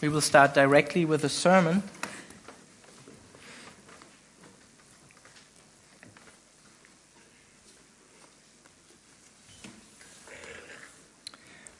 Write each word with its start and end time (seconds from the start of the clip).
We 0.00 0.12
will 0.12 0.20
start 0.20 0.54
directly 0.54 1.08
with 1.08 1.22
the 1.22 1.28
sermon. 1.28 1.82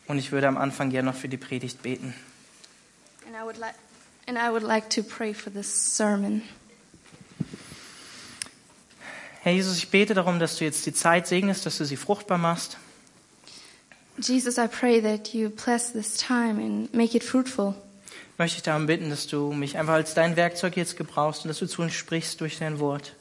Und 0.08 0.18
ich 0.18 0.32
würde 0.32 0.48
am 0.48 0.56
Anfang 0.56 0.90
gerne 0.90 1.10
noch 1.10 1.18
für 1.18 1.28
die 1.28 1.36
Predigt 1.36 1.82
beten. 1.82 2.14
And 3.26 3.36
I 3.36 3.44
would 3.44 3.58
like 3.58 3.74
and 4.26 4.38
I 4.38 4.50
would 4.50 4.62
like 4.62 4.88
to 4.90 5.02
pray 5.02 5.34
for 5.34 5.52
this 5.52 5.68
sermon. 5.68 6.42
Herr 9.42 9.52
Jesus, 9.52 9.76
ich 9.78 9.90
bete 9.90 10.14
darum, 10.14 10.38
dass 10.38 10.56
du 10.56 10.64
jetzt 10.64 10.86
die 10.86 10.92
Zeit 10.92 11.26
segnest, 11.26 11.66
dass 11.66 11.78
du 11.78 11.84
sie 11.84 11.96
fruchtbar 11.96 12.38
machst. 12.38 12.78
Jesus, 14.18 14.56
I 14.56 14.66
pray 14.66 15.00
that 15.02 15.34
you 15.34 15.50
bless 15.50 15.92
this 15.92 16.16
time 16.16 16.58
and 16.58 16.92
make 16.94 17.14
it 17.14 17.22
fruitful. 17.22 17.74
Möchte 18.38 18.58
ich 18.58 18.62
darum 18.62 18.86
bitten, 18.86 19.08
dass 19.08 19.26
du 19.26 19.52
mich 19.52 19.78
einfach 19.78 19.94
als 19.94 20.12
dein 20.12 20.36
Werkzeug 20.36 20.76
jetzt 20.76 20.96
gebrauchst 20.96 21.44
und 21.44 21.48
dass 21.48 21.58
du 21.58 21.66
zu 21.66 21.80
uns 21.82 21.94
sprichst 21.94 22.40
durch 22.40 22.58
dein 22.58 22.78
Wort. 22.78 23.14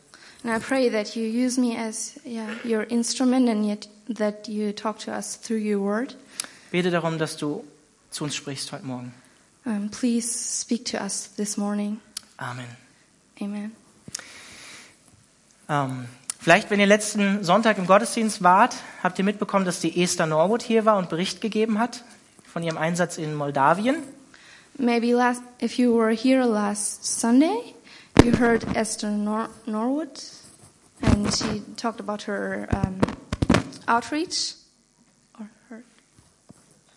And 0.44 0.55
I 0.55 0.59
pray 0.59 0.91
that 0.91 1.16
you 1.16 1.23
use 1.23 1.59
me 1.59 1.77
as 1.77 2.20
yeah, 2.26 2.48
your 2.63 2.84
instrument 2.91 3.49
and 3.49 3.66
yet 3.66 3.89
that 4.13 4.48
you 4.48 4.73
talk 4.73 4.99
to 4.99 5.12
us 5.12 5.39
through 5.39 5.59
your 5.59 5.81
word. 5.81 6.16
Bete 6.70 6.91
darum, 6.91 7.17
dass 7.17 7.38
du 7.38 7.63
zu 8.12 8.25
uns 8.25 8.36
sprichst 8.36 8.72
heute 8.72 8.86
Morgen. 8.86 9.13
Um, 9.66 9.89
please 9.89 10.27
speak 10.62 10.86
to 10.86 10.98
us 10.98 11.34
this 11.38 11.58
morning. 11.58 12.00
Amen. 12.38 12.67
Amen. 13.41 13.72
Ähm, 15.67 16.05
vielleicht, 16.39 16.70
wenn 16.70 16.80
ihr 16.80 16.86
letzten 16.86 17.44
Sonntag 17.44 17.77
im 17.80 17.88
Gottesdienst 17.88 18.44
wart, 18.44 18.75
habt 19.02 19.17
ihr 19.17 19.25
mitbekommen, 19.25 19.66
dass 19.66 19.80
die 19.80 20.03
Esther 20.03 20.27
Norwood 20.27 20.61
hier 20.61 20.86
war 20.86 20.97
und 20.97 21.09
Bericht 21.09 21.41
gegeben 21.41 21.80
hat 21.80 22.03
von 22.45 22.61
ihrem 22.61 22.77
Einsatz 22.77 23.17
in 23.17 23.34
Moldawien. 23.34 23.95
Maybe 24.77 25.13
last, 25.13 25.41
if 25.59 25.79
you 25.79 25.93
were 25.93 26.11
here 26.11 26.43
last 26.43 27.05
Sunday, 27.05 27.73
you 28.23 28.31
heard 28.33 28.66
Esther 28.75 29.09
Nor- 29.09 29.50
Norwood, 29.66 30.22
and 31.02 31.33
she 31.33 31.61
talked 31.77 32.02
about 32.02 32.23
her 32.23 32.67
um, 32.72 33.00
outreach. 33.88 34.55
Or 35.39 35.50
her, 35.69 35.83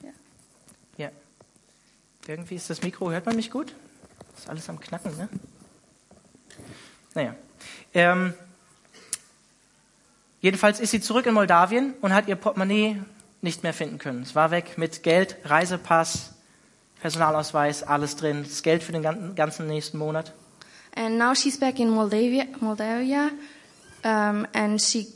yeah. 0.02 0.10
Ja. 0.96 1.10
Irgendwie 2.26 2.56
ist 2.56 2.68
das 2.68 2.82
Mikro, 2.82 3.12
hört 3.12 3.26
man 3.26 3.36
mich 3.36 3.50
gut? 3.50 3.72
Ist 4.36 4.48
alles 4.48 4.68
am 4.68 4.80
Knacken, 4.80 5.16
ne? 5.16 5.28
Naja. 7.14 7.36
Ähm, 7.94 8.34
jedenfalls 10.40 10.80
ist 10.80 10.90
sie 10.90 11.00
zurück 11.00 11.26
in 11.26 11.34
Moldawien 11.34 11.94
und 12.00 12.12
hat 12.12 12.26
ihr 12.26 12.36
Portemonnaie 12.36 13.00
nicht 13.40 13.62
mehr 13.62 13.72
finden 13.72 13.98
können. 13.98 14.22
Es 14.22 14.34
war 14.34 14.50
weg 14.50 14.78
mit 14.78 15.04
Geld, 15.04 15.36
Reisepass, 15.44 16.34
Personalausweis, 17.00 17.82
alles 17.82 18.16
drin. 18.16 18.42
Das 18.44 18.62
Geld 18.62 18.82
für 18.82 18.92
den 18.92 19.02
ganzen, 19.02 19.34
ganzen 19.34 19.66
nächsten 19.66 19.98
Monat. 19.98 20.32
And 20.96 21.18
now 21.18 21.34
she's 21.34 21.58
back 21.58 21.78
in 21.78 21.90
Moldavia, 21.90 22.44
Moldavia, 22.60 23.30
um, 24.04 24.46
and 24.52 24.80
she 24.80 25.06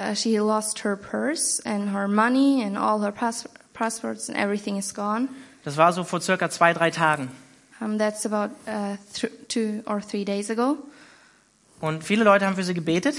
uh, 0.00 0.14
she 0.14 0.40
lost 0.40 0.82
her 0.84 0.96
purse 0.96 1.60
and 1.64 1.92
her 1.92 2.08
money 2.08 2.62
and 2.64 2.76
all 2.76 3.00
her 3.02 3.12
pass- 3.12 3.48
passports 3.74 4.28
and 4.28 4.36
everything 4.36 4.76
is 4.76 4.92
gone. 4.92 5.28
Das 5.64 5.76
war 5.76 5.92
so 5.92 6.02
vor 6.04 6.20
circa 6.20 6.48
zwei, 6.50 6.72
drei 6.72 6.90
Tagen. 6.90 7.28
Um, 7.80 7.98
that's 7.98 8.26
about 8.26 8.52
uh, 8.66 8.96
th- 9.14 9.30
two 9.48 9.82
or 9.86 10.00
three 10.00 10.24
days 10.24 10.50
ago. 10.50 10.78
Und 11.80 12.02
viele 12.02 12.24
Leute 12.24 12.46
haben 12.46 12.56
für 12.56 12.64
sie 12.64 12.74
gebetet. 12.74 13.16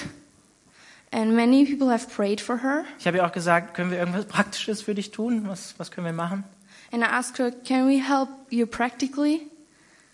And 1.11 1.35
many 1.35 1.65
people 1.65 1.89
have 1.91 2.07
prayed 2.09 2.41
for 2.41 2.61
her. 2.61 2.83
Ich 2.99 3.07
habe 3.07 3.17
ihr 3.17 3.25
auch 3.25 3.31
gesagt, 3.31 3.73
können 3.73 3.91
wir 3.91 3.99
irgendwas 3.99 4.25
Praktisches 4.27 4.81
für 4.81 4.95
dich 4.95 5.11
tun? 5.11 5.43
Was, 5.47 5.75
was 5.77 5.91
können 5.91 6.05
wir 6.05 6.13
machen? 6.13 6.43
And 6.91 7.03
I 7.03 7.07
asked 7.07 7.39
her, 7.39 7.51
can 7.51 7.87
we 7.87 8.01
help 8.01 8.29
you 8.49 8.65
practically? 8.65 9.47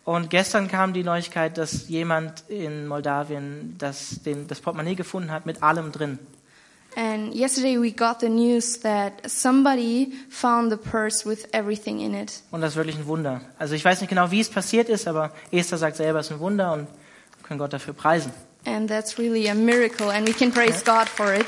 Und 0.05 0.29
gestern 0.29 0.69
kam 0.69 0.93
die 0.93 1.03
Neuigkeit, 1.03 1.57
dass 1.57 1.89
jemand 1.89 2.43
in 2.47 2.87
Moldawien 2.87 3.75
das, 3.77 4.21
den, 4.23 4.47
das 4.47 4.61
Portemonnaie 4.61 4.95
gefunden 4.95 5.31
hat 5.31 5.45
mit 5.45 5.63
allem 5.63 5.91
drin. 5.91 6.17
And 6.95 7.35
yesterday 7.35 7.77
we 7.77 7.91
got 7.91 8.21
the 8.21 8.29
news 8.29 8.79
that 8.79 9.11
somebody 9.29 10.13
found 10.29 10.71
the 10.71 10.77
purse 10.77 11.29
with 11.29 11.47
everything 11.51 11.99
in 11.99 12.15
it. 12.15 12.41
Und 12.51 12.61
das 12.61 12.71
ist 12.71 12.75
wirklich 12.77 12.95
ein 12.95 13.05
Wunder. 13.05 13.41
Also 13.59 13.75
ich 13.75 13.83
weiß 13.83 14.01
nicht 14.01 14.09
genau, 14.09 14.31
wie 14.31 14.39
es 14.39 14.49
passiert 14.49 14.87
ist, 14.87 15.07
aber 15.07 15.31
Esther 15.51 15.77
sagt 15.77 15.97
selber, 15.97 16.19
es 16.19 16.27
ist 16.27 16.31
ein 16.31 16.39
Wunder 16.39 16.73
und 16.73 16.87
wir 16.87 17.43
können 17.43 17.59
Gott 17.59 17.73
dafür 17.73 17.93
preisen. 17.93 18.31
And 18.65 18.89
that's 18.89 19.19
really 19.19 19.49
a 19.49 19.53
miracle, 19.53 20.09
and 20.09 20.27
we 20.27 20.33
can 20.33 20.51
praise 20.51 20.83
God 20.83 21.07
for 21.07 21.33
it. 21.33 21.45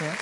Ja. 0.00 0.12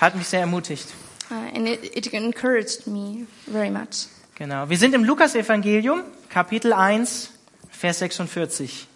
Hat 0.00 0.14
mich 0.14 0.28
sehr 0.28 0.40
ermutigt. 0.40 0.86
Uh, 1.32 1.48
and 1.54 1.66
it, 1.66 1.96
it 1.96 2.12
encouraged 2.12 2.86
me 2.86 3.26
very 3.46 3.70
much. 3.70 4.06
Genau. 4.34 4.68
Wir 4.68 4.76
sind 4.76 4.94
im 4.94 5.02
Lukas-Evangelium, 5.02 6.02
Kapitel 6.28 6.74
1, 6.74 7.30
Vers 7.70 8.00
46. 8.00 8.86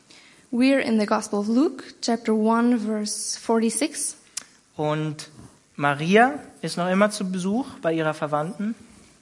We're 0.52 0.80
in 0.80 1.00
the 1.00 1.06
Gospel 1.06 1.38
of 1.38 1.48
Luke, 1.48 1.82
chapter 2.02 2.34
1, 2.34 2.84
verse 2.84 3.38
46. 3.38 4.16
Und 4.76 5.30
Maria 5.76 6.38
ist 6.60 6.76
noch 6.76 6.90
immer 6.90 7.10
zu 7.10 7.24
Besuch 7.32 7.66
bei 7.80 7.94
ihrer 7.94 8.12
Verwandten 8.12 8.74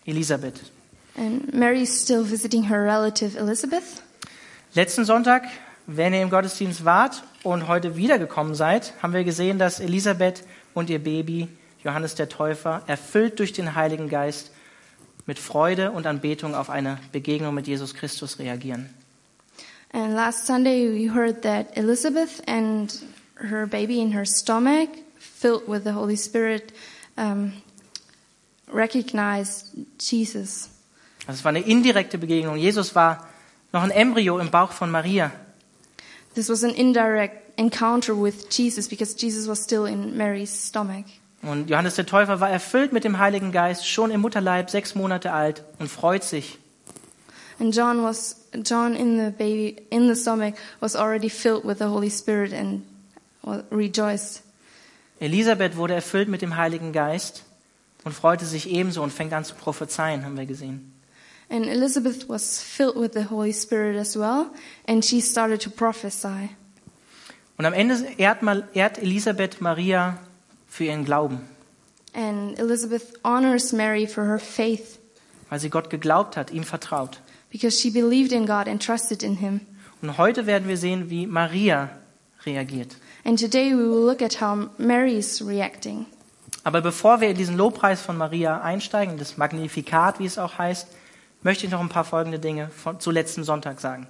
Elisabeth. 0.07 0.73
And 1.17 1.55
Mary 1.55 1.83
is 1.83 2.03
still 2.03 2.29
visiting 2.29 2.65
her 2.65 2.83
relative 2.83 3.39
Elizabeth. 3.39 4.03
Letzten 4.75 5.05
Sonntag, 5.05 5.45
wenn 5.87 6.15
ihr 6.15 6.23
im 6.23 6.31
Gottesdienst 6.31 6.85
wart 6.85 7.23
und 7.45 7.69
heute 7.69 7.95
wiedergekommen 7.95 8.57
seid, 8.57 8.93
haben 9.01 9.13
wir 9.13 9.23
gesehen, 9.23 9.61
dass 9.61 9.79
Elisabeth 9.79 10.43
und 10.75 10.91
ihr 10.91 10.99
Baby 10.99 11.49
Johannes 11.85 12.15
der 12.15 12.29
Täufer 12.29 12.83
erfüllt 12.87 13.39
durch 13.39 13.53
den 13.53 13.75
Heiligen 13.75 14.09
Geist 14.09 14.51
mit 15.27 15.39
Freude 15.39 15.91
und 15.93 16.07
Anbetung 16.07 16.55
auf 16.55 16.71
eine 16.71 16.99
Begegnung 17.13 17.55
mit 17.55 17.67
Jesus 17.67 17.95
Christus 17.95 18.39
reagieren. 18.39 18.91
And 19.93 20.15
last 20.15 20.47
Sunday 20.47 20.89
we 20.91 21.15
heard 21.15 21.43
that 21.43 21.77
Elizabeth 21.77 22.43
and 22.49 22.93
her 23.37 23.67
baby 23.67 24.01
in 24.01 24.13
her 24.13 24.25
stomach, 24.25 24.89
filled 25.19 25.69
with 25.69 25.85
the 25.85 25.93
Holy 25.93 26.17
Spirit, 26.17 26.73
um, 27.17 27.53
recognized 28.73 29.77
Jesus. 30.01 30.71
Also 31.27 31.39
es 31.39 31.45
war 31.45 31.51
eine 31.51 31.61
indirekte 31.61 32.19
Begegnung. 32.19 32.57
Jesus 32.57 32.95
war 32.95 33.29
noch 33.73 33.83
ein 33.83 33.91
Embryo 33.91 34.39
im 34.39 34.51
Bauch 34.51 34.73
von 34.73 34.91
Maria. 34.91 35.31
This 36.35 36.49
was 36.49 36.65
an 36.65 36.71
indirect 36.71 37.57
encounter 37.57 38.15
with 38.15 38.49
Jesus 38.51 38.89
because 38.89 39.15
Jesus 39.17 39.47
was 39.47 39.63
still 39.63 39.87
in 39.87 40.17
Mary's 40.17 40.51
stomach. 40.51 41.07
Und 41.47 41.69
Johannes 41.69 41.95
der 41.97 42.07
Täufer 42.07 42.41
war 42.41 42.49
erfüllt 42.49 42.93
mit 42.93 43.05
dem 43.05 43.19
Heiligen 43.19 43.53
Geist, 43.53 43.87
schon 43.87 44.11
im 44.11 44.23
Mutterleib, 44.23 44.71
sechs 44.71 44.95
Monate 44.95 45.33
alt 45.33 45.65
und 45.79 45.89
freut 45.89 46.25
sich. 46.25 46.59
And 47.61 47.75
John 47.75 48.03
was 48.03 48.37
John 48.65 48.97
in 48.97 49.19
the 49.19 49.31
baby 49.31 49.77
in 49.91 50.13
the 50.13 50.21
stomach 50.21 50.55
was 50.81 50.97
already 50.97 51.31
filled 51.31 51.65
with 51.65 51.79
the 51.79 51.85
Holy 51.85 52.11
Spirit 52.11 52.53
and 52.53 52.83
rejoiced. 53.71 54.43
Elisabeth 55.21 55.77
wurde 55.77 55.95
erfüllt 55.95 56.29
mit 56.29 56.43
dem 56.43 56.57
Heiligen 56.57 56.93
Geist 56.93 57.45
und 58.03 58.13
freute 58.13 58.45
sich 58.45 58.69
ebenso 58.69 59.03
und 59.03 59.13
fängt 59.13 59.33
an 59.33 59.45
zu 59.45 59.55
prophezeien, 59.55 60.25
haben 60.25 60.37
wir 60.37 60.47
gesehen. 60.47 60.93
And 61.49 61.67
Elizabeth 61.67 62.29
was 62.29 62.61
filled 62.61 62.97
with 62.97 63.13
the 63.15 63.31
Holy 63.31 63.53
Spirit 63.53 63.97
as 63.97 64.17
well, 64.17 64.47
and 64.89 65.05
she 65.05 65.21
started 65.21 65.63
to 65.63 65.71
prophesy. 65.71 66.51
Und 67.57 67.67
am 67.67 67.73
Ende 67.73 68.05
ehrt 68.19 68.99
Elisabeth 68.99 69.61
Maria 69.61 70.19
für 70.75 70.85
ihren 70.85 71.05
Glauben, 71.05 71.41
And 72.15 72.59
Elizabeth 72.59 73.03
honors 73.25 73.73
Mary 73.73 74.07
for 74.07 74.25
her 74.25 74.39
faith 74.39 74.99
weil 75.51 75.61
sie 75.61 75.71
Gott 75.71 75.89
geglaubt 75.91 76.37
hat, 76.37 76.51
ihm 76.51 76.65
vertraut. 76.65 77.21
because 77.51 77.79
she 77.81 77.91
believed 77.91 78.33
in 78.33 78.47
God 78.47 78.67
and 78.67 78.83
trusted 78.85 79.23
in 79.23 79.37
Him. 79.37 79.61
Und 80.03 80.19
heute 80.19 80.47
werden 80.47 80.67
wir 80.69 80.77
sehen, 80.77 81.11
wie 81.11 81.27
Maria 81.27 81.91
reagiert. 82.45 82.97
And 83.25 83.39
today 83.39 83.73
we 83.73 83.79
will 83.89 84.05
look 84.05 84.21
at 84.21 84.41
how 84.41 84.69
Mary 84.79 85.17
is 85.17 85.47
reacting. 85.47 86.07
Aber 86.65 86.81
bevor 86.81 87.21
wir 87.21 87.29
in 87.29 87.37
diesen 87.37 87.57
Lobpreis 87.57 88.01
von 88.03 88.17
Maria 88.17 88.61
einsteigen, 88.61 89.17
das 89.19 89.37
Magnifikat, 89.37 90.19
wie 90.19 90.27
es 90.27 90.39
auch 90.39 90.59
heißt, 90.59 90.89
möchte 91.43 91.67
ich 91.67 91.73
noch 91.73 91.81
ein 91.81 91.89
paar 91.89 92.05
folgende 92.05 92.39
Dinge 92.41 92.69
von, 92.71 92.99
zu 93.01 93.11
letzten 93.13 93.45
Sonntag 93.45 93.81
sagen. 93.81 94.09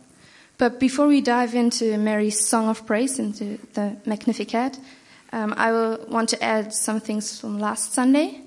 But 0.56 0.78
before 0.78 1.08
we 1.10 1.20
dive 1.20 1.54
into 1.54 1.98
Mary's 1.98 2.48
song 2.48 2.68
of 2.70 2.86
praise, 2.86 3.20
into 3.20 3.58
the 3.74 3.96
Magnificat, 4.04 4.78
um, 5.34 5.52
I 5.52 5.72
will 5.72 5.98
want 6.08 6.30
to 6.30 6.42
add 6.42 6.72
some 6.72 7.00
things 7.00 7.38
from 7.40 7.58
last 7.58 7.94
Sunday. 7.94 8.40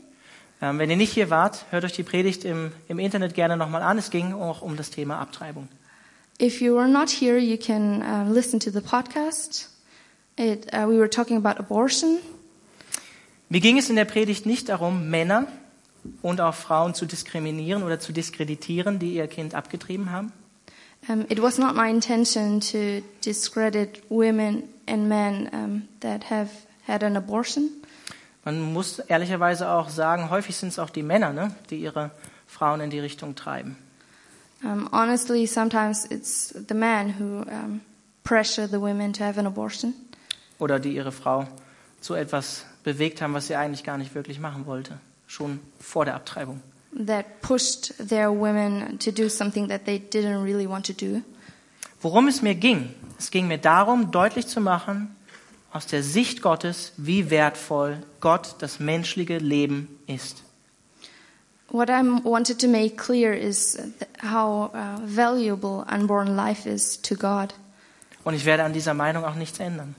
Ähm, 0.61 0.79
wenn 0.79 0.89
ihr 0.89 0.95
nicht 0.95 1.13
hier 1.13 1.29
wart, 1.29 1.65
hört 1.69 1.83
euch 1.83 1.91
die 1.91 2.03
Predigt 2.03 2.45
im, 2.45 2.71
im 2.87 2.97
Internet 2.97 3.35
gerne 3.35 3.57
nochmal 3.57 3.83
an. 3.83 3.97
Es 3.97 4.09
ging 4.09 4.33
auch 4.33 4.61
um 4.61 4.77
das 4.77 4.89
Thema 4.89 5.19
Abtreibung. 5.19 5.67
If 6.41 6.61
you 6.61 6.75
were 6.75 6.87
not 6.87 7.09
here, 7.09 7.37
you 7.37 7.57
can 7.57 8.01
uh, 8.01 8.31
listen 8.31 8.59
to 8.59 8.71
the 8.71 8.79
podcast. 8.79 9.69
It, 10.37 10.67
uh, 10.73 10.87
we 10.87 10.97
were 10.97 11.09
talking 11.09 11.37
about 11.37 11.59
abortion. 11.59 12.19
Mir 13.49 13.61
ging 13.61 13.77
es 13.77 13.89
in 13.89 13.95
der 13.95 14.05
Predigt 14.05 14.45
nicht 14.45 14.69
darum, 14.69 15.09
Männer 15.09 15.47
und 16.21 16.41
auch 16.41 16.55
Frauen 16.55 16.93
zu 16.93 17.05
diskriminieren 17.05 17.83
oder 17.83 17.99
zu 17.99 18.13
diskreditieren, 18.13 18.99
die 18.99 19.13
ihr 19.13 19.27
Kind 19.27 19.55
abgetrieben 19.55 20.11
haben. 20.11 20.31
Um, 21.09 21.25
it 21.29 21.41
was 21.41 21.57
not 21.57 21.75
my 21.75 21.89
intention 21.89 22.59
to 22.59 23.01
discredit 23.23 24.01
women 24.09 24.63
and 24.87 25.07
men 25.07 25.49
um, 25.53 25.87
that 26.01 26.29
have 26.29 26.49
had 26.87 27.03
an 27.03 27.17
abortion. 27.17 27.69
Man 28.45 28.73
muss 28.73 28.99
ehrlicherweise 28.99 29.69
auch 29.69 29.89
sagen, 29.89 30.29
häufig 30.29 30.55
sind 30.55 30.69
es 30.69 30.79
auch 30.79 30.89
die 30.89 31.03
Männer, 31.03 31.33
ne, 31.33 31.53
die 31.69 31.77
ihre 31.77 32.11
Frauen 32.47 32.79
in 32.79 32.89
die 32.89 32.99
Richtung 32.99 33.35
treiben. 33.35 33.77
Um, 34.63 34.89
honestly, 34.91 35.45
sometimes 35.45 36.05
it's 36.05 36.53
the 36.67 36.73
men 36.73 37.19
who 37.19 37.41
um, 37.41 37.81
pressure 38.23 38.67
the 38.67 38.79
women 38.79 39.13
to 39.13 39.23
have 39.23 39.39
an 39.39 39.45
abortion, 39.45 39.93
oder 40.57 40.79
die 40.79 40.95
ihre 40.95 41.11
Frau 41.11 41.45
zu 42.01 42.15
etwas 42.15 42.65
bewegt 42.83 43.21
haben, 43.21 43.33
was 43.33 43.47
sie 43.47 43.55
eigentlich 43.55 43.83
gar 43.83 43.97
nicht 43.97 44.15
wirklich 44.15 44.39
machen 44.39 44.65
wollte, 44.65 44.97
schon 45.27 45.59
vor 45.79 46.05
der 46.05 46.15
Abtreibung. 46.15 46.61
that 47.05 47.41
pushed 47.41 47.91
their 47.99 48.31
women 48.31 48.97
to 48.99 49.11
do 49.11 49.29
something 49.29 49.67
that 49.67 49.85
they 49.85 49.99
didn't 49.99 50.43
really 50.43 50.67
want 50.67 50.85
to 50.85 50.93
do. 50.93 51.21
Worum 52.01 52.27
es 52.27 52.41
mir 52.41 52.55
ging, 52.55 52.93
es 53.17 53.31
ging 53.31 53.47
mir 53.47 53.57
darum, 53.57 54.11
deutlich 54.11 54.47
zu 54.47 54.61
machen, 54.61 55.15
aus 55.77 55.85
der 55.85 56.01
Sicht 56.01 56.41
Gottes, 56.41 56.91
wie 56.97 57.29
wertvoll 57.29 58.01
Gott 58.19 58.55
das 58.59 58.79
menschliche 58.79 59.37
Leben 59.37 59.99
ist. 60.07 60.41
What 61.69 61.89
I 61.89 62.01
wanted 62.23 62.59
to 62.61 62.67
make 62.67 62.95
clear 62.95 63.33
is 63.33 63.77
how 64.23 64.73
uh, 64.73 64.99
valuable 65.05 65.85
unborn 65.93 66.35
life 66.35 66.67
is 66.67 66.99
to 67.03 67.15
God. 67.15 67.53
Und 68.23 68.33
ich 68.33 68.45
werde 68.45 68.63
an 68.63 68.73
dieser 68.73 68.95
Meinung 68.95 69.23
auch 69.23 69.35
nichts 69.35 69.59
ändern, 69.59 69.95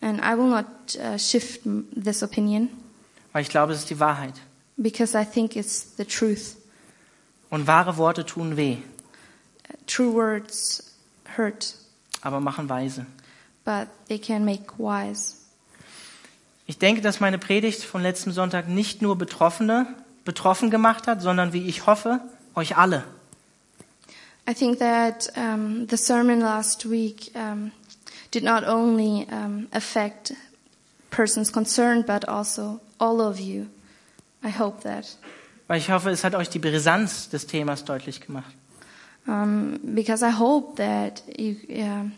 And 0.00 0.20
I 0.20 0.36
will 0.36 0.48
not 0.50 0.66
uh, 0.98 1.16
shift 1.18 1.60
this 1.94 2.22
opinion 2.22 2.68
weil 3.32 3.42
ich 3.42 3.48
glaube, 3.48 3.74
es 3.74 3.80
ist 3.80 3.90
die 3.90 4.00
Wahrheit. 4.00 4.34
because 4.76 5.16
I 5.16 5.24
think 5.24 5.54
it's 5.54 5.94
the 5.96 6.04
truth. 6.04 6.56
Und 7.48 7.68
wahre 7.68 7.96
Worte 7.96 8.26
tun 8.26 8.56
weh, 8.56 8.78
True 9.86 10.12
words 10.14 10.82
hurt, 11.36 11.76
aber 12.22 12.40
machen 12.40 12.68
weise. 12.68 13.06
But 13.66 13.88
they 14.08 14.18
can 14.18 14.46
make 14.46 14.78
wise. 14.78 15.34
Ich 16.66 16.78
denke, 16.78 17.02
dass 17.02 17.20
meine 17.20 17.38
Predigt 17.38 17.82
von 17.82 18.02
letztem 18.02 18.32
Sonntag 18.32 18.68
nicht 18.68 19.02
nur 19.02 19.16
Betroffene 19.18 19.86
betroffen 20.24 20.70
gemacht 20.70 21.06
hat, 21.06 21.20
sondern 21.20 21.52
wie 21.52 21.68
ich 21.68 21.86
hoffe, 21.86 22.20
euch 22.54 22.76
alle. 22.76 23.04
I 24.48 24.54
think 24.54 24.78
that 24.78 25.30
um, 25.36 25.86
the 25.88 25.96
sermon 25.96 26.40
last 26.40 26.88
week 26.88 27.32
um, 27.34 27.72
did 28.32 28.44
not 28.44 28.64
only 28.64 29.26
um, 29.30 29.66
affect 29.72 30.34
persons 31.10 31.52
concerned, 31.52 32.06
but 32.06 32.28
also 32.28 32.80
all 32.98 33.20
of 33.20 33.38
you. 33.40 33.66
I 34.44 34.50
hope 34.50 34.82
that. 34.82 35.18
Weil 35.66 35.78
ich 35.78 35.90
hoffe, 35.90 36.10
es 36.10 36.22
hat 36.22 36.34
euch 36.36 36.48
die 36.48 36.60
Brisanz 36.60 37.28
des 37.28 37.46
Themas 37.46 37.84
deutlich 37.84 38.20
gemacht. 38.20 38.54
Um, 39.26 39.80
because 39.82 40.24
I 40.24 40.30
hope 40.30 40.76
that 40.76 41.22
you, 41.36 41.56
um, 41.68 42.12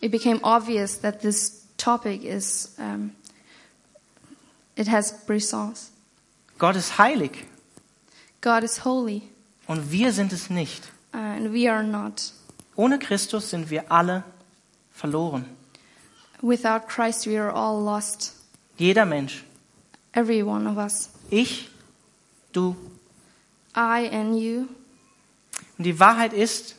it 0.00 0.10
became 0.10 0.40
obvious 0.42 1.00
that 1.00 1.20
this 1.20 1.66
topic 1.76 2.24
is, 2.24 2.74
um, 2.78 3.12
it 4.76 4.88
has 4.88 5.12
brisance. 5.26 5.90
Gott 6.58 6.76
ist 6.76 6.98
heilig 6.98 7.46
God 8.40 8.62
is 8.62 8.84
holy, 8.84 9.22
und 9.66 9.90
wir 9.90 10.12
sind 10.12 10.32
es 10.32 10.50
nicht. 10.50 10.88
and 11.12 11.52
we 11.52 11.68
are 11.68 11.82
not. 11.82 12.32
Ohne 12.76 12.98
Christus 12.98 13.50
sind 13.50 13.70
wir 13.70 13.90
alle 13.90 14.22
verloren. 14.92 15.44
Without 16.40 16.86
Christ, 16.86 17.26
we 17.26 17.36
are 17.36 17.52
all 17.52 17.82
lost. 17.82 18.34
Jeder 18.76 19.04
Mensch. 19.04 19.42
Every 20.12 20.42
one 20.42 20.68
of 20.68 20.76
us. 20.76 21.10
Ich, 21.30 21.68
du. 22.52 22.76
I 23.74 24.08
and 24.12 24.38
you. 24.38 24.68
Und 25.76 25.84
die 25.84 25.98
Wahrheit 25.98 26.32
ist, 26.32 26.76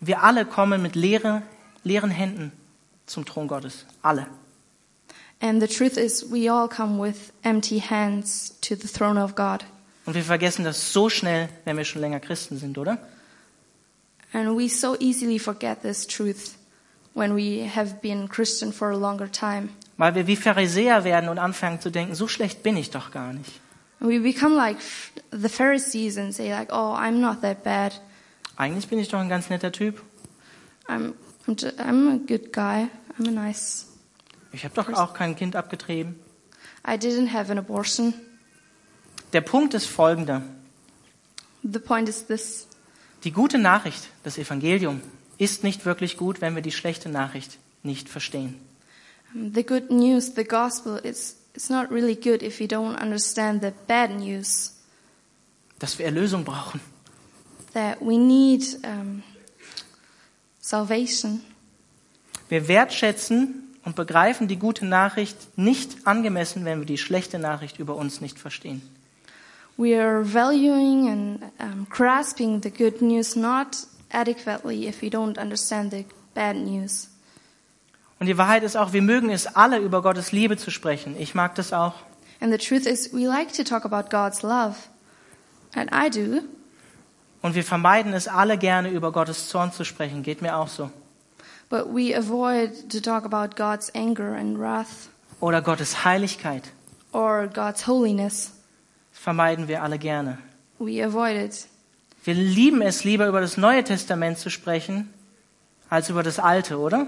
wir 0.00 0.22
alle 0.22 0.44
kommen 0.44 0.80
mit 0.82 0.94
leere, 0.94 1.42
leeren 1.84 2.10
Händen 2.10 2.52
zum 3.06 3.24
Thron 3.24 3.48
Gottes. 3.48 3.86
Alle. 4.02 4.26
And 5.40 5.60
the 5.60 5.66
truth 5.66 5.96
is, 5.96 6.30
we 6.30 6.48
all 6.48 6.68
come 6.68 7.02
with 7.02 7.32
empty 7.42 7.80
hands 7.80 8.54
to 8.60 8.76
the 8.76 8.86
throne 8.86 9.20
of 9.20 9.34
God. 9.34 9.64
Und 10.06 10.14
wir 10.14 10.22
vergessen 10.22 10.64
das 10.64 10.92
so 10.92 11.08
schnell, 11.08 11.48
wenn 11.64 11.76
wir 11.76 11.84
schon 11.84 12.00
länger 12.00 12.20
Christen 12.20 12.58
sind, 12.58 12.78
oder? 12.78 12.98
And 14.32 14.56
we 14.56 14.68
so 14.68 14.96
easily 14.98 15.38
forget 15.38 15.82
this 15.82 16.06
truth 16.06 16.56
when 17.14 17.36
we 17.36 17.68
have 17.68 17.96
been 18.00 18.28
Christian 18.28 18.72
for 18.72 18.90
a 18.90 18.96
longer 18.96 19.30
time. 19.30 19.68
Weil 19.96 20.14
wir 20.14 20.26
wie 20.26 20.36
Pharisäer 20.36 21.04
werden 21.04 21.28
und 21.28 21.38
anfangen 21.38 21.80
zu 21.80 21.90
denken, 21.90 22.14
so 22.14 22.28
schlecht 22.28 22.62
bin 22.62 22.76
ich 22.76 22.90
doch 22.90 23.10
gar 23.10 23.32
nicht. 23.32 23.60
And 24.00 24.10
we 24.10 24.20
become 24.20 24.56
like 24.56 24.78
the 25.30 25.48
Pharisees 25.48 26.18
and 26.18 26.34
say 26.34 26.50
like, 26.50 26.72
"Oh, 26.72 26.94
I'm 26.96 27.20
not 27.20 27.42
that 27.42 27.62
bad. 27.62 28.00
Eigentlich 28.56 28.88
bin 28.88 28.98
ich 28.98 29.08
doch 29.08 29.18
ein 29.18 29.28
ganz 29.28 29.50
netter 29.50 29.70
Typ. 29.70 30.02
I'm 30.88 31.14
Ju- 31.46 31.68
I'm 31.78 32.08
a 32.08 32.18
good 32.18 32.52
guy. 32.52 32.88
I'm 33.18 33.28
a 33.28 33.30
nice. 33.30 33.86
Ich 34.52 34.64
habe 34.64 34.74
doch 34.74 34.92
auch 34.92 35.14
kein 35.14 35.34
Kind 35.36 35.56
abgetrieben. 35.56 36.14
I 36.86 36.92
didn't 36.92 37.32
have 37.32 37.50
an 37.50 37.58
abortion." 37.58 38.14
Der 39.32 39.40
Punkt 39.40 39.74
ist 39.74 39.86
folgender. 39.86 40.42
The 41.62 41.78
point 41.78 42.08
is 42.08 42.26
this: 42.26 42.66
Die 43.24 43.32
gute 43.32 43.58
Nachricht, 43.58 44.08
das 44.24 44.36
Evangelium, 44.38 45.00
ist 45.38 45.62
nicht 45.64 45.84
wirklich 45.86 46.16
gut, 46.16 46.40
wenn 46.40 46.54
wir 46.54 46.62
die 46.62 46.72
schlechte 46.72 47.08
Nachricht 47.08 47.58
nicht 47.82 48.08
verstehen. 48.08 48.56
the 49.34 49.62
good 49.64 49.90
news, 49.90 50.34
the 50.36 50.44
gospel, 50.44 50.98
is 51.02 51.36
it's 51.54 51.70
not 51.70 51.90
really 51.90 52.14
good 52.14 52.42
if 52.42 52.60
you 52.60 52.66
don't 52.66 53.00
understand 53.00 53.62
the 53.62 53.72
bad 53.88 54.10
news 54.10 54.74
Dass 55.78 55.98
wir 55.98 56.04
Erlösung 56.06 56.44
brauchen. 56.44 56.80
that 57.74 57.98
we 58.00 58.18
need 58.18 58.62
um, 58.84 59.22
salvation. 60.62 61.42
Wir 62.48 62.68
wertschätzen 62.68 63.76
und 63.84 63.96
begreifen 63.96 64.48
die 64.48 64.58
gute 64.58 64.86
Nachricht 64.86 65.36
nicht 65.58 66.06
angemessen, 66.06 66.64
wenn 66.64 66.78
wir 66.78 66.86
die 66.86 66.98
schlechte 66.98 67.38
Nachricht 67.38 67.78
über 67.78 67.96
uns 67.96 68.22
nicht 68.22 68.38
verstehen. 68.38 68.80
We 69.76 69.98
are 69.98 70.22
valuing 70.22 71.08
and 71.08 71.42
um, 71.58 71.86
grasping 71.90 72.62
the 72.62 72.70
good 72.70 73.02
news 73.02 73.34
not 73.34 73.86
adequately 74.10 74.86
if 74.86 75.02
we 75.02 75.08
don't 75.08 75.40
understand 75.40 75.92
the 75.92 76.04
bad 76.34 76.56
news. 76.56 77.08
Und 78.20 78.26
die 78.26 78.38
Wahrheit 78.38 78.62
ist 78.62 78.76
auch, 78.76 78.92
wir 78.92 79.02
mögen 79.02 79.30
es 79.30 79.46
alle, 79.46 79.78
über 79.78 80.00
Gottes 80.00 80.30
Liebe 80.30 80.56
zu 80.56 80.70
sprechen. 80.70 81.16
Ich 81.18 81.34
mag 81.34 81.56
das 81.56 81.72
auch. 81.72 81.94
And 82.40 82.52
the 82.52 82.58
truth 82.58 82.86
is, 82.86 83.12
we 83.12 83.26
like 83.26 83.52
to 83.54 83.64
talk 83.64 83.84
about 83.84 84.10
God's 84.10 84.42
love. 84.42 84.76
And 85.74 85.90
I 85.90 86.08
do. 86.08 86.42
Und 87.42 87.54
wir 87.54 87.64
vermeiden 87.64 88.12
es 88.14 88.28
alle 88.28 88.56
gerne, 88.56 88.88
über 88.90 89.10
Gottes 89.12 89.48
Zorn 89.48 89.72
zu 89.72 89.84
sprechen. 89.84 90.22
Geht 90.22 90.42
mir 90.42 90.56
auch 90.56 90.68
so. 90.68 90.90
But 91.68 91.86
we 91.92 92.16
avoid 92.16 92.90
to 92.90 93.00
talk 93.00 93.24
about 93.24 93.56
God's 93.56 93.90
anger 93.94 94.36
and 94.36 94.58
wrath 94.58 95.08
Oder 95.40 95.60
Gottes 95.62 96.04
Heiligkeit. 96.04 96.62
or 97.12 97.48
God's 97.48 97.86
holiness. 97.86 98.52
Das 99.12 99.20
vermeiden 99.22 99.68
wir 99.68 99.82
alle 99.82 99.98
gerne. 99.98 100.38
We 100.78 101.04
avoid 101.04 101.36
it. 101.36 101.66
Wir 102.24 102.34
lieben 102.34 102.80
es 102.82 103.04
lieber, 103.04 103.26
über 103.26 103.40
das 103.40 103.56
Neue 103.56 103.82
Testament 103.84 104.38
zu 104.38 104.48
sprechen, 104.50 105.12
als 105.90 106.08
über 106.10 106.22
das 106.22 106.38
Alte, 106.38 106.78
oder? 106.78 107.06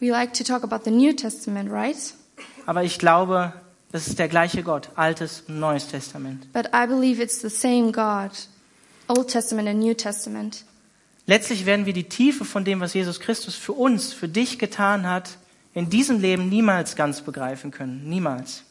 We 0.00 0.08
like 0.10 0.32
to 0.34 0.44
talk 0.44 0.62
about 0.64 0.84
the 0.84 0.90
New 0.90 1.12
Testament, 1.12 1.70
right? 1.70 1.96
Aber 2.64 2.82
ich 2.82 2.98
glaube, 2.98 3.52
das 3.92 4.06
ist 4.08 4.18
der 4.18 4.28
gleiche 4.28 4.62
Gott, 4.62 4.88
Altes 4.96 5.44
und 5.48 5.58
Neues 5.60 5.88
Testament. 5.88 6.52
But 6.52 6.66
I 6.74 6.86
believe 6.86 7.22
it's 7.22 7.40
the 7.40 7.48
same 7.50 7.92
God, 7.92 8.30
Old 9.08 9.28
Testament 9.28 9.68
and 9.68 9.80
New 9.80 9.94
Testament. 9.94 10.64
Letztlich 11.26 11.66
werden 11.66 11.86
wir 11.86 11.92
die 11.92 12.08
Tiefe 12.08 12.44
von 12.44 12.64
dem, 12.64 12.80
was 12.80 12.94
Jesus 12.94 13.20
Christus 13.20 13.56
für 13.56 13.72
uns, 13.72 14.12
für 14.12 14.28
dich 14.28 14.58
getan 14.58 15.08
hat, 15.08 15.38
in 15.74 15.90
diesem 15.90 16.20
Leben 16.20 16.48
niemals 16.48 16.96
ganz 16.96 17.20
begreifen 17.20 17.70
können. 17.70 18.08
Niemals. 18.08 18.62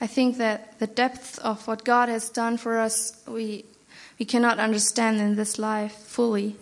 I 0.00 0.06
think 0.06 0.38
that 0.38 0.60
the 0.78 0.86
depth 0.86 1.42
of 1.42 1.66
what 1.66 1.84
God 1.84 2.08
has 2.08 2.32
done 2.32 2.58
for 2.58 2.72
us, 2.72 3.14
we, 3.26 3.64
we 4.18 4.26
cannot 4.26 4.58
understand 4.58 5.20
in 5.20 5.36
this 5.36 5.56
life 5.56 5.94
fully. 6.06 6.54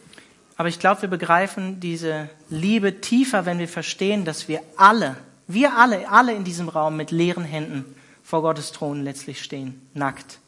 Aber 0.57 0.69
ich 0.69 0.79
glaube, 0.79 1.03
wir 1.03 1.09
begreifen 1.09 1.81
diese 1.81 2.31
Liebe 2.49 3.01
tiefer, 3.01 3.45
wenn 3.45 3.59
wir 3.59 3.69
verstehen, 3.69 4.25
dass 4.25 4.47
wir 4.49 4.61
alle, 4.77 5.17
wir 5.49 5.77
alle, 5.77 6.09
alle 6.09 6.33
in 6.33 6.45
diesem 6.45 6.69
Raum 6.69 6.97
mit 6.97 7.11
leeren 7.11 7.45
Händen 7.45 7.85
vor 8.23 8.43
Gottes 8.43 8.73
Thron 8.73 9.03
letztlich 9.03 9.43
stehen, 9.43 9.83
nackt. 9.95 10.39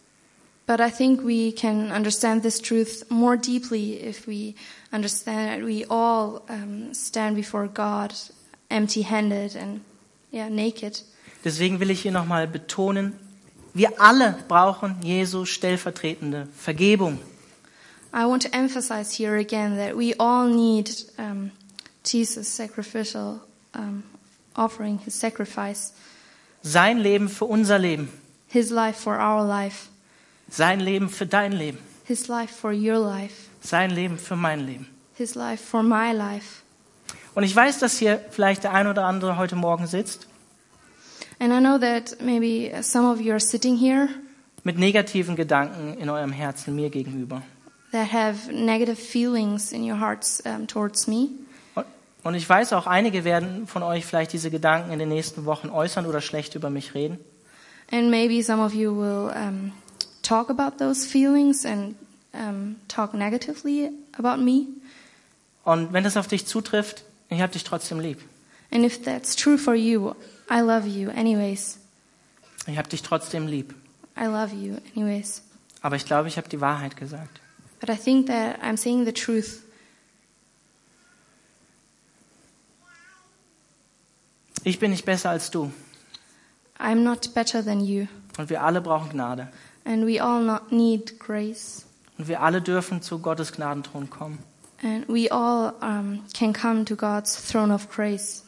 But 0.66 0.80
I 0.80 0.90
think 0.90 1.22
we 1.22 1.52
can 1.52 1.92
understand 1.92 2.42
this 2.42 2.60
truth 2.60 3.04
more 3.08 3.36
deeply 3.36 4.02
if 4.02 4.26
we 4.26 4.56
understand 4.92 5.48
that 5.48 5.64
we 5.64 5.84
all 5.88 6.42
um, 6.48 6.92
stand 6.92 7.36
before 7.36 7.68
God 7.68 8.12
empty 8.68 9.02
handed 9.02 9.54
and 9.54 9.82
yeah, 10.32 10.48
naked. 10.48 11.02
Deswegen 11.44 11.78
will 11.78 11.90
ich 11.90 12.02
hier 12.02 12.10
nochmal 12.10 12.48
betonen, 12.48 13.12
wir 13.74 14.00
alle 14.00 14.34
brauchen 14.48 14.96
Jesu 15.02 15.44
stellvertretende 15.44 16.48
Vergebung. 16.56 17.18
I 18.12 18.24
want 18.26 18.42
to 18.42 18.54
emphasize 18.54 19.12
here 19.12 19.36
again 19.36 19.76
that 19.76 19.96
we 19.96 20.14
all 20.18 20.48
need 20.48 20.90
um, 21.18 21.52
Jesus' 22.02 22.48
sacrificial 22.48 23.42
um, 23.74 24.02
offering, 24.56 24.98
his 24.98 25.14
sacrifice, 25.14 25.92
Sein 26.62 26.98
Leben 26.98 27.28
für 27.28 27.44
unser 27.44 27.78
Leben, 27.78 28.08
his 28.48 28.70
life 28.70 28.96
for 28.96 29.20
our 29.20 29.44
life, 29.44 29.90
sein 30.48 30.80
Leben 30.80 31.08
für 31.08 31.26
dein 31.26 31.52
Leben, 31.52 31.78
his 32.04 32.28
life 32.28 32.54
for 32.54 32.72
your 32.72 32.98
life, 32.98 33.34
sein 33.60 33.90
Leben 33.90 34.18
für 34.18 34.36
mein 34.36 34.66
Leben. 34.66 34.86
his 35.14 35.34
life 35.34 35.62
for 35.64 35.82
my 35.82 36.12
life. 36.12 36.62
Und 37.34 37.42
ich 37.42 37.54
weiß, 37.54 37.78
dass 37.80 37.98
hier 37.98 38.20
vielleicht 38.30 38.64
der 38.64 38.72
ein 38.72 38.86
oder 38.86 39.04
andere 39.04 39.36
heute 39.36 39.56
Morgen 39.56 39.86
sitzt 39.86 40.26
And 41.38 41.52
I 41.52 41.58
know 41.58 41.76
that 41.78 42.16
maybe 42.22 42.72
some 42.82 43.06
of 43.10 43.20
you 43.20 43.30
are 43.32 43.40
sitting 43.40 43.76
here 43.76 44.08
mit 44.64 44.78
negativen 44.78 45.36
Gedanken 45.36 45.94
in 45.98 46.08
eurem 46.08 46.32
Herzen 46.32 46.74
mir 46.74 46.88
gegenüber. 46.90 47.42
that 47.92 48.10
have 48.12 48.50
negative 48.52 48.96
feelings 48.96 49.70
in 49.72 49.82
your 49.82 49.98
hearts 50.00 50.42
um, 50.46 50.66
towards 50.66 51.06
me. 51.06 51.28
Und- 52.24 52.34
ich 52.34 52.48
weiß 52.48 52.72
auch, 52.72 52.86
einige 52.86 53.24
werden 53.24 53.66
von 53.68 53.82
euch 53.84 54.04
vielleicht 54.06 54.32
diese 54.32 54.50
Gedanken 54.50 54.90
in 54.92 54.98
den 54.98 55.08
nächsten 55.10 55.44
Wochen 55.44 55.68
äußern 55.68 56.06
oder 56.06 56.20
schlecht 56.20 56.54
über 56.56 56.70
mich 56.70 56.94
reden. 56.94 57.18
And 57.92 58.10
maybe 58.10 58.42
some 58.42 58.60
of 58.64 58.72
you 58.74 58.96
will 58.96 59.30
um, 59.36 59.72
talk 60.26 60.50
about 60.50 60.78
those 60.78 61.06
feelings 61.06 61.64
and 61.64 61.94
um, 62.34 62.76
talk 62.88 63.14
negatively 63.14 63.90
about 64.18 64.42
me. 64.42 64.66
Und 65.64 65.92
wenn 65.92 66.04
das 66.04 66.16
auf 66.16 66.26
dich 66.26 66.46
zutrifft, 66.46 67.04
ich 67.28 67.40
habe 67.40 67.52
dich 67.52 67.64
trotzdem 67.64 68.00
lieb. 68.00 68.20
And 68.70 68.84
if 68.84 69.02
that's 69.02 69.36
true 69.36 69.58
for 69.58 69.74
you, 69.74 70.14
I 70.50 70.60
love 70.60 70.86
you 70.86 71.10
anyways. 71.10 71.78
Ich 72.66 72.78
habe 72.78 72.88
dich 72.88 73.02
trotzdem 73.02 73.46
lieb. 73.46 73.74
I 74.16 74.26
love 74.26 74.54
you 74.54 74.76
anyways. 74.96 75.42
Aber 75.82 75.96
ich 75.96 76.04
glaube, 76.04 76.28
ich 76.28 76.36
habe 76.36 76.48
die 76.48 76.60
Wahrheit 76.60 76.96
gesagt. 76.96 77.40
But 77.80 77.90
I 77.90 77.96
think 77.96 78.26
that 78.26 78.60
I'm 78.62 78.76
saying 78.76 79.04
the 79.04 79.12
truth. 79.12 79.62
Ich 84.64 84.80
bin 84.80 84.90
nicht 84.90 85.04
besser 85.04 85.30
als 85.30 85.50
du. 85.50 85.70
I'm 86.78 87.02
not 87.02 87.34
better 87.34 87.64
than 87.64 87.80
you. 87.80 88.06
Und 88.36 88.50
wir 88.50 88.62
alle 88.62 88.80
brauchen 88.80 89.10
Gnade. 89.10 89.48
And 89.86 90.04
we 90.04 90.20
all 90.20 90.42
not 90.42 90.72
need 90.72 91.18
grace. 91.20 91.86
Und 92.18 92.28
wir 92.28 92.42
alle 92.42 92.60
dürfen 92.60 93.02
zu 93.02 93.20
Gottes 93.20 93.52
Gnadenthron 93.52 94.10
kommen. 94.10 94.38
And 94.82 95.08
we 95.08 95.30
all 95.30 95.72
um, 95.80 96.22
can 96.34 96.52
come 96.52 96.84
to 96.84 96.96
God's 96.96 97.34
throne 97.50 97.72
of 97.72 97.88
grace. 97.88 98.42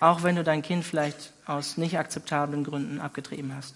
Auch 0.00 0.22
wenn 0.22 0.36
du 0.36 0.44
dein 0.44 0.62
Kind 0.62 0.84
vielleicht 0.84 1.32
aus 1.46 1.76
nicht 1.76 1.98
akzeptablen 1.98 2.62
Gründen 2.64 3.00
abgetrieben 3.00 3.54
hast. 3.54 3.74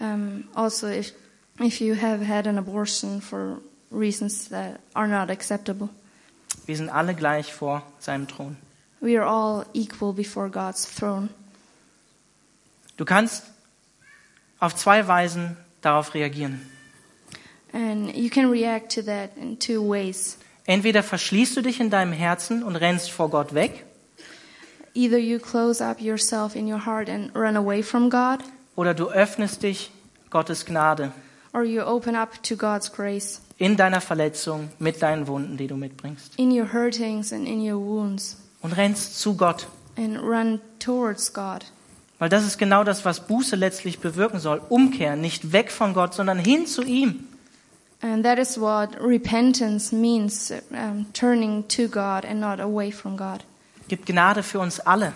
Um, 0.00 0.44
also, 0.54 0.86
if, 0.86 1.12
if 1.58 1.80
you 1.80 1.94
have 2.00 2.26
had 2.26 2.46
an 2.46 2.58
abortion 2.58 3.20
for 3.20 3.58
reasons 3.90 4.48
that 4.48 4.78
are 4.94 5.08
not 5.08 5.30
acceptable, 5.30 5.88
Wir 6.66 6.76
sind 6.76 6.90
alle 6.90 7.14
gleich 7.14 7.52
vor 7.52 7.82
seinem 7.98 8.28
Thron. 8.28 8.56
we 9.00 9.16
are 9.20 9.26
all 9.26 9.64
equal 9.74 10.12
before 10.12 10.48
God's 10.50 10.86
throne. 10.86 11.28
Du 12.96 13.04
kannst 13.04 13.44
auf 14.60 14.74
zwei 14.74 15.06
Weisen 15.06 15.56
darauf 15.80 16.14
reagieren. 16.14 16.60
And 17.72 18.14
you 18.14 18.30
can 18.30 18.50
react 18.50 18.94
to 18.94 19.02
that 19.02 19.36
in 19.36 19.58
two 19.58 19.82
ways. 19.86 20.38
Entweder 20.66 21.02
verschließt 21.02 21.56
du 21.56 21.62
dich 21.62 21.80
in 21.80 21.90
deinem 21.90 22.12
Herzen 22.12 22.62
und 22.62 22.76
rennst 22.76 23.10
vor 23.10 23.30
Gott 23.30 23.54
weg, 23.54 23.84
Either 24.94 25.18
you 25.18 25.38
close 25.38 25.84
up 25.84 26.00
yourself 26.00 26.56
in 26.56 26.66
your 26.70 26.84
heart 26.84 27.08
and 27.08 27.34
run 27.36 27.56
away 27.56 27.82
from 27.82 28.10
God, 28.10 28.40
oder 28.74 28.94
du 28.94 29.08
öffnest 29.10 29.62
dich 29.62 29.90
Gottes 30.30 30.64
Gnade 30.66 31.12
or 31.52 31.62
you 31.62 31.82
open 31.82 32.14
up 32.16 32.42
to 32.42 32.56
God's 32.56 32.90
grace 32.92 33.40
in 33.58 33.76
deiner 33.76 34.00
Verletzung 34.00 34.70
mit 34.78 35.00
deinen 35.02 35.26
Wunden, 35.26 35.56
die 35.56 35.66
du 35.68 35.76
mitbringst. 35.76 36.34
in 36.38 36.50
your 36.50 36.72
hurtings 36.72 37.32
and 37.32 37.46
in 37.46 37.60
your 37.60 37.78
wounds 37.80 38.36
Und 38.60 38.76
rennst 38.76 39.20
zu 39.20 39.36
Gott. 39.36 39.66
and 39.96 40.18
run 40.20 40.60
towards 40.80 41.32
God. 41.32 41.64
Weil 42.18 42.28
das 42.28 42.44
ist 42.44 42.58
genau 42.58 42.82
das, 42.84 43.04
was 43.04 43.26
Buße 43.26 43.54
letztlich 43.56 44.00
bewirken 44.00 44.40
soll. 44.40 44.60
Umkehren, 44.68 45.20
nicht 45.20 45.52
weg 45.52 45.70
von 45.70 45.94
Gott, 45.94 46.14
sondern 46.14 46.38
hin 46.38 46.66
zu 46.66 46.82
ihm. 46.82 47.28
And 48.00 48.24
that 48.24 48.38
is 48.38 48.60
what 48.60 48.90
repentance 49.00 49.94
means 49.94 50.52
um, 50.70 51.06
turning 51.12 51.66
to 51.68 51.88
God 51.88 52.24
and 52.24 52.40
not 52.40 52.60
away 52.60 52.92
from 52.92 53.16
God. 53.16 53.44
Gibt 53.88 54.06
Gnade 54.06 54.42
für 54.42 54.60
uns 54.60 54.78
alle. 54.80 55.12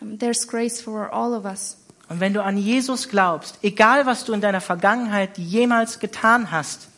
Um, 0.00 0.18
there's 0.18 0.46
grace 0.46 0.80
for 0.80 1.10
all 1.12 1.32
of 1.34 1.44
us. 1.44 1.78
Und 2.08 2.20
wenn 2.20 2.34
du 2.34 2.42
an 2.42 2.58
Jesus 2.58 3.08
glaubst, 3.08 3.58
egal 3.62 4.04
was 4.04 4.24
du 4.24 4.34
in 4.34 4.42
deiner 4.42 4.60
Vergangenheit 4.60 5.38
jemals 5.38 5.98
getan 5.98 6.50
hast, 6.50 6.88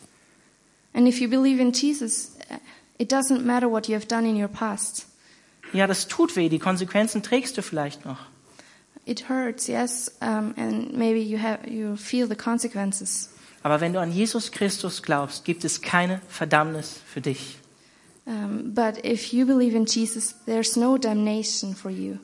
And 0.93 1.07
if 1.07 1.21
you 1.21 1.29
believe 1.29 1.61
in 1.61 1.73
Jesus, 1.73 2.37
uh, 2.51 2.57
it 2.99 3.13
doesn't 3.13 3.45
matter 3.45 3.71
what 3.71 3.87
you 3.87 3.95
have 3.95 4.07
done 4.07 4.29
in 4.29 4.41
your 4.41 4.49
past. 4.49 5.07
ja, 5.73 5.87
das 5.87 6.09
tut 6.09 6.35
weh, 6.37 6.49
die 6.49 6.59
Konsequenzen 6.59 7.23
trägst 7.23 7.57
du 7.59 7.63
vielleicht 7.63 8.05
noch. 8.05 8.19
It 9.07 9.29
hurts, 9.29 9.69
yes, 9.69 10.11
um, 10.21 10.53
and 10.57 10.93
maybe 10.93 11.21
you 11.21 11.39
have 11.39 11.67
you 11.69 11.97
feel 11.97 12.27
the 12.29 12.35
consequences. 12.35 13.31
Aber 13.63 13.81
wenn 13.81 13.93
du 13.93 14.01
an 14.01 14.13
Jesus 14.13 14.51
Christus 14.51 15.01
glaubst, 15.03 15.45
gibt 15.45 15.65
es 15.65 15.81
keine 15.81 16.21
Verdammnis 16.29 17.01
für 17.07 17.21
dich. 17.21 17.59
Um, 18.27 18.75
but 18.75 19.05
if 19.05 19.33
you 19.33 19.47
believe 19.47 19.77
in 19.77 19.87
Jesus, 19.87 20.35
there's 20.47 20.77
no 20.77 20.99
damnation 20.99 21.75
for 21.75 21.91
you. 21.91 22.19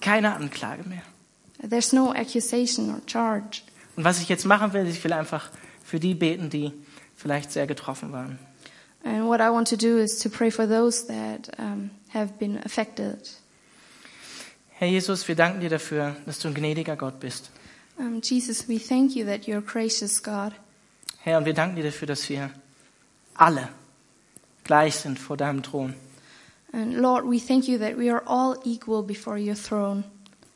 Keine 0.00 0.34
Anklage 0.34 0.86
mehr. 0.86 1.02
There's 1.62 1.94
no 1.94 2.12
accusation 2.12 2.90
or 2.90 3.00
charge. 3.06 3.62
Und 3.96 4.04
was 4.04 4.20
ich 4.20 4.28
jetzt 4.28 4.44
machen 4.44 4.74
will, 4.74 4.86
ich 4.86 5.02
will 5.02 5.14
einfach 5.14 5.50
für 5.82 5.98
die 5.98 6.14
beten, 6.14 6.50
die 6.50 6.72
vielleicht 7.16 7.50
sehr 7.50 7.66
getroffen 7.66 8.12
waren. 8.12 8.38
And 9.04 9.26
what 9.26 9.40
I 9.40 9.50
want 9.50 9.68
to 9.68 9.76
do 9.76 9.96
is 9.96 10.18
to 10.18 10.28
pray 10.28 10.50
for 10.50 10.68
those 10.68 11.06
that 11.06 11.48
um, 11.58 11.90
have 12.12 12.34
been 12.38 12.58
affected. 12.64 13.30
Herr 14.78 14.88
Jesus, 14.88 15.26
wir 15.26 15.34
danken 15.34 15.60
dir 15.60 15.70
dafür, 15.70 16.16
dass 16.26 16.38
du 16.38 16.48
ein 16.48 16.54
gnädiger 16.54 16.96
Gott 16.96 17.18
bist. 17.18 17.50
Um, 17.96 18.20
Jesus, 18.22 18.68
we 18.68 18.78
thank 18.78 19.16
you 19.16 19.24
that 19.24 19.46
you're 19.46 19.56
a 19.56 19.60
gracious 19.62 20.22
God. 20.22 20.52
Herr, 21.20 21.38
und 21.38 21.46
wir 21.46 21.54
danken 21.54 21.76
dir 21.76 21.84
dafür, 21.84 22.06
dass 22.06 22.28
wir 22.28 22.50
alle 23.34 23.70
gleich 24.64 24.96
sind 24.96 25.18
vor 25.18 25.38
deinem 25.38 25.62
Thron. 25.62 25.94
And 26.74 26.94
Lord, 26.94 27.24
we 27.24 27.38
thank 27.40 27.66
you 27.66 27.78
that 27.78 27.96
we 27.96 28.12
are 28.12 28.22
all 28.26 28.58
equal 28.64 29.02
before 29.02 29.38
your 29.38 29.54
throne. 29.54 30.04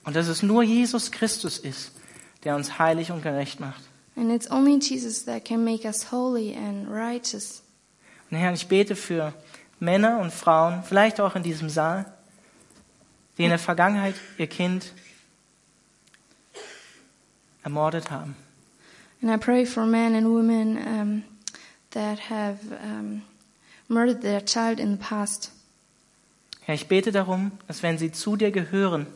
Und 0.04 0.16
dass 0.16 0.28
es 0.28 0.42
nur 0.42 0.62
Jesus 0.64 1.10
Christus 1.10 1.56
ist, 1.56 1.92
der 2.44 2.56
uns 2.56 2.78
heilig 2.78 3.10
und 3.12 3.22
gerecht 3.22 3.58
macht. 3.58 3.80
And 4.16 4.30
it's 4.30 4.50
only 4.50 4.78
Jesus 4.78 5.24
that 5.24 5.46
can 5.46 5.64
make 5.64 5.86
us 5.86 6.12
holy 6.12 6.54
and 6.54 6.86
righteous. 6.90 7.62
Und 8.30 8.36
Herr, 8.36 8.52
ich 8.52 8.68
bete 8.68 8.96
für 8.96 9.32
Männer 9.78 10.18
und 10.20 10.30
Frauen, 10.30 10.82
vielleicht 10.82 11.22
auch 11.22 11.36
in 11.36 11.42
diesem 11.42 11.70
Saal, 11.70 12.04
die 13.40 13.44
in 13.44 13.50
der 13.50 13.58
Vergangenheit 13.58 14.16
ihr 14.36 14.48
Kind 14.48 14.92
ermordet 17.62 18.10
haben. 18.10 18.36
And 19.22 19.30
I 19.30 19.38
pray 19.38 19.64
for 19.64 19.86
men 19.86 20.14
and 20.14 20.26
women 20.26 20.76
um, 20.76 21.22
that 21.92 22.30
have 22.30 22.58
um, 22.84 23.22
murdered 23.88 24.20
their 24.20 24.44
child 24.44 24.78
in 24.78 24.92
the 24.92 25.02
past. 25.02 25.52
Herr, 26.62 26.74
ich 26.74 26.86
bete 26.86 27.12
darum, 27.12 27.52
dass 27.66 27.82
wenn 27.82 27.96
sie 27.96 28.12
zu 28.12 28.36
dir 28.36 28.50
gehören 28.50 29.06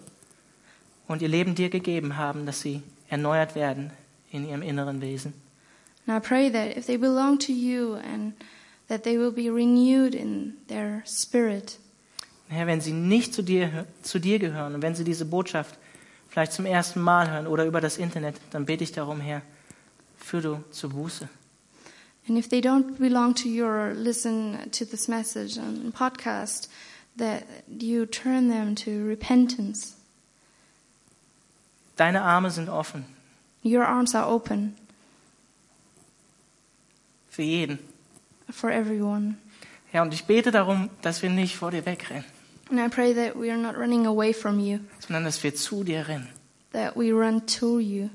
und 1.06 1.20
ihr 1.20 1.28
Leben 1.28 1.54
dir 1.54 1.68
gegeben 1.68 2.16
haben, 2.16 2.46
dass 2.46 2.62
sie 2.62 2.82
erneuert 3.08 3.54
werden 3.54 3.90
in 4.30 4.48
ihrem 4.48 4.62
inneren 4.62 5.02
Wesen. 5.02 5.34
And 6.06 6.16
I 6.16 6.26
pray 6.26 6.50
that 6.50 6.78
if 6.78 6.86
they 6.86 6.96
belong 6.96 7.38
to 7.40 7.52
you 7.52 7.96
and 7.96 8.32
that 8.88 9.04
they 9.04 9.18
will 9.18 9.32
be 9.32 9.50
renewed 9.50 10.14
in 10.14 10.54
their 10.68 11.02
spirit. 11.04 11.78
Herr, 12.54 12.66
wenn 12.66 12.80
sie 12.80 12.92
nicht 12.92 13.34
zu 13.34 13.42
dir, 13.42 13.86
zu 14.02 14.18
dir 14.18 14.38
gehören 14.38 14.74
und 14.74 14.82
wenn 14.82 14.94
sie 14.94 15.04
diese 15.04 15.24
Botschaft 15.24 15.76
vielleicht 16.28 16.52
zum 16.52 16.66
ersten 16.66 17.00
Mal 17.00 17.30
hören 17.30 17.46
oder 17.46 17.64
über 17.66 17.80
das 17.80 17.98
Internet, 17.98 18.36
dann 18.50 18.64
bete 18.64 18.84
ich 18.84 18.92
darum, 18.92 19.20
Herr, 19.20 19.42
führ 20.18 20.40
du 20.40 20.64
zur 20.70 20.90
Buße. 20.90 21.28
And 22.26 22.38
if 22.38 22.48
they 22.48 22.60
don't 22.60 22.96
belong 22.98 23.34
to 23.34 23.48
you 23.48 23.66
or 23.66 23.92
listen 23.92 24.56
to 24.72 24.84
this 24.86 25.08
message 25.08 25.58
on 25.58 25.92
podcast, 25.92 26.70
that 27.18 27.44
you 27.68 28.06
turn 28.06 28.48
them 28.48 28.74
to 28.74 28.90
repentance. 29.06 29.94
Deine 31.96 32.22
Arme 32.22 32.50
sind 32.50 32.68
offen 32.68 33.04
Your 33.62 33.86
arms 33.86 34.14
are 34.14 34.26
open 34.28 34.74
für 37.28 37.42
jeden. 37.42 37.78
for 38.50 38.70
everyone. 38.70 39.36
Herr, 39.90 40.02
und 40.02 40.12
ich 40.12 40.24
bete 40.24 40.50
darum, 40.50 40.90
dass 41.02 41.22
wir 41.22 41.30
nicht 41.30 41.56
vor 41.56 41.70
dir 41.70 41.86
wegrennen, 41.86 42.24
And 42.70 42.80
I 42.80 42.88
pray 42.88 43.12
that 43.14 43.36
we 43.36 43.50
are 43.50 43.58
not 43.58 43.76
running 43.76 44.06
away 44.06 44.32
from 44.32 44.58
you, 44.58 44.80
sondern 45.00 45.24
dass 45.24 45.42
wir 45.42 45.54
zu 45.54 45.84
dir 45.84 46.08
rennen. 46.08 46.28
that 46.72 46.96
we 46.96 47.12
run 47.12 47.40
to 47.46 47.78
you. 47.78 48.10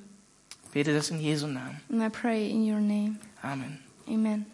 Ich 0.65 0.71
bete 0.71 0.93
das 0.93 1.09
in 1.09 1.19
Jesu 1.19 1.47
Namen. 1.47 1.81
And 1.89 2.03
I 2.03 2.09
pray 2.09 2.49
in 2.49 2.63
your 2.63 2.79
name. 2.79 3.19
Amen. 3.41 3.79
Amen. 4.07 4.45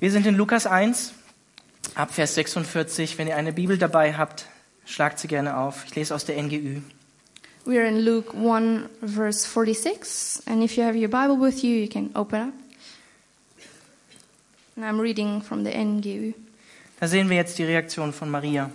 Wir 0.00 0.10
sind 0.10 0.26
in 0.26 0.36
Lukas 0.36 0.66
1, 0.66 1.12
ab 1.94 2.12
Vers 2.12 2.34
46. 2.34 3.18
Wenn 3.18 3.28
ihr 3.28 3.36
eine 3.36 3.52
Bibel 3.52 3.78
dabei 3.78 4.14
habt, 4.14 4.46
schlagt 4.84 5.18
sie 5.18 5.28
gerne 5.28 5.56
auf. 5.56 5.84
Ich 5.86 5.94
lese 5.94 6.14
aus 6.14 6.24
der 6.24 6.42
NGÜ. 6.42 6.82
We 7.64 7.78
are 7.78 7.86
in 7.86 8.04
Luke 8.04 8.32
1, 8.32 8.88
verse 9.02 9.46
46. 9.46 10.42
And 10.46 10.62
if 10.62 10.76
you 10.76 10.84
have 10.84 10.96
your 10.96 11.08
Bible 11.08 11.36
with 11.38 11.62
you, 11.62 11.70
you 11.70 11.88
can 11.88 12.10
open 12.14 12.48
up. 12.48 12.54
And 14.76 14.84
I'm 14.84 15.00
reading 15.00 15.40
from 15.42 15.64
the 15.64 15.70
NGU. 15.70 16.34
Da 16.98 17.08
sehen 17.08 17.28
wir 17.28 17.36
jetzt 17.36 17.58
die 17.58 17.64
Reaktion 17.64 18.14
von 18.14 18.30
Maria. 18.30 18.70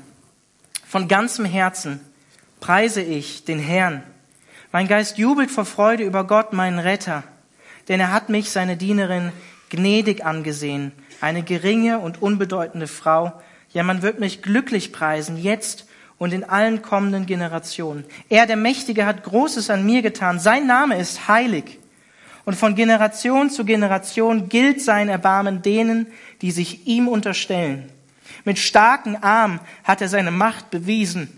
Von 0.85 1.07
ganzem 1.07 1.43
Herzen 1.43 1.99
preise 2.59 3.01
ich 3.01 3.45
den 3.45 3.57
Herrn. 3.57 4.03
Mein 4.71 4.87
Geist 4.87 5.17
jubelt 5.17 5.49
vor 5.49 5.65
Freude 5.65 6.03
über 6.03 6.25
Gott, 6.25 6.53
meinen 6.53 6.77
Retter, 6.77 7.23
denn 7.87 7.99
er 7.99 8.13
hat 8.13 8.29
mich, 8.29 8.51
seine 8.51 8.77
Dienerin, 8.77 9.31
gnädig 9.69 10.23
angesehen, 10.23 10.91
eine 11.19 11.41
geringe 11.41 11.97
und 11.97 12.21
unbedeutende 12.21 12.87
Frau. 12.87 13.33
Ja, 13.73 13.81
man 13.81 14.03
wird 14.03 14.19
mich 14.19 14.43
glücklich 14.43 14.91
preisen, 14.93 15.37
jetzt 15.37 15.87
und 16.19 16.31
in 16.31 16.43
allen 16.43 16.83
kommenden 16.83 17.25
Generationen. 17.25 18.05
Er, 18.29 18.45
der 18.45 18.55
Mächtige, 18.55 19.07
hat 19.07 19.23
Großes 19.23 19.71
an 19.71 19.83
mir 19.83 20.03
getan. 20.03 20.39
Sein 20.39 20.67
Name 20.67 20.99
ist 20.99 21.27
heilig. 21.27 21.79
Und 22.45 22.55
von 22.55 22.75
Generation 22.75 23.49
zu 23.49 23.65
Generation 23.65 24.47
gilt 24.47 24.79
sein 24.79 25.09
Erbarmen 25.09 25.63
denen, 25.63 26.05
die 26.43 26.51
sich 26.51 26.85
ihm 26.85 27.07
unterstellen. 27.07 27.89
Mit 28.43 28.59
starken 28.59 29.15
Armen 29.21 29.59
hat 29.83 30.01
er 30.01 30.09
seine 30.09 30.31
Macht 30.31 30.69
bewiesen. 30.71 31.29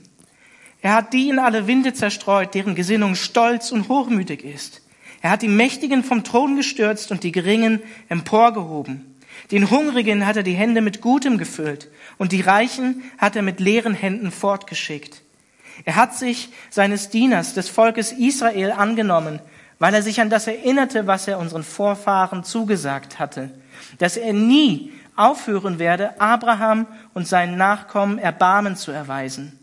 Er 0.81 0.93
hat 0.93 1.13
die 1.13 1.29
in 1.29 1.39
alle 1.39 1.67
Winde 1.67 1.93
zerstreut, 1.93 2.53
deren 2.53 2.75
Gesinnung 2.75 3.15
stolz 3.15 3.71
und 3.71 3.87
hochmütig 3.87 4.43
ist. 4.43 4.81
Er 5.21 5.31
hat 5.31 5.41
die 5.41 5.47
Mächtigen 5.47 6.03
vom 6.03 6.23
Thron 6.23 6.57
gestürzt 6.57 7.11
und 7.11 7.23
die 7.23 7.31
Geringen 7.31 7.81
emporgehoben. 8.09 9.15
Den 9.51 9.69
Hungrigen 9.69 10.25
hat 10.25 10.35
er 10.35 10.43
die 10.43 10.53
Hände 10.53 10.81
mit 10.81 11.01
Gutem 11.01 11.37
gefüllt 11.37 11.89
und 12.17 12.31
die 12.31 12.41
Reichen 12.41 13.03
hat 13.17 13.35
er 13.35 13.41
mit 13.41 13.59
leeren 13.59 13.93
Händen 13.93 14.31
fortgeschickt. 14.31 15.21
Er 15.85 15.95
hat 15.95 16.15
sich 16.15 16.49
seines 16.69 17.09
Dieners, 17.09 17.53
des 17.53 17.69
Volkes 17.69 18.11
Israel, 18.11 18.71
angenommen, 18.71 19.39
weil 19.79 19.93
er 19.93 20.01
sich 20.01 20.21
an 20.21 20.29
das 20.29 20.47
erinnerte, 20.47 21.07
was 21.07 21.27
er 21.27 21.39
unseren 21.39 21.63
Vorfahren 21.63 22.43
zugesagt 22.43 23.19
hatte, 23.19 23.49
dass 23.97 24.17
er 24.17 24.33
nie 24.33 24.91
aufhören 25.15 25.79
werde, 25.79 26.19
Abraham 26.19 26.87
und 27.13 27.27
seinen 27.27 27.57
Nachkommen 27.57 28.17
Erbarmen 28.17 28.75
zu 28.75 28.91
erweisen. 28.91 29.59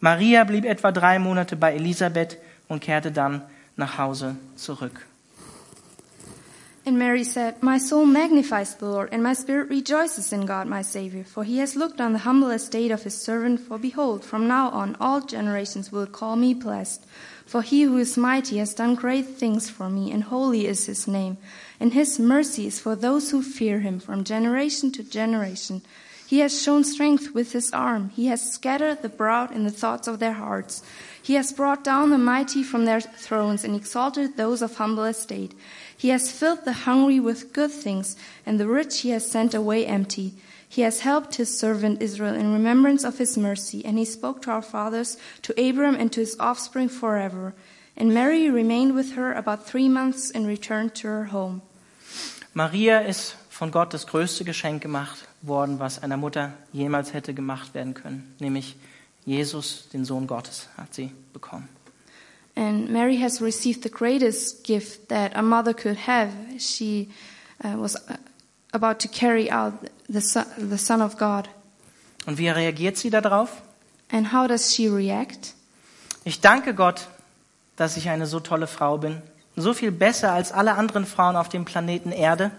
Maria 0.00 0.44
blieb 0.44 0.64
etwa 0.64 0.92
drei 0.92 1.18
Monate 1.18 1.56
bei 1.56 1.74
Elisabeth 1.74 2.38
und 2.68 2.80
kehrte 2.80 3.12
dann 3.12 3.42
nach 3.76 3.98
Hause 3.98 4.36
zurück. 4.56 5.06
And 6.90 6.98
Mary 6.98 7.22
said, 7.22 7.62
My 7.62 7.78
soul 7.78 8.04
magnifies 8.04 8.74
the 8.74 8.86
Lord, 8.86 9.10
and 9.12 9.22
my 9.22 9.32
spirit 9.32 9.70
rejoices 9.70 10.32
in 10.32 10.44
God 10.44 10.66
my 10.66 10.82
Savior, 10.82 11.22
for 11.22 11.44
he 11.44 11.58
has 11.58 11.76
looked 11.76 12.00
on 12.00 12.12
the 12.12 12.26
humble 12.26 12.50
estate 12.50 12.90
of 12.90 13.04
his 13.04 13.16
servant. 13.16 13.60
For 13.60 13.78
behold, 13.78 14.24
from 14.24 14.48
now 14.48 14.70
on 14.70 14.96
all 14.98 15.20
generations 15.20 15.92
will 15.92 16.08
call 16.08 16.34
me 16.34 16.52
blessed. 16.52 17.06
For 17.46 17.62
he 17.62 17.82
who 17.82 17.96
is 17.98 18.16
mighty 18.16 18.58
has 18.58 18.74
done 18.74 18.96
great 18.96 19.28
things 19.38 19.70
for 19.70 19.88
me, 19.88 20.10
and 20.10 20.24
holy 20.24 20.66
is 20.66 20.86
his 20.86 21.06
name. 21.06 21.38
And 21.78 21.92
his 21.92 22.18
mercy 22.18 22.66
is 22.66 22.80
for 22.80 22.96
those 22.96 23.30
who 23.30 23.40
fear 23.40 23.78
him 23.78 24.00
from 24.00 24.24
generation 24.24 24.90
to 24.90 25.04
generation. 25.04 25.82
He 26.30 26.38
has 26.38 26.62
shown 26.62 26.84
strength 26.84 27.34
with 27.34 27.50
his 27.50 27.72
arm. 27.72 28.10
He 28.10 28.26
has 28.26 28.52
scattered 28.52 29.02
the 29.02 29.08
proud 29.08 29.50
in 29.50 29.64
the 29.64 29.70
thoughts 29.72 30.06
of 30.06 30.20
their 30.20 30.34
hearts. 30.34 30.80
He 31.20 31.34
has 31.34 31.50
brought 31.50 31.82
down 31.82 32.10
the 32.10 32.18
mighty 32.18 32.62
from 32.62 32.84
their 32.84 33.00
thrones 33.00 33.64
and 33.64 33.74
exalted 33.74 34.36
those 34.36 34.62
of 34.62 34.76
humble 34.76 35.02
estate. 35.02 35.58
He 35.96 36.10
has 36.10 36.30
filled 36.30 36.64
the 36.64 36.86
hungry 36.86 37.18
with 37.18 37.52
good 37.52 37.72
things, 37.72 38.16
and 38.46 38.60
the 38.60 38.68
rich 38.68 39.00
he 39.00 39.10
has 39.10 39.28
sent 39.28 39.54
away 39.54 39.84
empty. 39.84 40.34
He 40.68 40.82
has 40.82 41.00
helped 41.00 41.34
his 41.34 41.58
servant 41.58 42.00
Israel 42.00 42.36
in 42.36 42.52
remembrance 42.52 43.02
of 43.02 43.18
his 43.18 43.36
mercy, 43.36 43.84
and 43.84 43.98
he 43.98 44.04
spoke 44.04 44.40
to 44.42 44.52
our 44.52 44.62
fathers, 44.62 45.18
to 45.42 45.52
Abram, 45.60 45.96
and 45.96 46.12
to 46.12 46.20
his 46.20 46.36
offspring 46.38 46.88
forever. 46.88 47.54
And 47.96 48.14
Mary 48.14 48.48
remained 48.48 48.94
with 48.94 49.14
her 49.14 49.32
about 49.32 49.66
three 49.66 49.88
months 49.88 50.30
and 50.30 50.46
returned 50.46 50.94
to 50.94 51.08
her 51.08 51.24
home. 51.34 51.62
Maria 52.54 53.00
ist 53.00 53.34
von 53.60 53.72
Gott 53.72 53.92
das 53.92 54.06
größte 54.06 54.44
Geschenk 54.44 54.80
gemacht 54.80 55.18
worden, 55.42 55.80
was 55.80 56.02
einer 56.02 56.16
Mutter 56.16 56.54
jemals 56.72 57.12
hätte 57.12 57.34
gemacht 57.34 57.74
werden 57.74 57.92
können, 57.92 58.34
nämlich 58.38 58.74
Jesus, 59.26 59.90
den 59.92 60.06
Sohn 60.06 60.26
Gottes, 60.26 60.68
hat 60.78 60.94
sie 60.94 61.12
bekommen. 61.34 61.68
And 62.56 62.90
Mary 62.90 63.18
has 63.18 63.42
received 63.42 63.82
the 63.82 63.90
greatest 63.90 64.64
gift 64.64 65.10
that 65.10 65.36
a 65.36 65.42
mother 65.42 65.74
could 65.74 65.98
have. 66.06 66.30
She 66.58 67.10
uh, 67.62 67.76
was 67.76 67.96
uh, 67.96 68.14
about 68.72 68.94
to 69.06 69.08
carry 69.08 69.50
out 69.50 69.74
the 70.08 70.22
son, 70.22 70.46
the 70.56 70.78
son 70.78 71.02
of 71.02 71.18
God. 71.18 71.46
Und 72.24 72.38
wie 72.38 72.48
reagiert 72.48 72.96
sie 72.96 73.10
darauf? 73.10 73.60
And 74.10 74.32
how 74.32 74.48
does 74.48 74.74
she 74.74 74.88
react? 74.88 75.52
Ich 76.24 76.40
danke 76.40 76.72
Gott, 76.72 77.08
dass 77.76 77.98
ich 77.98 78.08
eine 78.08 78.26
so 78.26 78.40
tolle 78.40 78.66
Frau 78.66 78.96
bin, 78.96 79.20
so 79.54 79.74
viel 79.74 79.92
besser 79.92 80.32
als 80.32 80.50
alle 80.50 80.76
anderen 80.76 81.04
Frauen 81.04 81.36
auf 81.36 81.50
dem 81.50 81.66
Planeten 81.66 82.10
Erde. 82.10 82.52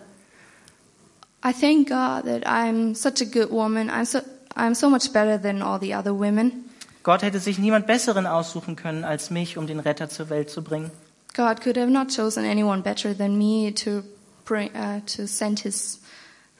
I 1.43 1.53
thank 1.53 1.89
God 1.89 2.25
that 2.25 2.43
I'm 2.45 2.93
such 2.95 3.21
a 3.21 3.25
good 3.25 3.49
woman. 3.49 3.89
I'm 3.89 4.05
so, 4.05 4.21
I'm 4.55 4.75
so 4.75 4.89
much 4.89 5.11
better 5.11 5.37
than 5.37 5.61
all 5.61 5.79
the 5.79 5.93
other 5.93 6.13
women. 6.13 6.69
Gott 7.03 7.23
hätte 7.23 7.39
sich 7.39 7.57
niemand 7.57 7.87
besseren 7.87 8.27
aussuchen 8.27 8.75
können 8.75 9.03
als 9.03 9.31
mich, 9.31 9.57
um 9.57 9.65
den 9.65 9.79
Retter 9.79 10.07
zur 10.09 10.29
Welt 10.29 10.51
zu 10.51 10.61
bringen. 10.63 10.91
God 11.33 11.61
could 11.61 11.77
have 11.77 11.89
not 11.89 12.09
chosen 12.09 12.45
anyone 12.45 12.81
better 12.83 13.17
than 13.17 13.37
me 13.37 13.73
to 13.73 14.03
bring, 14.45 14.69
uh, 14.75 14.99
to 15.15 15.25
send 15.25 15.61
his 15.61 15.99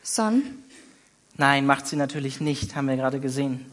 son. 0.01 0.63
Nein, 1.38 1.65
macht 1.65 1.88
sie 1.88 1.95
natürlich 1.95 2.41
nicht, 2.41 2.75
haben 2.75 2.88
wir 2.88 2.95
gerade 2.95 3.19
gesehen. 3.19 3.65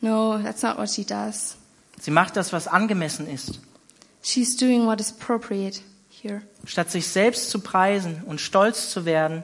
No, 0.00 0.38
that's 0.38 0.62
not 0.62 0.78
what 0.78 0.88
she 0.88 1.04
does. 1.04 1.56
Sie 2.00 2.10
macht 2.10 2.36
das, 2.36 2.52
was 2.52 2.68
angemessen 2.68 3.28
ist. 3.28 3.60
She's 4.22 4.56
doing 4.56 4.86
what 4.86 5.00
is 5.00 5.12
appropriate 5.12 5.80
here. 6.08 6.42
Statt 6.64 6.90
sich 6.90 7.08
selbst 7.08 7.50
zu 7.50 7.60
preisen 7.60 8.22
und 8.26 8.40
stolz 8.40 8.90
zu 8.90 9.04
werden, 9.04 9.42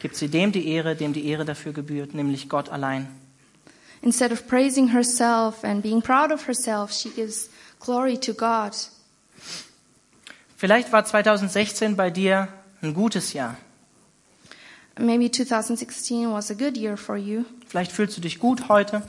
gibt 0.00 0.16
sie 0.16 0.28
dem 0.28 0.50
die 0.50 0.66
Ehre, 0.68 0.96
dem 0.96 1.12
die 1.12 1.26
Ehre 1.26 1.44
dafür 1.44 1.72
gebührt, 1.72 2.14
nämlich 2.14 2.48
Gott 2.48 2.68
allein. 2.68 3.06
Instead 4.02 4.32
of 4.32 4.46
praising 4.48 4.88
herself 4.88 5.62
and 5.62 5.82
being 5.82 6.00
proud 6.00 6.32
of 6.32 6.46
herself, 6.48 6.90
she 6.90 7.10
gives 7.10 7.50
glory 7.78 8.18
to 8.18 8.32
God. 8.32 8.72
Vielleicht 10.56 10.92
war 10.92 11.04
2016 11.04 11.96
bei 11.96 12.10
dir 12.10 12.48
ein 12.82 12.94
gutes 12.94 13.34
Jahr. 13.34 13.56
Maybe 14.98 15.30
2016 15.30 16.30
was 16.30 16.50
a 16.50 16.54
good 16.54 16.76
year 16.76 16.96
for 16.96 17.16
you. 17.16 17.44
Vielleicht 17.66 17.92
fühlst 17.92 18.16
du 18.16 18.20
dich 18.20 18.38
gut 18.38 18.68
heute. 18.68 19.02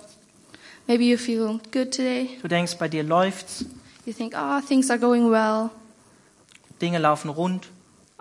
Maybe 0.87 1.05
you 1.05 1.17
feel 1.17 1.59
good 1.71 1.91
today. 1.91 2.29
Du 2.41 2.47
denkst, 2.47 2.77
bei 2.77 2.87
dir 2.87 3.03
läuft's. 3.03 3.65
You 4.05 4.13
think, 4.13 4.35
ah, 4.35 4.61
things 4.61 4.89
are 4.89 4.99
going 4.99 5.29
well. 5.31 5.69
Dinge 6.81 6.99
laufen 6.99 7.29
rund. 7.29 7.67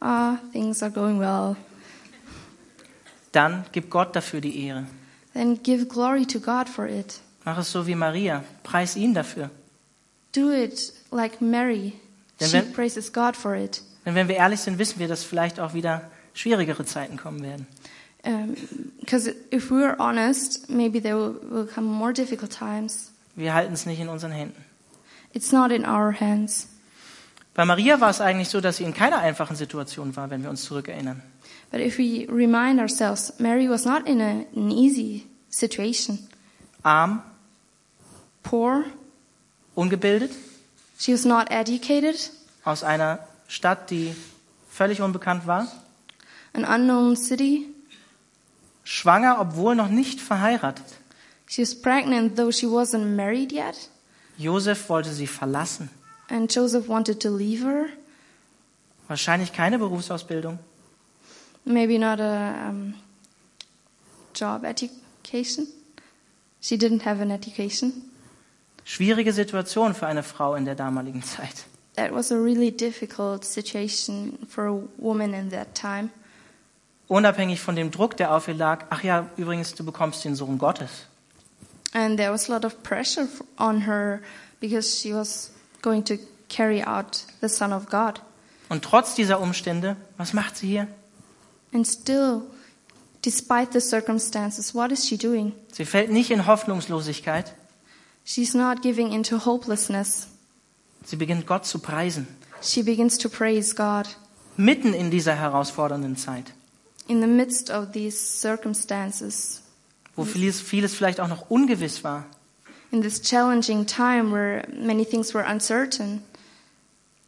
Ah, 0.00 0.36
things 0.52 0.82
are 0.82 0.90
going 0.90 1.18
well. 1.18 1.56
Dann 3.32 3.64
gib 3.72 3.90
Gott 3.90 4.16
dafür 4.16 4.40
die 4.40 4.64
Ehre. 4.66 4.86
Then 5.34 5.62
give 5.62 5.86
glory 5.86 6.26
to 6.26 6.40
God 6.40 6.68
for 6.68 6.86
it. 6.86 7.20
Mach 7.44 7.58
es 7.58 7.70
so 7.70 7.86
wie 7.86 7.94
Maria. 7.94 8.42
Preis 8.62 8.96
ihn 8.96 9.14
dafür. 9.14 9.50
Do 10.32 10.50
it 10.50 10.92
like 11.10 11.40
Mary. 11.40 11.92
Denn 12.40 12.48
She 12.48 12.54
wenn- 12.54 12.72
praises 12.72 13.12
God 13.12 13.36
for 13.36 13.54
it. 13.54 13.82
Denn 14.04 14.14
wenn 14.14 14.28
wir 14.28 14.36
ehrlich 14.36 14.60
sind, 14.60 14.78
wissen 14.78 14.98
wir, 14.98 15.08
dass 15.08 15.22
vielleicht 15.24 15.60
auch 15.60 15.74
wieder 15.74 16.10
schwierigere 16.34 16.84
Zeiten 16.84 17.16
kommen 17.16 17.42
werden. 17.42 17.66
Because 19.00 19.34
if 19.50 19.70
we're 19.70 19.96
honest, 19.98 20.68
maybe 20.68 21.00
there 21.00 21.16
will, 21.16 21.40
will 21.50 21.66
come 21.66 21.86
more 21.88 22.12
difficult 22.12 22.50
times. 22.50 23.12
Wir 23.34 23.54
halten 23.54 23.72
es 23.72 23.86
nicht 23.86 24.00
in 24.00 24.08
unseren 24.08 24.32
Händen. 24.32 24.62
It's 25.32 25.52
not 25.52 25.70
in 25.70 25.86
our 25.86 26.12
hands. 26.18 26.68
Bei 27.60 27.66
Maria 27.66 28.00
war 28.00 28.08
es 28.08 28.22
eigentlich 28.22 28.48
so, 28.48 28.62
dass 28.62 28.78
sie 28.78 28.84
in 28.84 28.94
keiner 28.94 29.18
einfachen 29.18 29.54
Situation 29.54 30.16
war, 30.16 30.30
wenn 30.30 30.42
wir 30.42 30.48
uns 30.48 30.62
zurückerinnern. 30.62 31.22
But 31.70 31.82
if 31.82 31.98
we 31.98 32.26
remind 32.26 32.80
ourselves, 32.80 33.34
Mary 33.38 33.68
was 33.68 33.84
not 33.84 34.08
in 34.08 34.22
a, 34.22 34.46
an 34.56 34.70
easy 34.70 35.26
situation. 35.50 36.18
Arm, 36.82 37.22
Poor, 38.42 38.86
ungebildet, 39.74 40.30
she 40.98 41.12
was 41.12 41.26
not 41.26 41.50
educated, 41.50 42.30
aus 42.64 42.82
einer 42.82 43.18
Stadt, 43.46 43.90
die 43.90 44.14
völlig 44.70 45.02
unbekannt 45.02 45.46
war, 45.46 45.68
an 46.54 46.64
unknown 46.64 47.14
city. 47.14 47.66
schwanger, 48.84 49.38
obwohl 49.38 49.74
noch 49.74 49.90
nicht 49.90 50.22
verheiratet. 50.22 50.86
She 51.46 51.60
was 51.60 51.78
pregnant, 51.78 52.38
though 52.38 52.50
she 52.50 52.66
wasn't 52.66 53.16
married 53.16 53.52
yet. 53.52 53.90
Josef 54.38 54.88
wollte 54.88 55.12
sie 55.12 55.26
verlassen. 55.26 55.90
And 56.30 56.48
Joseph 56.48 56.88
wanted 56.88 57.20
to 57.22 57.30
leave 57.30 57.62
her. 57.64 57.86
Wahrscheinlich 59.08 59.52
keine 59.52 59.78
Berufsausbildung. 59.78 60.58
Maybe 61.64 61.98
not 61.98 62.20
a 62.20 62.68
um, 62.68 62.94
job 64.34 64.64
education. 64.64 65.66
She 66.60 66.76
didn't 66.76 67.04
have 67.04 67.20
an 67.20 67.30
education. 67.30 68.10
Schwierige 68.84 69.32
Situation 69.32 69.94
für 69.94 70.06
eine 70.06 70.22
Frau 70.22 70.54
in 70.54 70.64
der 70.64 70.74
damaligen 70.74 71.22
Zeit. 71.22 71.64
That 71.96 72.14
was 72.14 72.30
a 72.30 72.36
really 72.36 72.70
difficult 72.70 73.44
situation 73.44 74.38
for 74.48 74.68
a 74.68 74.80
woman 74.96 75.34
in 75.34 75.50
that 75.50 75.74
time. 75.74 76.10
Unabhängig 77.08 77.60
von 77.60 77.74
dem 77.74 77.90
Druck, 77.90 78.16
der 78.16 78.32
auf 78.32 78.46
ihr 78.46 78.54
lag. 78.54 78.84
Ach 78.90 79.02
ja, 79.02 79.28
übrigens, 79.36 79.74
du 79.74 79.84
bekommst 79.84 80.24
den 80.24 80.36
Sohn 80.36 80.58
Gottes. 80.58 81.06
And 81.92 82.16
there 82.16 82.30
was 82.30 82.48
a 82.48 82.54
lot 82.54 82.64
of 82.64 82.84
pressure 82.84 83.26
on 83.58 83.86
her 83.86 84.20
because 84.60 84.96
she 84.96 85.12
was 85.12 85.50
going 85.82 86.04
to 86.04 86.18
carry 86.48 86.82
out 86.82 87.24
the 87.40 87.48
Son 87.48 87.72
of 87.72 87.86
God. 87.86 88.20
Und 88.68 88.84
trotz 88.84 89.14
dieser 89.14 89.40
Umstände, 89.40 89.96
was 90.16 90.32
macht 90.32 90.56
sie 90.56 90.68
hier? 90.68 90.88
And 91.72 91.86
still, 91.86 92.42
despite 93.22 93.72
the 93.72 93.80
circumstances, 93.80 94.74
what 94.74 94.92
is 94.92 95.06
she 95.06 95.16
doing? 95.16 95.52
Sie 95.72 95.84
fällt 95.84 96.10
nicht 96.10 96.30
in 96.30 96.46
Hoffnungslosigkeit. 96.46 97.54
She's 98.24 98.54
not 98.54 98.82
giving 98.82 99.12
into 99.12 99.44
hopelessness. 99.44 100.28
Sie 101.04 101.16
beginnt 101.16 101.46
Gott 101.46 101.66
zu 101.66 101.78
preisen. 101.78 102.26
She 102.62 102.82
begins 102.82 103.18
to 103.18 103.28
praise 103.28 103.74
God 103.74 104.06
Mitten 104.56 104.92
in 104.92 105.10
dieser 105.10 105.34
herausfordernden 105.34 106.16
Zeit, 106.16 106.52
in 107.08 107.20
the 107.22 107.26
midst 107.26 107.70
of 107.70 107.92
these 107.92 108.18
circumstances, 108.18 109.62
wo 110.16 110.24
vieles, 110.24 110.60
vieles 110.60 110.94
vielleicht 110.94 111.20
auch 111.20 111.28
noch 111.28 111.48
ungewiss 111.50 112.04
war. 112.04 112.26
In 112.92 113.02
this 113.02 113.20
challenging 113.20 113.86
time 113.86 114.30
where 114.30 114.64
many 114.72 115.04
things 115.04 115.32
were 115.34 115.44
uncertain. 115.44 116.22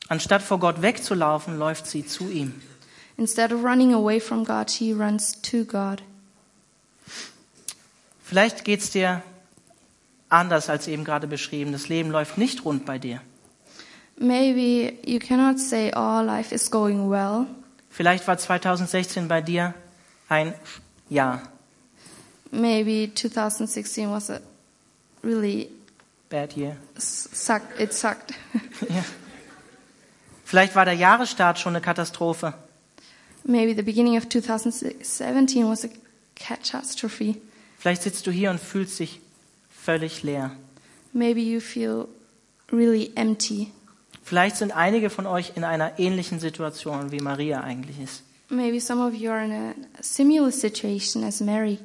Anstatt 0.09 0.43
vor 0.43 0.59
Gott 0.59 0.83
wegzulaufen, 0.83 1.59
läuft 1.59 1.87
sie 1.87 2.05
zu 2.05 2.29
ihm. 2.29 2.61
Instead 3.17 3.53
of 3.53 3.63
running 3.63 3.95
away 3.95 4.21
from 4.21 4.45
God, 4.45 4.71
she 4.71 4.93
runs 4.93 5.41
to 5.43 5.65
God. 5.65 6.03
Vielleicht 8.25 8.65
geht's 8.65 8.91
dir 8.91 9.23
anders 10.29 10.69
als 10.69 10.89
eben 10.89 11.05
gerade 11.05 11.27
beschrieben. 11.27 11.73
Das 11.73 11.89
Leben 11.89 12.11
läuft 12.11 12.39
nicht 12.39 12.65
rund 12.65 12.87
bei 12.87 12.99
dir. 12.99 13.21
Maybe 14.17 14.99
you 15.05 15.19
cannot 15.19 15.59
say, 15.59 15.93
oh, 15.95 16.23
life 16.23 16.55
is 16.55 16.71
going 16.71 17.11
well. 17.11 17.47
Vielleicht 17.91 18.27
war 18.27 18.39
2016 18.39 19.29
bei 19.29 19.41
dir 19.43 19.75
ein 20.29 20.55
Jahr. 21.09 21.43
Maybe 22.51 23.13
2016 23.15 24.11
was 24.11 24.31
a 24.31 24.41
really 25.23 25.69
Bad 26.29 26.57
year. 26.57 26.77
sucked. 26.99 27.79
It 27.81 27.93
sucked. 27.93 28.33
Ja. 28.89 29.05
Vielleicht 30.45 30.75
war 30.75 30.85
der 30.85 30.95
Jahresstart 30.95 31.59
schon 31.59 31.75
eine 31.75 31.83
Katastrophe. 31.83 32.53
Maybe 33.45 33.75
the 33.75 33.83
beginning 33.83 34.17
of 34.19 34.29
2017 34.29 35.67
was 35.67 35.85
a 35.85 35.89
catastrophe. 36.37 37.37
Vielleicht 37.79 38.03
sitzt 38.03 38.27
du 38.27 38.31
hier 38.31 38.51
und 38.51 38.61
fühlst 38.61 38.99
dich 38.99 39.21
völlig 39.71 40.23
leer. 40.23 40.51
Maybe 41.13 41.41
you 41.41 41.61
feel 41.61 42.07
really 42.71 43.13
empty. 43.15 43.73
Vielleicht 44.23 44.57
sind 44.57 44.73
einige 44.73 45.11
von 45.11 45.27
euch 45.27 45.53
in 45.57 45.65
einer 45.65 45.99
ähnlichen 45.99 46.39
Situation, 46.39 47.11
wie 47.11 47.21
Maria 47.21 47.63
eigentlich 47.63 47.99
ist. 48.01 48.23
Maybe 48.49 48.81
some 48.81 49.05
of 49.05 49.15
you 49.15 49.31
are 49.31 49.45
in 49.45 49.53
a 49.53 49.75
similar 50.03 50.53
situation 50.53 51.25
as 51.25 51.41
Mary. 51.41 51.79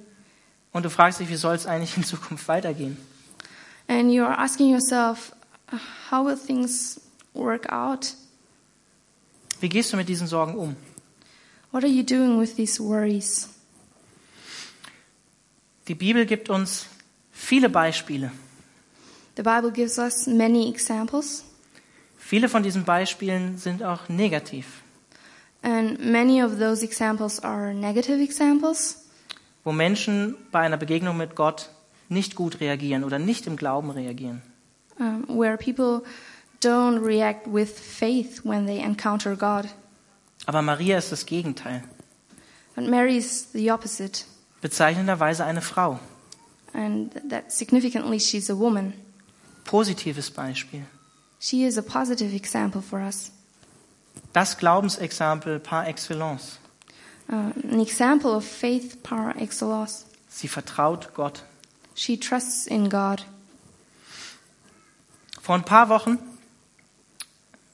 Und 0.73 0.83
du 0.83 0.89
fragst 0.89 1.19
dich, 1.19 1.29
wie 1.29 1.35
soll 1.35 1.55
es 1.55 1.65
eigentlich 1.65 1.95
in 1.97 2.03
Zukunft 2.03 2.47
weitergehen? 2.47 2.97
And 3.87 4.13
you 4.13 4.23
are 4.25 4.37
asking 4.37 4.69
yourself, 4.69 5.31
how 6.09 6.25
will 6.25 6.37
things 6.37 6.99
work 7.33 7.71
out? 7.71 8.13
Wie 9.59 9.69
gehst 9.69 9.91
du 9.91 9.97
mit 9.97 10.07
diesen 10.07 10.27
Sorgen 10.27 10.55
um? 10.55 10.75
What 11.71 11.83
are 11.83 11.91
you 11.91 12.03
doing 12.03 12.39
with 12.39 12.55
these 12.55 12.81
worries? 12.81 13.49
Die 15.87 15.95
Bibel 15.95 16.25
gibt 16.25 16.49
uns 16.49 16.87
viele 17.31 17.69
Beispiele. 17.69 18.31
The 19.35 19.43
Bible 19.43 19.71
gives 19.71 19.97
us 19.97 20.27
many 20.27 20.67
examples, 20.69 21.43
Viele 22.17 22.49
von 22.49 22.61
diesen 22.61 22.83
Beispielen 22.83 23.57
sind 23.57 23.83
auch 23.83 24.09
negativ, 24.09 24.81
and 25.61 25.97
many 25.99 26.43
of 26.43 26.59
those 26.59 26.83
examples 26.83 27.39
are 27.41 27.73
negative 27.73 28.21
examples 28.21 29.05
wo 29.63 29.71
Menschen 29.71 30.35
bei 30.51 30.61
einer 30.61 30.77
Begegnung 30.77 31.15
mit 31.15 31.35
Gott 31.35 31.69
nicht 32.09 32.35
gut 32.35 32.59
reagieren 32.59 33.03
oder 33.03 33.19
nicht 33.19 33.47
im 33.47 33.55
Glauben 33.57 33.89
reagieren. 33.91 34.41
um, 34.99 35.25
where 35.27 35.57
people 35.57 36.01
don't 36.61 37.03
react 37.05 37.45
with 37.47 37.69
faith 37.79 38.41
when 38.43 38.65
they 38.65 38.79
encounter 38.79 39.35
God. 39.35 39.65
Aber 40.45 40.61
Maria 40.61 40.97
ist 40.97 41.11
das 41.11 41.25
Gegenteil. 41.25 41.83
But 42.75 42.87
Mary 42.87 43.17
is 43.17 43.47
the 43.53 43.71
opposite, 43.71 44.23
Bezeichnenderweise 44.61 45.43
eine 45.45 45.61
Frau. 45.61 45.99
and 46.73 47.11
that 47.29 47.51
significantly, 47.51 48.19
she's 48.19 48.49
a 48.49 48.55
woman. 48.57 48.93
Positives 49.65 50.29
Beispiel. 50.31 50.83
She 51.39 51.63
is 51.65 51.77
a 51.77 51.81
positive 51.83 52.33
example 52.35 52.81
for 52.81 52.99
us, 52.99 53.31
Das 54.33 54.57
Glaubensexempel 54.57 55.59
par 55.59 55.87
excellence. 55.87 56.57
uh, 57.29 57.51
an 57.71 57.79
example 57.79 58.31
of 58.35 58.43
faith 58.45 59.03
par 59.03 59.35
excellence. 59.37 60.05
Sie 60.29 60.47
vertraut 60.47 61.13
Gott. 61.13 61.43
She 61.97 62.19
trusts 62.19 62.67
in 62.67 62.89
God. 62.91 63.25
Vor 65.41 65.55
ein 65.55 65.63
paar 65.63 65.89
Wochen 65.89 66.19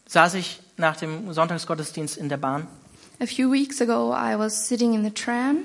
saß 0.07 0.35
ich 0.35 0.61
nach 0.77 0.95
dem 0.95 1.33
Sonntagsgottesdienst 1.33 2.15
in 2.17 2.29
der 2.29 2.37
Bahn 2.37 2.67
A 3.19 3.25
few 3.25 3.51
weeks 3.51 3.81
ago, 3.81 4.13
I 4.13 4.37
was 4.37 4.67
sitting 4.67 4.93
in 4.93 5.03
the 5.03 5.11
tram 5.11 5.57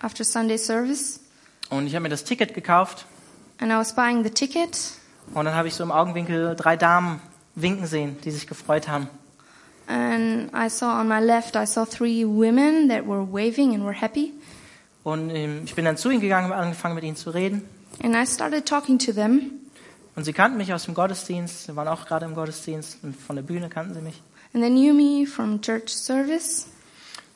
after 0.00 0.24
Sunday 0.24 0.56
service, 0.56 1.20
und 1.68 1.86
ich 1.86 1.94
habe 1.94 2.02
mir 2.04 2.08
das 2.08 2.24
Ticket 2.24 2.54
gekauft 2.54 3.04
and 3.58 3.70
I 3.70 3.76
was 3.76 3.94
buying 3.94 4.24
the 4.24 4.30
ticket, 4.30 4.78
und 5.34 5.44
dann 5.44 5.54
habe 5.54 5.68
ich 5.68 5.74
so 5.74 5.82
im 5.82 5.92
Augenwinkel 5.92 6.56
drei 6.56 6.76
Damen 6.76 7.20
winken 7.54 7.86
sehen, 7.86 8.16
die 8.24 8.30
sich 8.30 8.46
gefreut 8.46 8.88
haben. 8.88 9.08
and 9.88 10.50
I 10.54 10.68
saw 10.70 10.98
on 11.00 11.06
my 11.06 11.20
left, 11.20 11.54
I 11.54 11.66
saw 11.66 11.84
three 11.84 12.24
women 12.24 12.88
that 12.88 13.06
were 13.06 13.24
waving 13.30 13.74
and 13.74 13.84
were 13.84 13.94
happy. 13.94 14.32
Und 15.04 15.30
ähm, 15.30 15.62
ich 15.64 15.74
bin 15.74 15.84
dann 15.84 15.96
zu 15.98 16.10
ihnen 16.10 16.20
gegangen 16.20 16.50
und 16.50 16.56
angefangen 16.56 16.94
mit 16.94 17.04
ihnen 17.04 17.16
zu 17.16 17.30
reden. 17.30 17.62
And 18.02 18.14
I 18.14 18.24
started 18.26 18.66
talking 18.66 18.98
to 19.00 19.12
them, 19.12 19.52
Und 20.16 20.24
sie 20.24 20.32
kannten 20.32 20.58
mich 20.58 20.72
aus 20.74 20.84
dem 20.84 20.94
Gottesdienst, 20.94 21.64
sie 21.66 21.76
waren 21.76 21.88
auch 21.88 22.06
gerade 22.06 22.24
im 22.26 22.34
Gottesdienst 22.34 22.98
und 23.02 23.14
von 23.16 23.36
der 23.36 23.42
Bühne 23.42 23.68
kannten 23.68 23.94
sie 23.94 24.00
mich. 24.00 24.22
and 24.52 24.62
they 24.62 24.70
knew 24.70 24.92
me 24.94 25.26
from 25.26 25.60
church 25.60 25.88
service. 25.90 26.66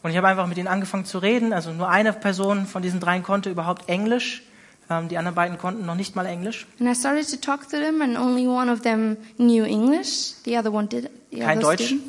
Und 0.02 0.10
ich 0.10 0.16
habe 0.16 0.26
einfach 0.28 0.46
mit 0.46 0.58
ihnen 0.58 0.68
angefangen 0.68 1.04
zu 1.06 1.18
reden. 1.18 1.52
Also 1.54 1.72
nur 1.72 1.88
eine 1.88 2.12
Person 2.12 2.66
von 2.66 2.82
diesen 2.82 3.00
dreien 3.00 3.22
konnte 3.22 3.50
überhaupt 3.50 3.88
Englisch. 3.88 4.42
Ähm, 4.90 5.08
die 5.08 5.16
anderen 5.16 5.34
beiden 5.34 5.56
konnten 5.56 5.86
noch 5.86 5.94
nicht 5.94 6.14
mal 6.14 6.26
Englisch. 6.26 6.66
And 6.78 6.88
I 6.90 6.94
started 6.94 7.26
to 7.30 7.36
talk 7.36 7.62
to 7.70 7.78
them, 7.78 8.02
and 8.02 8.18
only 8.18 8.46
one 8.46 8.70
of 8.70 8.82
them 8.82 9.16
knew 9.38 9.64
English. 9.64 10.34
The 10.44 10.58
other 10.58 10.72
one 10.72 10.88
did. 10.88 11.08
The 11.30 11.38
Kein 11.40 11.60
Deutsch? 11.60 11.90
didn't. 11.92 12.00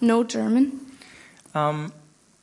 No 0.00 0.22
German. 0.24 0.72
Ähm, 1.54 1.90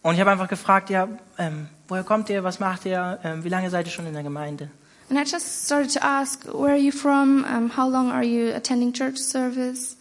und 0.01 0.13
ich 0.15 0.19
habe 0.19 0.31
einfach 0.31 0.49
gefragt, 0.49 0.89
ja, 0.89 1.07
ähm, 1.37 1.67
woher 1.87 2.03
kommt 2.03 2.29
ihr, 2.29 2.43
was 2.43 2.59
macht 2.59 2.85
ihr, 2.85 3.19
ähm, 3.23 3.43
wie 3.45 3.49
lange 3.49 3.69
seid 3.69 3.85
ihr 3.85 3.91
schon 3.93 4.07
in 4.07 4.13
der 4.13 4.23
Gemeinde? 4.23 4.69
And 5.11 5.19
I 5.19 5.25
just 5.25 5.65
started 5.65 5.89
to 5.89 6.05
ask, 6.05 6.45
where 6.45 6.71
are 6.71 6.77
you 6.77 6.93
from? 6.93 7.43
Um, 7.43 7.67
how 7.67 7.85
long 7.85 8.11
are 8.11 8.23
you 8.23 8.55
attending 8.55 8.93
church 8.93 9.17
service? 9.17 9.97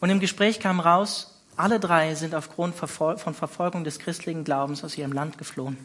Und 0.00 0.10
im 0.10 0.18
Gespräch 0.18 0.58
kam 0.58 0.80
raus, 0.80 1.32
alle 1.56 1.78
drei 1.78 2.16
sind 2.16 2.34
aufgrund 2.34 2.74
Verfol 2.74 3.16
von 3.16 3.32
Verfolgung 3.32 3.84
des 3.84 4.00
christlichen 4.00 4.42
Glaubens 4.42 4.82
aus 4.82 4.98
ihrem 4.98 5.12
Land 5.12 5.38
geflohen. 5.38 5.76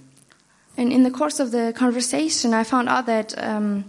And 0.77 0.91
in 0.91 1.03
the 1.03 1.11
course 1.11 1.39
of 1.39 1.51
the 1.51 1.73
conversation, 1.73 2.53
I 2.59 2.63
found 2.63 2.89
out 2.89 3.05
that 3.05 3.35
um, 3.37 3.83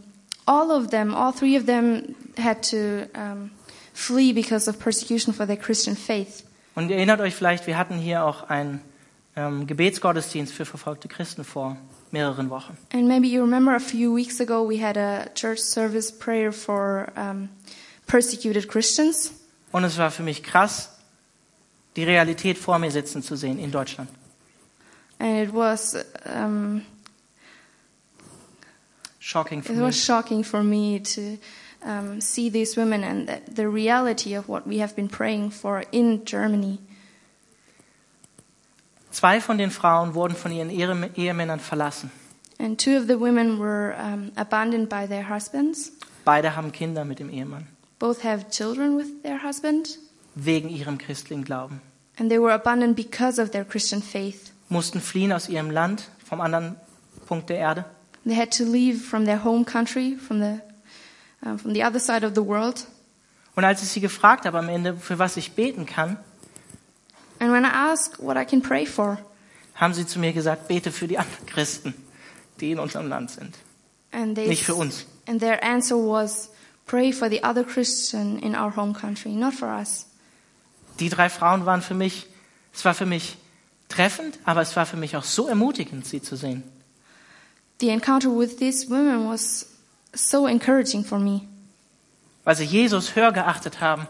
all 0.45 0.71
of 0.71 0.91
them, 0.91 1.15
all 1.15 1.33
three 1.33 1.57
of 1.57 1.65
them, 1.65 2.15
had 2.39 2.61
to 2.71 3.09
um, 3.19 3.53
flee 3.95 4.35
because 4.35 4.69
of 4.69 4.79
persecution 4.79 5.33
for 5.33 5.47
their 5.47 5.57
Christian 5.57 5.97
faith. 5.97 6.45
Und 6.75 6.91
ihr 6.91 6.97
erinnert 6.97 7.23
euch 7.23 7.35
vielleicht, 7.35 7.67
wir 7.67 7.79
hatten 7.79 7.97
hier 7.97 8.25
auch 8.25 8.51
einen 8.51 8.83
ähm, 9.37 9.67
Gebetsgottesdienst 9.67 10.53
für 10.53 10.67
verfolgte 10.67 11.09
Christen 11.09 11.45
vor 11.45 11.79
mehreren 12.17 12.51
Wochen. 12.51 12.77
And 12.93 13.07
maybe 13.09 13.29
you 13.29 13.43
remember 13.43 13.75
a 13.75 13.81
few 13.81 14.13
weeks 14.13 14.41
ago 14.41 14.63
we 14.63 14.79
had 14.83 14.97
a 14.97 15.29
church 15.35 15.61
service 15.61 16.11
prayer 16.11 16.53
for 16.53 17.13
um, 17.17 17.49
persecuted 18.07 18.69
Christians. 18.69 19.33
Und 19.73 19.85
es 19.85 19.99
war 19.99 20.11
für 20.11 20.23
mich 20.23 20.43
krass, 20.43 20.91
die 21.97 22.05
Realität 22.05 22.57
vor 22.57 22.79
mir 22.79 22.91
sitzen 22.91 23.23
zu 23.23 23.37
sehen 23.37 23.59
in 23.59 23.71
Deutschland. 23.71 24.09
And 25.19 25.49
it 25.49 25.55
was 25.55 25.97
um, 26.27 26.83
Shocking 29.19 29.63
für 29.63 29.73
it 29.73 29.77
mich. 29.77 29.87
was 29.87 29.97
shocking 29.97 30.45
for 30.45 30.63
me 30.63 31.01
to 31.01 31.39
um, 31.83 32.21
see 32.21 32.49
these 32.49 32.77
women 32.77 33.03
and 33.03 33.29
the, 33.29 33.41
the 33.51 33.69
reality 33.69 34.35
of 34.35 34.49
what 34.49 34.67
we 34.67 34.79
have 34.79 34.95
been 34.95 35.09
praying 35.09 35.51
for 35.51 35.85
in 35.91 36.25
Germany. 36.25 36.79
Zwei 39.17 39.41
von 39.41 39.57
den 39.57 39.71
Frauen 39.71 40.13
wurden 40.15 40.37
von 40.37 40.53
ihren 40.53 40.69
Ehe- 40.69 41.11
Ehemännern 41.17 41.59
verlassen. 41.59 42.11
And 42.59 42.79
two 42.79 42.99
of 42.99 43.05
the 43.09 43.19
women 43.19 43.59
were 43.59 43.95
um, 43.99 44.31
abandoned 44.37 44.91
by 44.91 45.07
their 45.09 45.27
husbands. 45.31 45.91
Beide 46.27 46.55
haben 46.55 46.71
Kinder 46.71 47.07
mit 47.07 47.19
dem 47.19 47.31
Ehemann, 47.31 47.67
Both 47.99 48.25
have 48.25 48.51
children 48.51 48.99
with 48.99 49.23
their 49.23 49.43
husband. 49.43 49.99
wegen 50.35 50.69
ihrem 50.69 50.99
christlichen 50.99 51.45
Glauben. 51.45 51.81
And 52.19 52.29
they 52.29 52.39
were 52.39 52.53
abandoned 52.53 52.95
because 52.95 53.41
of 53.41 53.53
their 53.53 53.65
Christian 53.65 54.03
faith. 54.03 54.53
Mussten 54.69 55.01
fliehen 55.01 55.33
aus 55.33 55.49
ihrem 55.49 55.71
Land, 55.71 56.11
vom 56.29 56.43
anderen 56.43 56.77
Punkt 57.27 57.49
der 57.49 57.57
Erde. 57.57 57.87
They 58.27 58.37
had 58.37 58.51
to 58.59 58.65
leave 58.65 58.99
from 58.99 59.25
their 59.25 59.43
home 59.43 59.65
country, 59.65 60.19
from 60.19 60.41
the, 60.43 60.59
uh, 61.43 61.57
from 61.57 61.73
the 61.73 61.83
other 61.87 62.01
side 62.01 62.23
of 62.27 62.33
the 62.35 62.45
world. 62.45 62.87
Und 63.55 63.65
als 63.65 63.83
ich 63.83 63.89
sie 63.89 64.01
gefragt 64.03 64.45
habe 64.45 64.59
am 64.59 64.69
Ende, 64.69 64.95
für 64.95 65.19
was 65.19 65.39
ich 65.39 65.53
beten 65.53 65.87
kann, 65.87 66.19
And 67.39 67.53
when 67.53 67.65
I 67.65 67.71
asked 67.93 68.19
what 68.23 68.37
I 68.37 68.45
can 68.45 68.63
pray 68.63 68.87
for, 68.87 69.19
haben 69.75 69.93
sie 69.95 70.07
zu 70.07 70.19
mir 70.19 70.33
gesagt, 70.33 70.69
bete 70.69 70.91
für 70.91 71.07
die 71.07 71.19
anderen 71.19 71.47
Christen, 71.47 71.95
die 72.61 72.71
in 72.73 72.79
unserem 72.79 73.09
Land 73.09 73.31
sind. 73.31 73.55
and 74.13 74.35
they 74.35 74.49
Nicht 74.49 74.65
für 74.65 74.75
uns. 74.75 75.05
and 75.27 75.41
their 75.41 75.63
answer 75.63 75.97
was, 75.97 76.51
pray 76.87 77.13
for 77.13 77.29
the 77.29 77.43
other 77.43 77.65
Christian 77.65 78.39
in 78.39 78.55
our 78.55 78.75
home 78.75 78.95
country, 78.95 79.33
not 79.33 79.53
for 79.55 79.69
us. 79.69 80.07
Die 80.99 81.11
drei 81.11 81.29
Frauen 81.29 81.67
waren 81.67 81.83
für 81.83 81.93
mich, 81.95 82.27
es 82.73 82.85
war 82.87 82.95
für 82.95 83.05
mich 83.05 83.37
treffend, 83.89 84.39
aber 84.45 84.63
es 84.63 84.75
war 84.77 84.87
für 84.87 84.97
mich 84.97 85.15
auch 85.17 85.25
so 85.25 85.47
ermutigend, 85.47 86.07
sie 86.07 86.23
zu 86.23 86.37
sehen. 86.37 86.63
The 87.81 87.91
encounter 87.91 88.31
with 88.31 88.57
these 88.57 88.89
women 88.89 89.29
was 89.29 89.67
so 90.15 90.47
encouraging 90.47 91.05
for 91.05 91.19
me 91.19 91.43
Weil 92.45 92.57
sie 92.57 92.65
Jesus 92.65 93.15
höher 93.17 93.33
geachtet 93.33 93.81
haben 93.83 94.07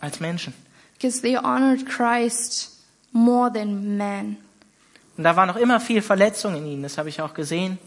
als 0.00 0.20
Menschen. 0.20 0.54
Because 1.02 1.20
they 1.20 1.34
honored 1.36 1.84
Christ 1.84 2.70
more 3.12 3.50
than 3.50 3.96
man. 3.96 4.36
Und 5.16 5.24
da 5.24 5.34
war 5.36 5.46
noch 5.46 5.56
immer 5.56 5.80
viel 5.80 6.00
Verletzung 6.00 6.54
in 6.54 6.64
ihnen, 6.66 6.82
das 6.84 6.96
habe 6.96 7.08
ich 7.08 7.20
auch 7.20 7.34
gesehen. 7.34 7.78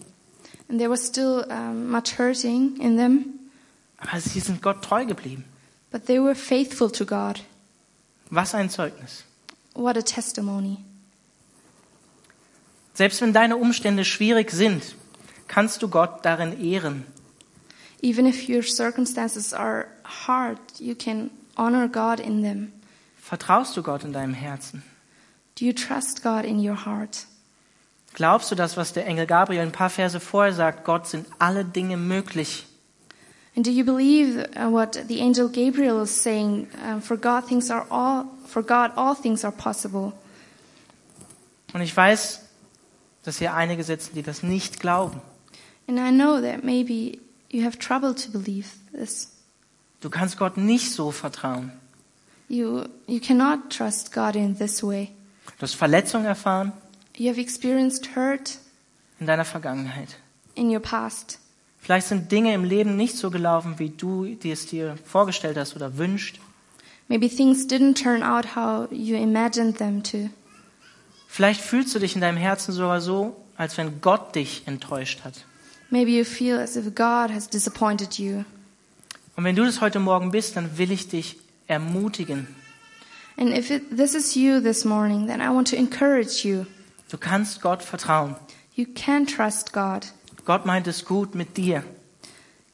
And 0.67 0.79
there 0.79 0.89
was 0.89 1.07
still 1.07 1.45
um, 1.49 1.89
much 1.89 2.17
hurting 2.19 2.77
in 2.81 2.97
them, 2.97 3.39
Aber 3.97 4.19
sie 4.19 4.39
sind 4.41 4.61
Gott 4.61 4.83
treu 4.83 5.05
geblieben. 5.05 5.45
but 5.91 6.05
they 6.07 6.19
were 6.19 6.35
faithful 6.35 6.91
to 6.91 7.05
God. 7.05 7.41
Was 8.29 8.53
ein 8.53 8.69
Zeugnis. 8.69 9.23
What 9.73 9.97
a 9.97 10.01
testimony. 10.01 10.77
Selbst 12.93 13.21
wenn 13.21 13.33
deine 13.33 13.55
Umstände 13.55 14.03
schwierig 14.03 14.51
sind, 14.51 14.95
kannst 15.47 15.81
du 15.81 15.87
Gott 15.87 16.25
darin 16.25 16.59
ehren. 16.61 17.05
Even 18.01 18.25
if 18.25 18.49
your 18.49 18.61
circumstances 18.61 19.53
are 19.53 19.87
hard, 20.03 20.59
you 20.79 20.95
can 20.95 21.29
honor 21.57 21.87
God 21.87 22.19
in 22.19 22.41
them. 22.41 22.73
Vertraust 23.25 23.75
du 23.75 23.81
Gott 23.81 24.03
in 24.03 24.13
deinem 24.13 24.35
Herzen? 24.35 24.83
Do 25.57 25.65
you 25.65 25.73
trust 25.73 26.21
God 26.21 26.45
in 26.45 26.59
your 26.59 26.85
heart? 26.85 27.25
Glaubst 28.13 28.51
du 28.51 28.55
das, 28.55 28.77
was 28.77 28.93
der 28.93 29.07
Engel 29.07 29.25
Gabriel 29.25 29.63
ein 29.63 29.71
paar 29.71 29.89
Verse 29.89 30.19
vorher 30.19 30.53
sagt? 30.53 30.85
Gott 30.85 31.07
sind 31.07 31.25
alle 31.39 31.65
Dinge 31.65 31.97
möglich. 31.97 32.67
And 33.55 33.65
do 33.65 33.71
you 33.71 33.83
believe 33.83 34.47
uh, 34.55 34.71
what 34.71 34.99
the 35.07 35.19
angel 35.23 35.49
Gabriel 35.49 36.03
is 36.03 36.11
saying? 36.11 36.67
Um, 36.87 37.01
for 37.01 37.17
God, 37.17 37.47
things 37.47 37.71
are 37.71 37.87
all 37.89 38.25
for 38.45 38.61
God, 38.61 38.91
all 38.95 39.15
things 39.15 39.43
are 39.43 39.55
possible. 39.55 40.13
Und 41.73 41.81
ich 41.81 41.97
weiß, 41.97 42.41
dass 43.23 43.39
hier 43.39 43.55
einige 43.55 43.83
sitzen, 43.83 44.13
die 44.13 44.21
das 44.21 44.43
nicht 44.43 44.79
glauben. 44.79 45.19
And 45.87 45.97
I 45.97 46.11
know 46.11 46.39
that 46.39 46.63
maybe 46.63 47.17
you 47.49 47.65
have 47.65 47.79
trouble 47.79 48.13
to 48.13 48.29
believe 48.29 48.67
this. 48.93 49.29
Du 50.01 50.11
kannst 50.11 50.37
Gott 50.37 50.57
nicht 50.57 50.91
so 50.91 51.09
vertrauen. 51.09 51.71
You 52.47 52.83
you 53.07 53.19
cannot 53.19 53.69
trust 53.69 54.13
God 54.13 54.35
in 54.35 54.57
this 54.57 54.83
way. 54.83 55.09
Du 55.57 55.63
hast 55.63 55.75
Verletzungen 55.75 56.25
erfahren 56.25 56.71
You 57.17 57.29
have 57.29 57.39
experienced 57.39 58.15
hurt 58.15 58.59
in 59.19 59.25
deiner 59.27 59.45
Vergangenheit. 59.45 60.09
in 60.55 60.69
your 60.69 60.81
past. 60.81 61.39
Vielleicht 61.79 62.07
sind 62.07 62.31
Dinge 62.31 62.53
im 62.53 62.63
Leben 62.63 62.95
nicht 62.97 63.15
so 63.17 63.29
gelaufen, 63.29 63.77
wie 63.77 63.89
du 63.89 64.25
dir 64.35 64.53
es 64.53 64.65
dir 64.65 64.97
vorgestellt 65.05 65.57
hast 65.57 65.75
oder 65.75 65.97
wünscht. 65.97 66.39
Maybe 67.07 67.29
things 67.29 67.67
didn't 67.67 68.01
turn 68.01 68.23
out 68.23 68.55
how 68.55 68.91
you 68.91 69.15
imagined 69.15 69.77
them 69.77 70.01
to. 70.03 70.29
Vielleicht 71.27 71.61
fühlst 71.61 71.93
du 71.93 71.99
dich 71.99 72.15
in 72.15 72.21
deinem 72.21 72.37
Herzen 72.37 72.71
sogar 72.73 73.01
so, 73.01 73.35
als 73.57 73.77
wenn 73.77 74.01
Gott 74.01 74.35
dich 74.35 74.63
enttäuscht 74.65 75.23
hat. 75.23 75.45
Maybe 75.91 76.11
you 76.11 76.23
feel 76.25 76.57
as 76.57 76.75
if 76.75 76.85
God 76.95 77.29
has 77.31 77.47
disappointed 77.47 78.17
you. 78.17 78.43
Und 79.35 79.43
wenn 79.43 79.55
du 79.55 79.63
das 79.65 79.81
heute 79.81 79.99
Morgen 79.99 80.31
bist, 80.31 80.55
dann 80.55 80.77
will 80.77 80.91
ich 80.91 81.07
dich 81.09 81.37
ermutigen. 81.67 82.47
And 83.37 83.49
if 83.53 83.69
it, 83.69 83.95
this 83.95 84.15
is 84.15 84.35
you 84.35 84.61
this 84.61 84.85
morning, 84.85 85.27
then 85.27 85.41
I 85.41 85.49
want 85.49 85.67
to 85.69 85.75
encourage 85.75 86.45
you. 86.45 86.65
Du 87.09 87.17
kannst 87.17 87.61
Gott 87.61 87.83
vertrauen. 87.83 88.35
You 88.75 88.85
can 88.85 89.25
trust 89.25 89.73
God. 89.73 90.05
Gott 90.45 90.65
meint 90.65 90.87
es 90.87 91.05
gut 91.05 91.35
mit 91.35 91.55
dir. 91.57 91.83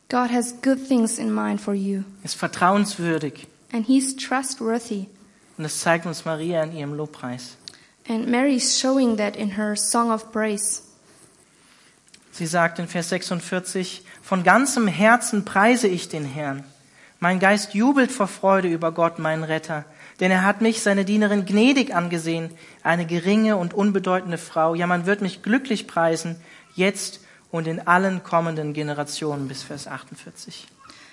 God 0.09 0.29
has 0.29 0.53
good 0.61 0.87
things 0.87 1.17
in 1.17 1.33
mind 1.33 1.61
for 1.61 1.73
you, 1.73 2.03
Ist 2.23 2.35
vertrauenswürdig. 2.35 3.47
and 3.71 3.85
He's 3.85 4.15
trustworthy. 4.15 5.07
Und 5.57 5.63
das 5.63 5.79
zeigt 5.79 6.05
uns 6.05 6.25
Maria 6.25 6.63
in 6.63 6.75
ihrem 6.75 6.93
Lobpreis. 6.93 7.55
And 8.07 8.27
Mary 8.27 8.55
is 8.55 8.77
showing 8.79 9.17
that 9.17 9.35
in 9.35 9.55
her 9.57 9.75
song 9.75 10.11
of 10.11 10.31
praise. 10.31 10.81
Sie 12.31 12.45
sagt 12.45 12.79
in 12.79 12.87
Vers 12.87 13.09
46, 13.09 14.03
von 14.21 14.43
ganzem 14.43 14.87
Herzen 14.87 15.45
preise 15.45 15.87
ich 15.87 16.09
den 16.09 16.25
Herrn. 16.25 16.63
Mein 17.23 17.37
Geist 17.37 17.75
jubelt 17.75 18.11
vor 18.11 18.25
Freude 18.25 18.67
über 18.67 18.91
Gott, 18.91 19.19
meinen 19.19 19.43
Retter, 19.43 19.85
denn 20.19 20.31
er 20.31 20.43
hat 20.43 20.61
mich, 20.61 20.81
seine 20.81 21.05
Dienerin, 21.05 21.45
gnädig 21.45 21.93
angesehen, 21.93 22.49
eine 22.81 23.05
geringe 23.05 23.57
und 23.57 23.75
unbedeutende 23.75 24.39
Frau. 24.39 24.73
Ja, 24.73 24.87
man 24.87 25.05
wird 25.05 25.21
mich 25.21 25.43
glücklich 25.43 25.85
preisen, 25.85 26.37
jetzt 26.73 27.19
und 27.51 27.67
in 27.67 27.85
allen 27.85 28.23
kommenden 28.23 28.73
Generationen 28.73 29.47
bis 29.47 29.61
Vers 29.61 29.85
48. 29.85 30.67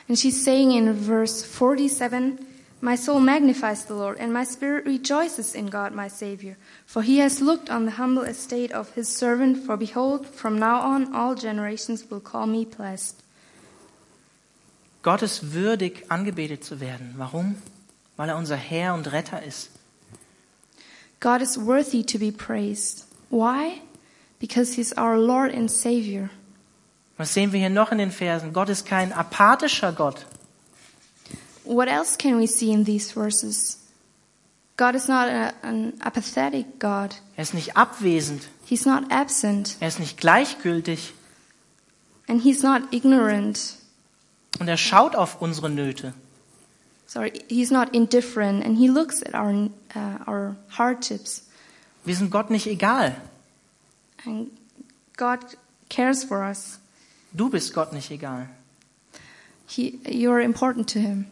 And 0.09 0.19
she's 0.19 0.43
saying 0.43 0.71
in 0.71 0.97
verse 0.97 1.45
47, 1.45 2.39
My 2.81 2.97
soul 2.97 3.21
magnifies 3.21 3.85
the 3.85 3.93
Lord, 3.93 4.19
and 4.19 4.33
my 4.33 4.47
spirit 4.47 4.87
rejoices 4.87 5.55
in 5.55 5.69
God 5.69 5.95
my 5.95 6.09
Savior. 6.09 6.57
For 6.87 7.03
he 7.03 7.21
has 7.21 7.43
looked 7.43 7.69
on 7.69 7.85
the 7.85 7.99
humble 7.99 8.25
estate 8.25 8.73
of 8.73 8.95
his 8.95 9.15
servant, 9.15 9.59
for 9.67 9.77
behold, 9.77 10.27
from 10.27 10.59
now 10.59 10.81
on 10.81 11.15
all 11.15 11.35
generations 11.35 12.11
will 12.11 12.21
call 12.21 12.47
me 12.47 12.65
blessed. 12.65 13.23
Gott 15.09 15.23
ist 15.23 15.55
würdig, 15.55 16.05
angebetet 16.11 16.63
zu 16.63 16.81
werden. 16.81 17.15
Warum? 17.17 17.55
Weil 18.19 18.29
er 18.29 18.37
unser 18.37 18.57
Herr 18.57 18.93
und 18.93 19.11
Retter 19.11 19.43
ist. 19.43 19.71
God 21.19 21.41
is 21.41 21.57
worthy 21.59 22.05
to 22.05 22.19
be 22.19 22.31
praised. 22.31 23.07
Why? 23.31 23.81
Because 24.39 24.75
he's 24.75 24.93
our 24.99 25.17
Lord 25.17 25.55
and 25.55 25.71
Savior. 25.71 26.29
Was 27.17 27.33
sehen 27.33 27.53
wir 27.53 27.59
hier 27.59 27.71
noch 27.71 27.91
in 27.91 27.97
den 27.97 28.11
Versen? 28.13 28.53
Gott 28.53 28.69
ist 28.69 28.85
kein 28.85 29.15
apathischer 29.15 29.93
Gott. 29.93 30.27
What 31.65 31.89
else 31.89 32.19
can 32.19 32.39
we 32.39 32.47
see 32.47 32.71
in 32.71 32.85
these 32.85 33.11
verses? 33.11 33.79
God 34.77 34.95
is 34.95 35.09
not 35.09 35.27
a, 35.31 35.55
an 35.63 35.95
apathetic 36.01 36.79
God. 36.79 37.15
Er 37.35 37.45
ist 37.45 37.55
nicht 37.55 37.79
abwesend. 37.79 38.43
He's 38.67 38.85
not 38.85 39.11
absent, 39.11 39.77
Er 39.81 39.89
ist 39.89 40.01
nicht 40.01 40.19
gleichgültig. 40.21 41.15
and 42.29 42.43
he's 42.43 42.63
not 42.63 42.83
ignorant. 42.93 43.78
Und 44.59 44.69
er 44.69 44.77
schaut 44.77 45.15
auf 45.15 45.41
unsere 45.41 45.71
Nöte. 45.71 46.15
Sorry, 47.07 47.33
he's 47.49 47.71
not 47.71 47.95
indifferent, 47.95 48.65
and 48.65 48.77
he 48.77 48.87
looks 48.87 49.23
at 49.23 49.35
our 49.35 49.71
uh, 49.95 50.31
our 50.31 50.57
hardships. 50.77 51.47
Wir 52.05 52.15
sind 52.15 52.31
Gott 52.31 52.51
nicht 52.51 52.67
egal. 52.67 53.17
And 54.27 54.49
God 55.17 55.39
cares 55.89 56.25
for 56.25 56.43
us. 56.47 56.79
Du 57.33 57.49
bist 57.49 57.73
Gott 57.73 57.93
nicht 57.93 58.11
egal. 58.11 58.49
He, 59.67 60.01
you're 60.05 60.43
important 60.43 60.91
to 60.93 60.99
him. 60.99 61.27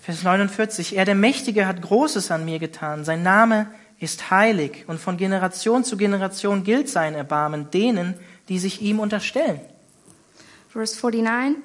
Vers 0.00 0.22
49. 0.22 0.96
Er, 0.96 1.04
der 1.04 1.14
Mächtige, 1.14 1.66
hat 1.66 1.82
Großes 1.82 2.30
an 2.30 2.44
mir 2.44 2.58
getan. 2.58 3.04
Sein 3.04 3.22
Name 3.22 3.66
ist 3.98 4.30
heilig 4.30 4.84
und 4.86 5.00
von 5.00 5.16
Generation 5.16 5.84
zu 5.84 5.96
Generation 5.96 6.62
gilt 6.62 6.88
sein 6.88 7.14
Erbarmen 7.14 7.70
denen, 7.70 8.14
die 8.48 8.58
sich 8.58 8.80
ihm 8.80 9.00
unterstellen. 9.00 9.60
Verse 10.70 10.94
49 10.94 11.56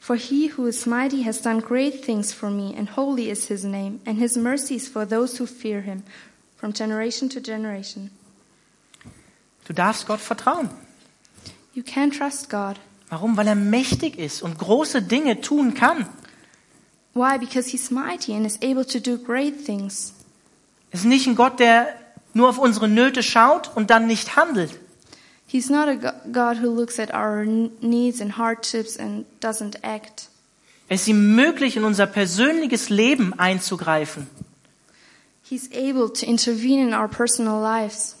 For 0.00 0.16
he 0.16 0.48
who 0.48 0.66
is 0.66 0.86
mighty 0.86 1.22
has 1.22 1.40
done 1.40 1.60
great 1.60 2.04
things 2.04 2.32
for 2.32 2.50
me, 2.50 2.74
and 2.74 2.88
holy 2.90 3.30
is 3.30 3.48
his 3.48 3.64
name, 3.64 4.00
and 4.06 4.18
his 4.18 4.36
mercies 4.36 4.88
for 4.88 5.04
those 5.04 5.38
who 5.38 5.46
fear 5.46 5.82
him, 5.82 6.02
from 6.56 6.72
generation 6.72 7.28
to 7.30 7.40
generation. 7.40 8.10
Du 9.66 9.74
darfst 9.74 10.06
Gott 10.06 10.20
vertrauen. 10.20 10.70
You 11.74 11.82
can 11.82 12.10
trust 12.10 12.48
God. 12.48 12.78
Warum? 13.10 13.36
Weil 13.36 13.48
er 13.48 13.54
mächtig 13.54 14.18
ist 14.18 14.42
und 14.42 14.58
große 14.58 15.02
Dinge 15.02 15.40
tun 15.40 15.74
kann. 15.74 16.06
Why? 17.14 17.38
Because 17.38 17.70
he's 17.70 17.90
mighty 17.90 18.34
and 18.34 18.46
is 18.46 18.58
able 18.62 18.84
to 18.84 18.98
do 19.00 19.18
great 19.18 19.64
things. 19.64 20.14
Es 20.90 21.00
ist 21.00 21.06
nicht 21.06 21.26
ein 21.26 21.34
Gott, 21.34 21.60
der 21.60 21.94
nur 22.32 22.48
auf 22.48 22.58
unsere 22.58 22.88
Nöte 22.88 23.22
schaut 23.22 23.70
und 23.74 23.90
dann 23.90 24.06
nicht 24.06 24.36
handelt. 24.36 24.78
He's 25.50 25.70
not 25.70 25.88
a 25.88 25.96
go- 25.96 26.12
God 26.30 26.58
who 26.58 26.68
looks 26.70 26.98
at 26.98 27.12
our 27.12 27.44
needs 27.46 28.20
and 28.20 28.36
hardships 28.36 28.96
and 28.98 29.24
doesn't 29.40 29.76
act. 29.82 30.28
Es 30.90 31.02
ist 31.02 31.08
ihm 31.08 31.34
möglich, 31.34 31.76
in 31.76 31.84
unser 31.84 32.06
persönliches 32.06 32.90
Leben 32.90 33.32
einzugreifen. 33.38 34.26
He's 35.42 35.70
able 35.72 36.12
to 36.12 36.26
intervene 36.26 36.80
in 36.88 36.94
our 36.94 37.08
personal 37.08 37.60
lives, 37.62 38.16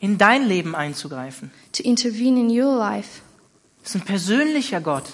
In 0.00 0.16
dein 0.18 0.46
Leben 0.48 0.74
einzugreifen. 0.74 1.50
to 1.72 1.82
intervene 1.82 2.38
in 2.40 2.48
your 2.50 2.74
life. 2.76 3.20
Es 3.84 3.90
ist 3.94 3.96
ein 3.96 4.04
persönlicher 4.06 4.80
Gott. 4.80 5.04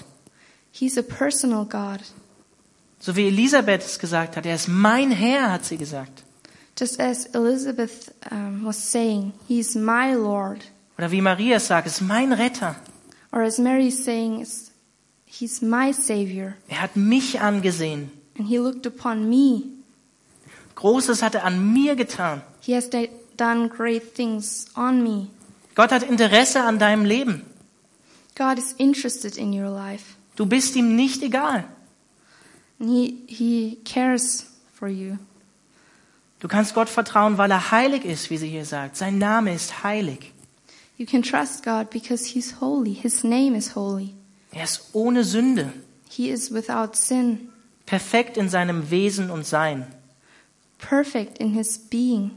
He's 0.71 0.97
a 0.97 1.01
personal 1.03 1.65
God. 1.65 1.99
So 2.99 3.15
wie 3.17 3.27
Elisabeth 3.27 3.81
es 3.83 3.99
gesagt 3.99 4.37
hat. 4.37 4.45
Er 4.45 4.55
ist 4.55 4.67
mein 4.69 5.11
Herr, 5.11 5.51
hat 5.51 5.65
sie 5.65 5.77
gesagt. 5.77 6.23
Just 6.77 6.99
as 6.99 7.25
Elizabeth 7.33 8.13
um, 8.31 8.65
was 8.65 8.77
saying, 8.91 9.33
He's 9.47 9.75
my 9.75 10.13
Lord. 10.15 10.61
Oder 11.03 11.11
wie 11.11 11.19
Maria 11.21 11.59
sagt, 11.59 11.85
ist 11.85 11.99
mein 11.99 12.31
Retter. 12.31 12.77
Or 13.33 13.41
as 13.41 13.57
Mary 13.57 13.87
is 13.89 14.05
saying, 14.05 14.39
"Is- 14.39 14.71
He's 15.25 15.61
my 15.61 15.91
Savior. 15.91 16.53
Er 16.69 16.81
hat 16.81 16.95
mich 16.95 17.41
angesehen. 17.41 18.09
And 18.39 18.47
He 18.47 18.57
looked 18.57 18.87
upon 18.87 19.27
me. 19.27 19.63
Großes 20.75 21.21
hat 21.21 21.35
er 21.35 21.43
an 21.43 21.73
mir 21.73 21.97
getan. 21.97 22.41
He 22.61 22.73
has 22.73 22.89
done 23.35 23.67
great 23.67 24.15
things 24.15 24.67
on 24.77 25.03
me. 25.03 25.27
Gott 25.75 25.91
hat 25.91 26.03
Interesse 26.03 26.61
an 26.63 26.79
deinem 26.79 27.03
Leben. 27.03 27.41
God 28.37 28.57
is 28.57 28.71
interested 28.77 29.35
in 29.37 29.51
your 29.51 29.69
life. 29.69 30.15
Du 30.37 30.45
bist 30.45 30.73
ihm 30.77 30.95
nicht 30.95 31.21
egal. 31.21 31.65
He, 32.79 33.23
he 33.27 33.77
cares 33.83 34.45
for 34.73 34.87
you. 34.87 35.17
Du 36.39 36.47
kannst 36.47 36.73
Gott 36.73 36.87
vertrauen, 36.87 37.37
weil 37.37 37.51
er 37.51 37.71
heilig 37.71 38.05
ist, 38.05 38.29
wie 38.29 38.37
sie 38.37 38.47
hier 38.47 38.63
sagt. 38.65 38.95
Sein 38.95 39.17
Name 39.17 39.53
ist 39.53 39.83
heilig. 39.83 40.32
You 40.97 41.05
can 41.05 41.21
trust 41.23 41.63
God 41.63 41.89
because 41.89 42.25
He's 42.33 42.61
holy. 42.61 42.93
His 42.93 43.23
name 43.23 43.55
is 43.55 43.75
holy. 43.75 44.13
Er 44.51 44.63
ist 44.63 44.89
ohne 44.93 45.23
Sünde, 45.23 45.73
He 46.09 46.29
is 46.29 46.51
without 46.53 46.95
sin, 46.95 47.49
perfekt 47.85 48.37
in 48.37 48.49
seinem 48.49 48.91
Wesen 48.91 49.31
und 49.31 49.45
Sein. 49.45 49.87
perfect 50.77 51.39
in 51.39 51.53
His 51.53 51.77
being. 51.77 52.31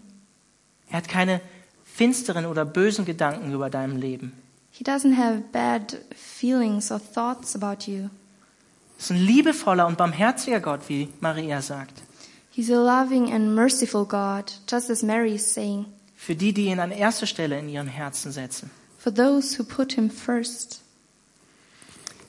Er 0.89 0.99
hat 0.99 1.09
keine 1.09 1.41
finsteren 1.85 2.47
oder 2.47 2.65
bösen 2.65 3.05
Gedanken 3.05 3.53
über 3.53 3.69
deinem 3.71 3.97
Leben. 3.97 4.33
He 4.71 4.85
doesn't 4.85 5.17
have 5.17 5.43
bad 5.53 5.99
feelings 6.15 6.91
or 6.91 7.01
thoughts 7.01 7.55
about 7.55 7.91
you. 7.91 8.05
Er 8.05 8.99
ist 8.99 9.11
ein 9.11 9.19
liebevoller 9.19 9.87
und 9.87 9.99
barmherziger 9.99 10.61
Gott, 10.61 10.89
wie 10.89 11.09
Maria 11.21 11.61
sagt. 11.61 12.03
He's 12.51 12.71
a 12.71 12.77
loving 12.77 13.31
and 13.33 13.55
merciful 13.55 14.07
God, 14.07 14.51
just 14.71 14.89
as 14.89 15.03
Mary 15.03 15.35
is 15.35 15.53
saying. 15.53 15.85
Für 16.27 16.35
die, 16.35 16.53
die 16.53 16.67
ihn 16.67 16.81
an 16.81 16.91
erste 16.91 17.29
Stelle 17.29 17.57
in 17.57 17.69
ihrem 17.69 17.87
Herzen 17.87 18.33
setzen. 18.33 18.69
for 19.07 19.15
those 19.15 19.57
who 19.57 19.63
put 19.63 19.93
him 19.93 20.11
first. 20.11 20.81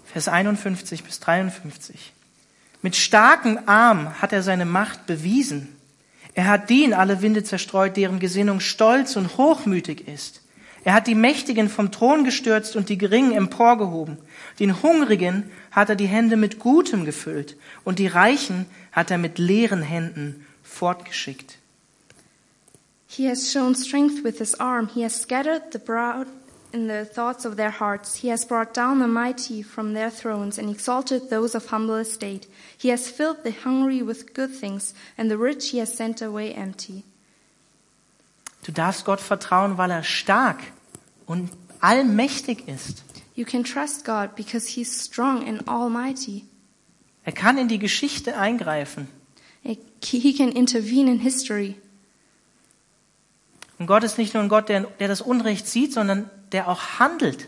Vers 0.05 0.27
51 0.27 1.03
bis 1.03 1.19
53. 1.19 2.13
Mit 2.83 2.95
starkem 2.95 3.57
Arm 3.65 4.21
hat 4.21 4.31
er 4.31 4.43
seine 4.43 4.65
Macht 4.65 5.07
bewiesen. 5.07 5.75
Er 6.36 6.45
hat 6.45 6.69
die 6.69 6.83
in 6.83 6.93
alle 6.93 7.23
Winde 7.23 7.43
zerstreut, 7.43 7.97
deren 7.97 8.19
Gesinnung 8.19 8.60
stolz 8.60 9.15
und 9.15 9.38
hochmütig 9.38 10.07
ist. 10.07 10.43
Er 10.83 10.93
hat 10.93 11.07
die 11.07 11.15
Mächtigen 11.15 11.67
vom 11.67 11.91
Thron 11.91 12.23
gestürzt 12.23 12.75
und 12.75 12.89
die 12.89 12.99
Geringen 12.99 13.31
emporgehoben. 13.31 14.19
Den 14.60 14.83
Hungrigen 14.83 15.49
hat 15.71 15.89
er 15.89 15.95
die 15.95 16.05
Hände 16.05 16.38
mit 16.38 16.60
Gutem 16.60 17.05
gefüllt 17.05 17.57
und 17.83 17.97
die 17.97 18.05
Reichen 18.05 18.67
hat 18.91 19.10
er 19.10 19.17
mit 19.17 19.39
leeren 19.39 19.81
Händen 19.81 20.45
fortgeschickt. 20.62 21.57
He 23.08 23.26
has 23.26 23.50
shown 23.50 23.74
strength 23.74 24.24
with 24.24 24.39
his 24.39 24.54
arm. 24.56 24.88
He 24.88 25.02
has 25.02 25.15
scattered 25.15 25.72
the 25.72 25.80
proud 25.80 26.28
in 26.74 26.88
the 26.88 27.06
thoughts 27.06 27.46
of 27.46 27.56
their 27.56 27.72
hearts. 27.72 28.17
He 28.17 28.28
has 28.28 28.46
brought 28.46 28.74
down 28.74 29.00
the 29.00 29.08
mighty 29.08 29.62
from 29.62 29.93
their 29.93 30.10
thrones 30.10 30.60
and 30.60 30.70
exalted 30.70 31.30
those 31.30 31.56
of 31.56 31.67
humble 31.67 31.96
estate. 31.96 32.48
He 32.78 32.89
has 32.89 33.10
filled 33.10 33.43
the 33.43 33.52
hungry 33.52 34.02
with 34.02 34.34
good 34.34 34.54
things, 34.54 34.93
and 35.17 35.32
the 35.32 35.38
rich 35.38 35.70
he 35.70 35.80
has 35.80 35.93
sent 35.93 36.22
away 36.22 36.54
empty. 36.54 37.04
Du 38.63 38.72
darfst 38.74 39.06
Gott 39.06 39.22
vertrauen, 39.22 39.78
weil 39.78 39.91
er 39.91 40.04
stark 40.04 40.60
und 41.26 41.50
allmächtig 41.80 42.67
ist. 42.67 43.04
You 43.36 43.46
can 43.46 43.63
trust 43.63 44.04
God 44.04 44.36
because 44.36 44.67
he's 44.67 44.91
strong 44.91 45.48
and 45.48 45.65
almighty. 45.67 46.46
Er 47.24 47.32
kann 47.32 47.58
in 47.58 47.67
die 47.70 47.80
Geschichte 47.80 48.38
eingreifen. 48.38 49.08
He 49.63 50.34
can 50.34 50.52
intervene 50.52 51.10
in 51.10 51.20
history. 51.20 51.76
Und 53.80 53.88
Gott 53.88 54.04
ist 54.04 54.18
nicht 54.18 54.34
nur 54.34 54.44
ein 54.44 54.50
Gott, 54.50 54.70
der, 54.70 54.82
der 54.82 55.08
das 55.08 55.22
Unrecht 55.22 55.68
sieht, 55.68 55.94
sondern 55.94 56.30
der 56.52 56.68
auch 56.68 57.00
handelt. 57.00 57.48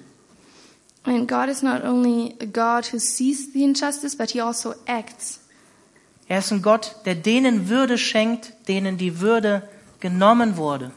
And 1.04 1.28
God 1.28 1.48
is 1.48 1.64
not 1.64 1.84
only 1.84 2.36
a 2.42 2.46
God 2.46 2.92
who 2.92 3.00
sees 3.00 3.52
the 3.54 3.64
injustice, 3.64 4.16
but 4.16 4.32
he 4.32 4.42
also 4.42 4.76
acts. 4.86 5.40
Er 6.28 6.40
ist 6.40 6.52
ein 6.52 6.62
Gott, 6.62 6.96
der 7.06 7.16
denen 7.16 7.70
Würde 7.70 7.98
schenkt, 7.98 8.54
denen 8.68 8.98
die 8.98 9.20
Würde 9.20 9.68
genommen 10.00 10.58
wurde. 10.58 10.92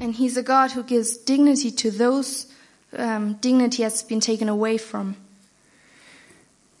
And 0.00 0.14
he's 0.14 0.36
a 0.36 0.42
God 0.42 0.76
who 0.76 0.82
gives 0.82 1.24
dignity 1.24 1.74
to 1.74 1.90
those 1.90 2.46
um, 2.92 3.40
dignity 3.40 3.82
has 3.82 4.02
been 4.06 4.20
taken 4.20 4.48
away 4.48 4.78
from. 4.78 5.14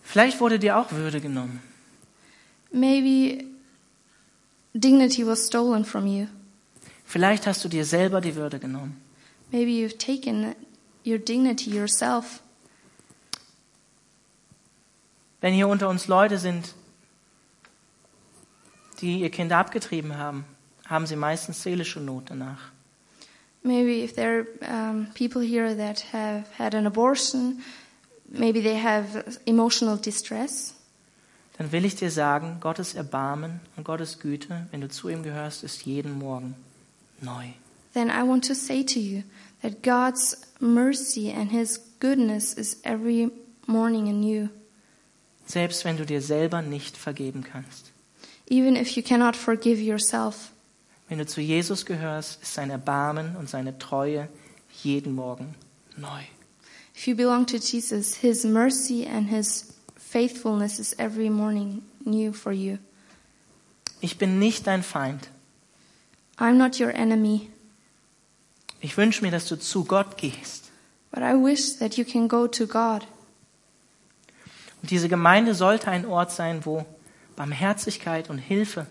Vielleicht 0.02 0.40
wurde 0.40 0.58
dir 0.58 0.76
auch 0.76 0.90
Würde 0.92 1.20
genommen. 1.20 1.62
Maybe 2.72 3.44
dignity 4.74 5.26
was 5.26 5.46
stolen 5.46 5.84
from 5.84 6.06
you. 6.06 6.26
Vielleicht 7.10 7.48
hast 7.48 7.64
du 7.64 7.68
dir 7.68 7.84
selber 7.84 8.20
die 8.20 8.36
Würde 8.36 8.60
genommen. 8.60 9.00
Maybe 9.50 9.72
you've 9.72 9.98
taken 9.98 10.54
your 11.04 11.18
dignity 11.18 11.68
yourself. 11.68 12.40
Wenn 15.40 15.52
hier 15.52 15.66
unter 15.66 15.88
uns 15.88 16.06
Leute 16.06 16.38
sind, 16.38 16.72
die 19.00 19.22
ihr 19.22 19.30
Kind 19.30 19.50
abgetrieben 19.50 20.18
haben, 20.18 20.44
haben 20.86 21.04
sie 21.08 21.16
meistens 21.16 21.64
seelische 21.64 21.98
Not 21.98 22.30
danach. 22.30 22.70
Maybe 23.64 24.04
if 24.04 24.14
there 24.14 24.46
are 24.62 24.90
um, 24.90 25.08
people 25.14 25.42
here 25.42 25.76
that 25.76 26.12
have 26.12 26.44
had 26.58 26.76
an 26.76 26.86
abortion, 26.86 27.60
maybe 28.28 28.62
they 28.62 28.80
have 28.80 29.24
emotional 29.46 29.98
distress. 29.98 30.76
Dann 31.58 31.72
will 31.72 31.84
ich 31.84 31.96
dir 31.96 32.12
sagen, 32.12 32.58
Gottes 32.60 32.94
Erbarmen 32.94 33.58
und 33.76 33.82
Gottes 33.82 34.20
Güte, 34.20 34.68
wenn 34.70 34.80
du 34.80 34.88
zu 34.88 35.08
ihm 35.08 35.24
gehörst, 35.24 35.64
ist 35.64 35.84
jeden 35.84 36.16
Morgen 36.16 36.54
neu. 37.20 37.54
Then 37.92 38.10
I 38.10 38.22
want 38.22 38.44
to 38.48 38.54
say 38.54 38.82
to 38.84 39.00
you 39.00 39.24
that 39.62 39.82
God's 39.82 40.36
mercy 40.60 41.30
and 41.30 41.50
His 41.50 41.78
goodness 42.00 42.54
is 42.54 42.78
every 42.84 43.30
morning 43.66 44.08
anew. 44.08 44.48
Selbst 45.46 45.84
wenn 45.84 45.96
du 45.96 46.04
dir 46.06 46.22
selber 46.22 46.62
nicht 46.62 46.96
vergeben 46.96 47.42
kannst. 47.42 47.90
Even 48.48 48.76
if 48.76 48.96
you 48.96 49.02
cannot 49.02 49.36
forgive 49.36 49.80
yourself, 49.80 50.52
Wenn 51.08 51.18
du 51.18 51.26
zu 51.26 51.40
Jesus 51.40 51.84
gehörst, 51.86 52.40
ist 52.42 52.54
sein 52.54 52.70
Erbarmen 52.70 53.34
und 53.36 53.48
seine 53.50 53.76
Treue 53.78 54.28
jeden 54.82 55.14
Morgen 55.14 55.54
neu. 55.96 56.22
if 56.94 57.08
you 57.08 57.16
belong 57.16 57.46
to 57.46 57.56
Jesus, 57.56 58.14
His 58.14 58.44
mercy 58.44 59.04
and 59.06 59.28
His 59.28 59.72
faithfulness 59.96 60.78
is 60.78 60.94
every 60.98 61.28
morning 61.28 61.82
new 62.04 62.32
for 62.32 62.52
you. 62.52 62.78
Ich 64.00 64.18
bin 64.18 64.38
nicht 64.38 64.66
dein 64.68 64.82
Feind. 64.84 65.28
I'm 66.40 66.54
not 66.56 66.80
your 66.80 66.90
enemy, 66.94 67.50
Ich 68.80 68.96
wünsche 68.96 69.22
mir, 69.22 69.30
dass 69.30 69.46
du 69.46 69.56
zu 69.58 69.84
Gott 69.84 70.16
gehst. 70.16 70.70
but 71.12 71.22
I 71.22 71.34
wish 71.34 71.76
that 71.78 71.96
you 71.98 72.04
can 72.04 72.28
go 72.28 72.46
to 72.48 72.66
God. 72.66 73.06
Und 74.82 74.90
diese 74.90 75.08
Gemeinde 75.10 75.54
sollte 75.54 75.90
ein 75.90 76.06
Ort 76.06 76.32
sein, 76.32 76.64
wo 76.64 76.86
Barmherzigkeit 77.36 78.30
und 78.30 78.38
Hilfe 78.38 78.86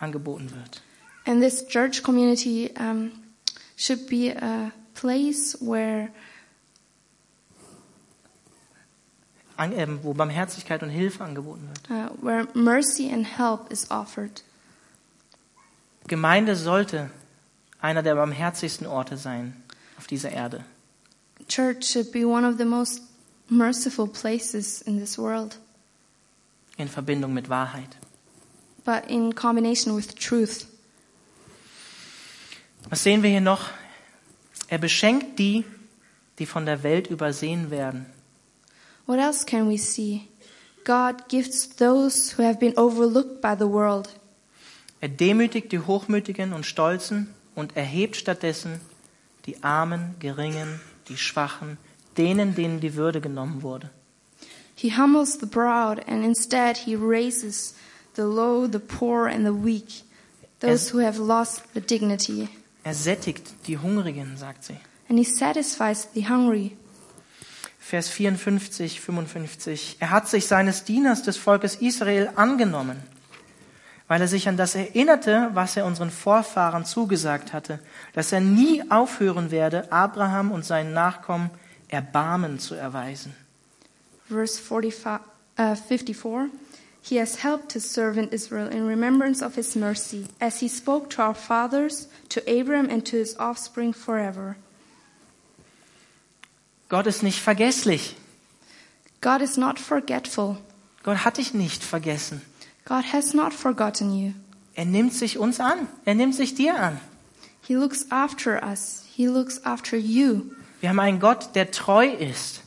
angeboten 0.00 0.50
wird. 0.50 0.82
And 1.26 1.40
this 1.42 1.66
church 1.68 2.02
community 2.02 2.72
um, 2.80 3.12
should 3.76 4.08
be 4.08 4.34
a 4.40 4.72
place 4.94 5.56
where 5.60 6.08
An, 9.56 9.72
ähm, 9.72 9.98
wo 10.02 10.14
Barmherzigkeit 10.14 10.82
und 10.84 10.90
Hilfe 10.90 11.24
angeboten 11.24 11.68
wird. 11.68 11.90
uh, 11.90 12.14
where 12.24 12.46
mercy 12.54 13.10
and 13.12 13.26
help 13.38 13.70
is 13.72 13.90
offered. 13.90 14.42
Gemeinde 16.08 16.56
sollte 16.56 17.10
einer 17.80 18.02
der 18.02 18.14
barmherzigsten 18.16 18.86
Orte 18.86 19.16
sein 19.16 19.54
auf 19.98 20.06
dieser 20.06 20.30
Erde. 20.30 20.64
Church 21.48 21.84
should 21.84 22.12
be 22.12 22.26
one 22.26 22.46
of 22.46 22.56
the 22.58 22.64
most 22.64 23.02
merciful 23.48 24.06
places 24.08 24.82
in 24.82 24.98
this 24.98 25.16
world, 25.18 25.58
in 26.76 26.88
Verbindung 26.88 27.32
mit 27.32 27.48
Wahrheit. 27.48 27.96
but 28.84 29.04
in 29.08 29.34
combination 29.34 29.94
with 29.94 30.14
truth. 30.14 30.66
Was 32.88 33.02
sehen 33.02 33.22
wir 33.22 33.30
hier 33.30 33.42
noch? 33.42 33.68
Er 34.68 34.78
beschenkt 34.78 35.38
die, 35.38 35.64
die 36.38 36.46
von 36.46 36.64
der 36.64 36.82
Welt 36.82 37.08
übersehen 37.08 37.70
werden. 37.70 38.06
What 39.06 39.18
else 39.18 39.44
can 39.44 39.68
we 39.68 39.78
see? 39.78 40.28
God 40.84 41.28
gifts 41.28 41.68
those 41.68 42.32
who 42.36 42.42
have 42.44 42.58
been 42.58 42.76
overlooked 42.78 43.40
by 43.42 43.54
the 43.58 43.68
world. 43.68 44.08
Er 45.00 45.08
demütigt 45.08 45.70
die 45.72 45.80
Hochmütigen 45.80 46.52
und 46.52 46.66
Stolzen 46.66 47.34
und 47.54 47.76
erhebt 47.76 48.16
stattdessen 48.16 48.80
die 49.46 49.62
Armen, 49.62 50.16
Geringen, 50.18 50.80
die 51.08 51.16
Schwachen, 51.16 51.78
denen, 52.16 52.54
denen 52.54 52.80
die 52.80 52.94
Würde 52.94 53.20
genommen 53.20 53.62
wurde. 53.62 53.90
He 54.74 54.96
humbles 54.96 55.38
the 55.40 55.46
proud, 55.46 55.98
and 56.06 56.24
instead 56.24 56.76
he 56.76 56.94
raises 56.94 57.74
the 58.14 58.22
low, 58.22 58.68
the 58.70 58.78
poor, 58.78 59.26
and 59.26 59.44
the 59.44 59.52
weak, 59.52 60.04
those 60.60 60.92
who 60.92 61.00
have 61.00 61.20
lost 61.20 61.62
the 61.74 61.80
dignity. 61.80 62.48
Er 62.84 62.94
sättigt 62.94 63.42
die 63.66 63.78
Hungrigen, 63.78 64.36
sagt 64.36 64.64
sie. 64.64 64.76
And 65.08 65.18
he 65.18 65.24
satisfies 65.24 66.08
the 66.14 66.28
hungry. 66.28 66.76
Vers 67.80 68.08
54, 68.10 69.00
55. 69.00 69.96
Er 69.98 70.10
hat 70.10 70.28
sich 70.28 70.46
seines 70.46 70.84
Dieners 70.84 71.22
des 71.22 71.36
Volkes 71.38 71.76
Israel 71.76 72.30
angenommen, 72.36 73.02
weil 74.08 74.20
er 74.20 74.28
sich 74.28 74.48
an 74.48 74.56
das 74.56 74.74
erinnerte, 74.74 75.50
was 75.52 75.76
er 75.76 75.84
unseren 75.84 76.10
Vorfahren 76.10 76.84
zugesagt 76.84 77.52
hatte, 77.52 77.78
dass 78.14 78.32
er 78.32 78.40
nie 78.40 78.90
aufhören 78.90 79.50
werde, 79.50 79.92
Abraham 79.92 80.50
und 80.50 80.64
seinen 80.64 80.92
Nachkommen 80.92 81.50
Erbarmen 81.88 82.58
zu 82.58 82.74
erweisen. 82.74 83.34
Verse 84.28 84.60
45, 84.60 85.20
uh, 85.58 85.74
54 85.74 86.50
He 87.00 87.18
has 87.18 87.42
helped 87.42 87.72
his 87.72 87.90
servant 87.90 88.34
Israel 88.34 88.68
in 88.68 88.86
remembrance 88.86 89.42
of 89.42 89.54
his 89.54 89.74
mercy, 89.74 90.26
as 90.40 90.60
he 90.60 90.68
spoke 90.68 91.08
to 91.10 91.22
our 91.22 91.34
fathers, 91.34 92.08
to 92.28 92.40
Abraham, 92.46 92.90
and 92.90 93.06
to 93.06 93.16
his 93.16 93.38
offspring 93.38 93.94
forever. 93.94 94.56
Gott 96.90 97.06
ist 97.06 97.22
nicht 97.22 97.40
vergesslich. 97.40 98.16
God 99.20 99.40
is 99.40 99.56
not 99.56 99.78
forgetful. 99.78 100.58
Gott 101.02 101.24
hat 101.24 101.38
dich 101.38 101.54
nicht 101.54 101.82
vergessen. 101.82 102.42
God 102.88 103.04
has 103.12 103.34
not 103.34 103.52
forgotten 103.52 104.12
you. 104.16 104.32
Er 104.74 104.84
nimmt 104.86 105.12
sich 105.12 105.38
uns 105.38 105.60
an. 105.60 105.88
Er 106.04 106.14
nimmt 106.14 106.34
sich 106.34 106.54
dir 106.54 106.74
an. 106.80 106.98
He 107.66 107.74
looks 107.74 108.06
after 108.10 108.62
us. 108.62 109.02
He 109.14 109.26
looks 109.26 109.62
after 109.64 109.96
you. 109.96 110.52
Wir 110.80 110.88
haben 110.90 111.00
einen 111.00 111.20
Gott, 111.20 111.50
der 111.54 111.70
treu 111.70 112.06
ist, 112.08 112.62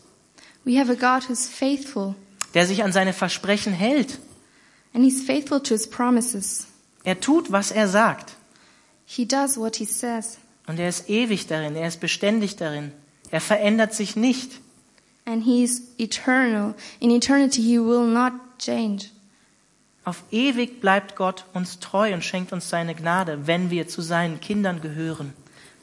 We 0.64 0.78
have 0.80 0.92
a 0.92 0.96
God 0.96 1.28
who's 1.28 1.48
faithful, 1.48 2.14
der 2.54 2.68
sich 2.68 2.84
an 2.84 2.92
seine 2.92 3.14
Versprechen 3.14 3.74
hält. 3.74 4.20
and 4.94 5.04
He's 5.04 5.24
faithful 5.24 5.60
to 5.62 5.74
His 5.74 5.90
promises. 5.90 6.68
Er 7.04 7.20
tut, 7.20 7.52
was 7.52 7.72
er 7.72 7.88
sagt. 7.88 8.34
He 9.06 9.26
does 9.26 9.58
what 9.58 9.78
He 9.78 9.86
says, 9.86 10.38
Und 10.68 10.80
er 10.80 10.90
ist 10.90 11.10
ewig 11.10 11.48
darin. 11.48 11.76
Er 11.76 11.88
ist 11.88 12.00
beständig 12.00 12.58
darin. 12.58 12.92
Er 13.32 13.42
verändert 13.42 13.94
sich 13.96 14.16
nicht. 14.16 14.52
and 15.26 15.44
He's 15.46 15.82
eternal. 15.98 16.76
In 17.00 17.10
eternity, 17.10 17.62
He 17.64 17.80
will 17.80 18.06
not 18.06 18.34
change. 18.60 19.10
Auf 20.04 20.24
ewig 20.32 20.82
bleibt 20.82 21.16
Gott 21.16 21.46
uns 21.54 21.80
treu 21.80 22.14
und 22.14 22.24
schenkt 22.24 22.54
uns 22.54 22.70
seine 22.70 22.96
Gnade, 22.96 23.46
wenn 23.46 23.70
wir 23.70 23.88
zu 23.88 24.02
seinen 24.02 24.40
Kindern 24.40 24.82
gehören. 24.82 25.34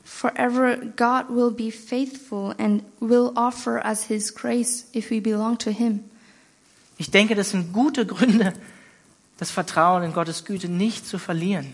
Forever, 0.04 0.76
God 0.96 1.28
will 1.28 1.50
be 1.50 1.70
faithful 1.70 2.54
and 2.58 2.82
will 2.98 3.30
offer 3.36 3.84
us 3.84 4.04
His 4.04 4.34
grace 4.34 4.86
if 4.94 5.10
we 5.10 5.20
belong 5.20 5.58
to 5.58 5.70
Him. 5.70 6.00
Ich 6.96 7.10
denke, 7.10 7.36
das 7.36 7.50
sind 7.50 7.72
gute 7.72 8.06
Gründe, 8.06 8.54
das 9.36 9.50
Vertrauen 9.52 10.02
in 10.02 10.12
Gottes 10.12 10.44
Güte 10.44 10.68
nicht 10.68 11.06
zu 11.06 11.18
verlieren. 11.18 11.72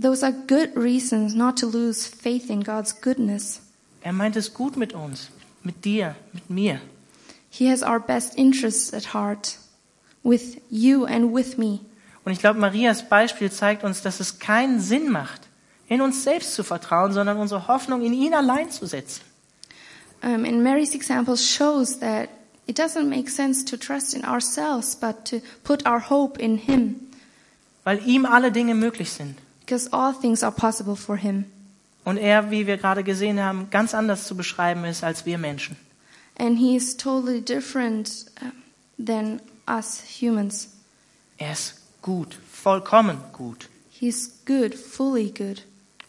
Those 0.00 0.22
are 0.24 0.32
good 0.32 0.76
reasons 0.76 1.34
not 1.34 1.58
to 1.60 1.68
lose 1.68 2.06
faith 2.06 2.50
in 2.50 2.62
God's 2.62 3.00
goodness. 3.00 3.60
Er 4.02 4.12
meint 4.12 4.36
es 4.36 4.52
gut 4.52 4.76
mit 4.76 4.92
uns, 4.92 5.30
mit 5.62 5.84
dir, 5.84 6.16
mit 6.32 6.50
mir. 6.50 6.80
He 7.48 7.70
has 7.70 7.82
our 7.82 8.00
best 8.00 8.36
interests 8.36 8.92
at 8.92 9.14
heart, 9.14 9.58
with 10.22 10.58
you 10.70 11.04
and 11.04 11.34
with 11.34 11.56
me. 11.56 11.80
Und 12.24 12.32
ich 12.32 12.38
glaube, 12.40 12.58
Marias 12.60 13.08
Beispiel 13.08 13.50
zeigt 13.50 13.82
uns, 13.84 14.02
dass 14.02 14.20
es 14.20 14.38
keinen 14.38 14.80
Sinn 14.80 15.10
macht, 15.10 15.40
in 15.88 16.00
uns 16.00 16.22
selbst 16.22 16.54
zu 16.54 16.62
vertrauen, 16.62 17.12
sondern 17.12 17.38
unsere 17.38 17.66
Hoffnung 17.66 18.02
in 18.02 18.12
ihn 18.12 18.34
allein 18.34 18.70
zu 18.70 18.86
setzen. 18.86 19.22
Um, 20.22 20.44
and 20.44 20.62
Mary's 20.62 20.94
example 20.94 21.36
shows 21.36 21.98
that 22.00 22.28
it 22.66 22.78
doesn't 22.78 23.08
make 23.08 23.30
sense 23.30 23.64
to 23.64 23.76
trust 23.78 24.12
in 24.14 24.24
ourselves, 24.24 24.94
but 24.94 25.24
to 25.24 25.40
put 25.64 25.86
our 25.86 26.10
hope 26.10 26.38
in 26.38 26.58
Him, 26.58 26.96
Weil 27.84 28.06
ihm 28.06 28.26
alle 28.26 28.52
Dinge 28.52 28.74
möglich 28.74 29.10
sind. 29.12 29.36
because 29.60 29.88
all 29.92 30.12
things 30.12 30.42
are 30.42 30.52
possible 30.52 30.96
for 30.96 31.16
Him. 31.16 31.46
Und 32.04 32.18
er, 32.18 32.50
wie 32.50 32.66
wir 32.66 32.76
gerade 32.76 33.02
gesehen 33.02 33.40
haben, 33.40 33.68
ganz 33.70 33.94
anders 33.94 34.26
zu 34.26 34.36
beschreiben 34.36 34.84
ist 34.84 35.02
als 35.04 35.24
wir 35.24 35.38
Menschen. 35.38 35.76
And 36.38 36.58
He 36.58 36.76
is 36.76 36.96
totally 36.96 37.40
different 37.40 38.26
um, 38.42 38.52
than 39.04 39.40
us 39.78 40.02
humans. 40.20 40.68
Er 41.38 41.52
ist 41.52 41.76
gut, 42.02 42.36
vollkommen 42.52 43.18
gut. 43.32 43.68
He's 43.90 44.30
good, 44.46 44.74
fully 44.74 45.30
good, 45.30 45.62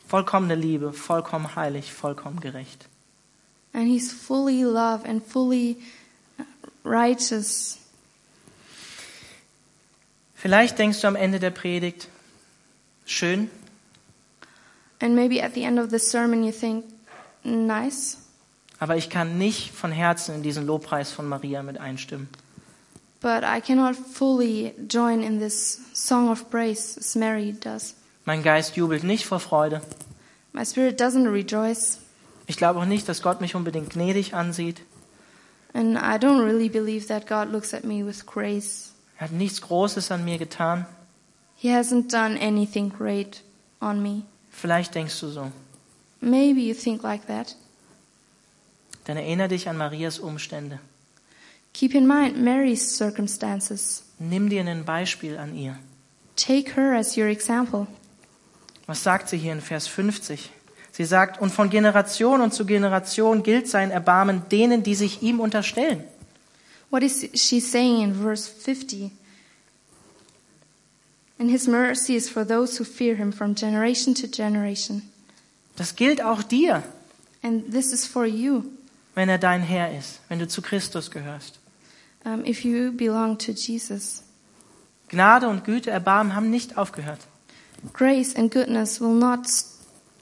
Vollkommene 0.08 0.56
Liebe, 0.56 0.92
vollkommen 0.94 1.56
heilig, 1.56 1.94
vollkommen 1.94 2.40
gerecht. 2.42 2.88
and 3.74 3.88
He's 3.88 4.12
fully 4.12 4.64
love 4.64 5.06
and 5.08 5.22
fully 5.26 5.78
uh, 6.40 6.44
righteous. 6.84 7.78
Vielleicht 10.36 10.78
denkst 10.80 11.02
du 11.02 11.08
am 11.08 11.16
Ende 11.16 11.40
der 11.40 11.52
Predigt, 11.52 12.08
schön, 13.06 13.50
And 15.00 15.16
maybe 15.16 15.42
at 15.44 15.54
the 15.56 15.64
end 15.64 15.80
of 15.80 15.90
the 15.90 15.98
sermon 16.00 16.44
you 16.44 16.52
think, 16.52 16.86
nice, 17.44 18.18
aber 18.80 18.98
ich 18.98 19.10
kann 19.10 19.38
nicht 19.38 19.72
von 19.72 19.92
Herzen 19.92 20.36
in 20.36 20.44
diesen 20.44 20.66
Lobpreis 20.66 21.12
von 21.12 21.28
Maria 21.28 21.64
mit 21.64 21.78
einstimmen. 21.80 22.28
But 23.22 23.44
I 23.44 23.62
cannot 23.62 23.96
fully 23.96 24.74
join 24.88 25.22
in 25.24 25.40
this 25.40 25.80
song 25.94 26.30
of 26.30 26.50
praise 26.50 26.98
as 26.98 27.16
Mary 27.16 27.54
does. 27.54 27.96
Mein 28.26 28.44
Geist 28.44 28.76
jubelt 28.76 29.04
nicht 29.04 29.26
vor 29.26 29.40
Freude. 29.40 29.82
My 30.54 30.66
spirit 30.66 31.00
doesn't 31.00 31.28
rejoice, 31.32 32.00
Ich 32.48 32.58
glaube 32.58 32.80
auch 32.80 32.86
nicht, 32.86 33.08
dass 33.08 33.22
Gott 33.22 33.40
mich 33.40 33.56
unbedingt 33.56 33.92
gnädig 33.92 34.34
ansieht. 34.34 34.82
and 35.74 35.98
I 35.98 36.18
don't 36.18 36.44
really 36.44 36.68
believe 36.68 37.08
that 37.08 37.26
God 37.28 37.52
looks 37.52 37.74
at 37.74 37.84
me 37.86 38.04
with 38.06 38.26
grace. 38.26 38.92
Er 39.18 39.26
hat 39.28 39.32
nichts 39.32 39.62
Großes 39.62 40.12
an 40.12 40.26
mir 40.26 40.38
getan. 40.38 40.86
He 41.56 41.70
hasn't 41.70 42.12
done 42.12 42.38
anything 42.40 42.90
great 42.90 43.44
on 43.80 44.02
me. 44.02 44.24
Vielleicht 44.50 44.96
denkst 44.96 45.20
du 45.22 45.30
so. 45.30 45.52
Maybe 46.20 46.60
you 46.62 46.74
think 46.74 47.04
like 47.04 47.28
that. 47.28 47.56
Dann 49.06 49.18
erinnere 49.18 49.48
dich 49.48 49.70
an 49.70 49.78
Marias 49.78 50.20
Umstände. 50.20 50.80
Keep 51.74 51.96
in 51.96 52.08
mind 52.08 52.38
Mary's 52.38 52.96
circumstances. 52.96 54.04
Nimm 54.20 54.50
dir 54.50 54.62
ein 54.66 54.86
Beispiel 54.86 55.38
an 55.38 55.56
ihr. 55.56 55.78
Take 56.36 56.76
her 56.76 56.94
as 56.96 57.18
your 57.18 57.28
example. 57.28 57.88
Was 58.88 59.04
sagt 59.04 59.30
sie 59.30 59.38
hier 59.38 59.54
in 59.54 59.62
Vers 59.62 59.88
50? 59.88 60.52
Sie 60.92 61.06
sagt, 61.06 61.42
und 61.42 61.52
von 61.52 61.70
Generation 61.70 62.42
und 62.42 62.54
zu 62.54 62.66
Generation 62.66 63.44
gilt 63.44 63.68
sein 63.68 63.92
Erbarmen 63.92 64.44
denen, 64.50 64.84
die 64.84 64.96
sich 64.96 65.22
ihm 65.22 65.40
unterstellen. 65.40 66.04
What 66.90 67.04
is 67.04 67.30
she 67.34 67.62
saying 67.62 68.04
in 68.04 68.16
verse 68.16 68.50
50? 68.50 69.12
And 71.40 71.50
his 71.50 71.68
mercy 71.68 72.16
is 72.16 72.30
for 72.30 72.46
those 72.46 72.78
who 72.78 72.84
fear 72.84 73.16
him 73.16 73.32
from 73.32 73.56
generation 73.56 74.14
to 74.16 74.28
generation. 74.28 75.04
Das 75.78 75.96
gilt 75.96 76.22
auch 76.22 76.44
dir, 76.44 76.84
And 77.42 77.72
this 77.72 77.94
is 77.94 78.06
for 78.06 78.26
you 78.26 78.66
wenn 79.16 79.30
er 79.30 79.38
dein 79.38 79.62
Herr 79.62 79.98
ist, 79.98 80.20
wenn 80.30 80.40
du 80.40 80.48
zu 80.48 80.62
Christus 80.62 81.12
gehörst. 81.12 81.60
Um, 82.26 82.46
if 82.46 82.64
you 82.64 82.92
belong 82.92 83.38
to 83.40 83.52
Jesus. 83.52 84.24
Gnade 85.10 85.48
und 85.50 85.66
Güte, 85.66 85.92
Erbarmen 85.92 86.36
haben 86.36 86.50
nicht 86.50 86.78
aufgehört. 86.78 87.20
Grace 87.94 88.36
and 88.36 88.52
goodness 88.52 89.02
will 89.02 89.14
not 89.14 89.48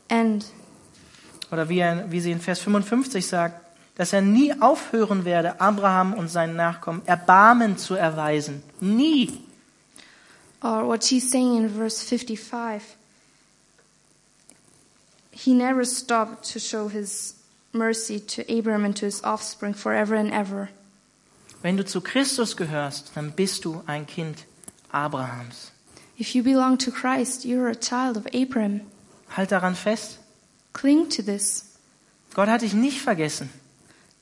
end. 0.08 0.46
Oder 1.52 1.70
wie, 1.70 1.80
er, 1.80 2.12
wie 2.12 2.22
sie 2.22 2.32
in 2.32 2.40
Vers 2.40 2.60
55 2.60 3.26
sagt, 3.26 3.60
dass 3.96 4.14
er 4.14 4.22
nie 4.22 4.54
aufhören 4.62 5.26
werde, 5.26 5.60
Abraham 5.60 6.14
und 6.14 6.30
seinen 6.30 6.56
Nachkommen 6.56 7.02
Erbarmen 7.06 7.78
zu 7.78 7.96
erweisen. 7.96 8.64
Nie. 8.80 9.44
Or 10.62 10.88
what 10.88 11.04
she's 11.04 11.30
saying 11.30 11.58
in 11.58 11.70
verse 11.70 12.02
55. 12.04 12.82
He 15.32 15.54
never 15.54 15.86
stopped 15.86 16.52
to 16.54 16.60
show 16.60 16.90
his 16.90 17.36
mercy 17.74 18.20
to 18.20 18.44
Abraham 18.52 18.86
and 18.86 18.96
to 18.98 19.06
his 19.06 19.24
offspring 19.24 19.74
forever 19.74 20.16
and 20.16 20.32
ever. 20.32 20.70
Wenn 21.62 21.78
du 21.78 21.86
zu 21.86 22.02
Christus 22.02 22.56
gehörst, 22.56 23.12
dann 23.16 23.32
bist 23.34 23.66
du 23.66 23.84
ein 23.86 24.06
Kind 24.08 24.46
Abrahams. 24.92 25.72
If 26.20 26.34
you 26.34 26.44
belong 26.44 26.78
to 26.80 26.92
Christ, 26.92 27.44
you're 27.46 27.70
a 27.70 27.76
child 27.76 28.18
of 28.18 28.26
Abraham. 28.34 28.82
Halt 29.36 29.52
daran 29.52 29.76
fest. 29.76 30.20
Cling 30.74 31.10
to 31.10 31.22
this. 31.22 31.66
Gott 32.34 32.48
hat 32.48 32.62
dich 32.62 32.74
nicht 32.74 33.02
vergessen. 33.02 33.50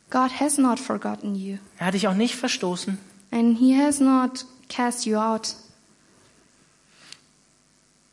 God 0.10 0.32
has 0.40 0.58
not 0.58 0.80
forgotten 0.80 1.36
you, 1.36 1.58
Er 1.80 1.88
hat 1.88 1.94
dich 1.94 2.08
auch 2.08 2.14
nicht 2.14 2.36
verstoßen. 2.36 2.98
and 3.32 3.58
He 3.58 3.76
has 3.78 4.00
not 4.00 4.46
cast 4.70 5.06
you 5.06 5.18
out. 5.18 5.54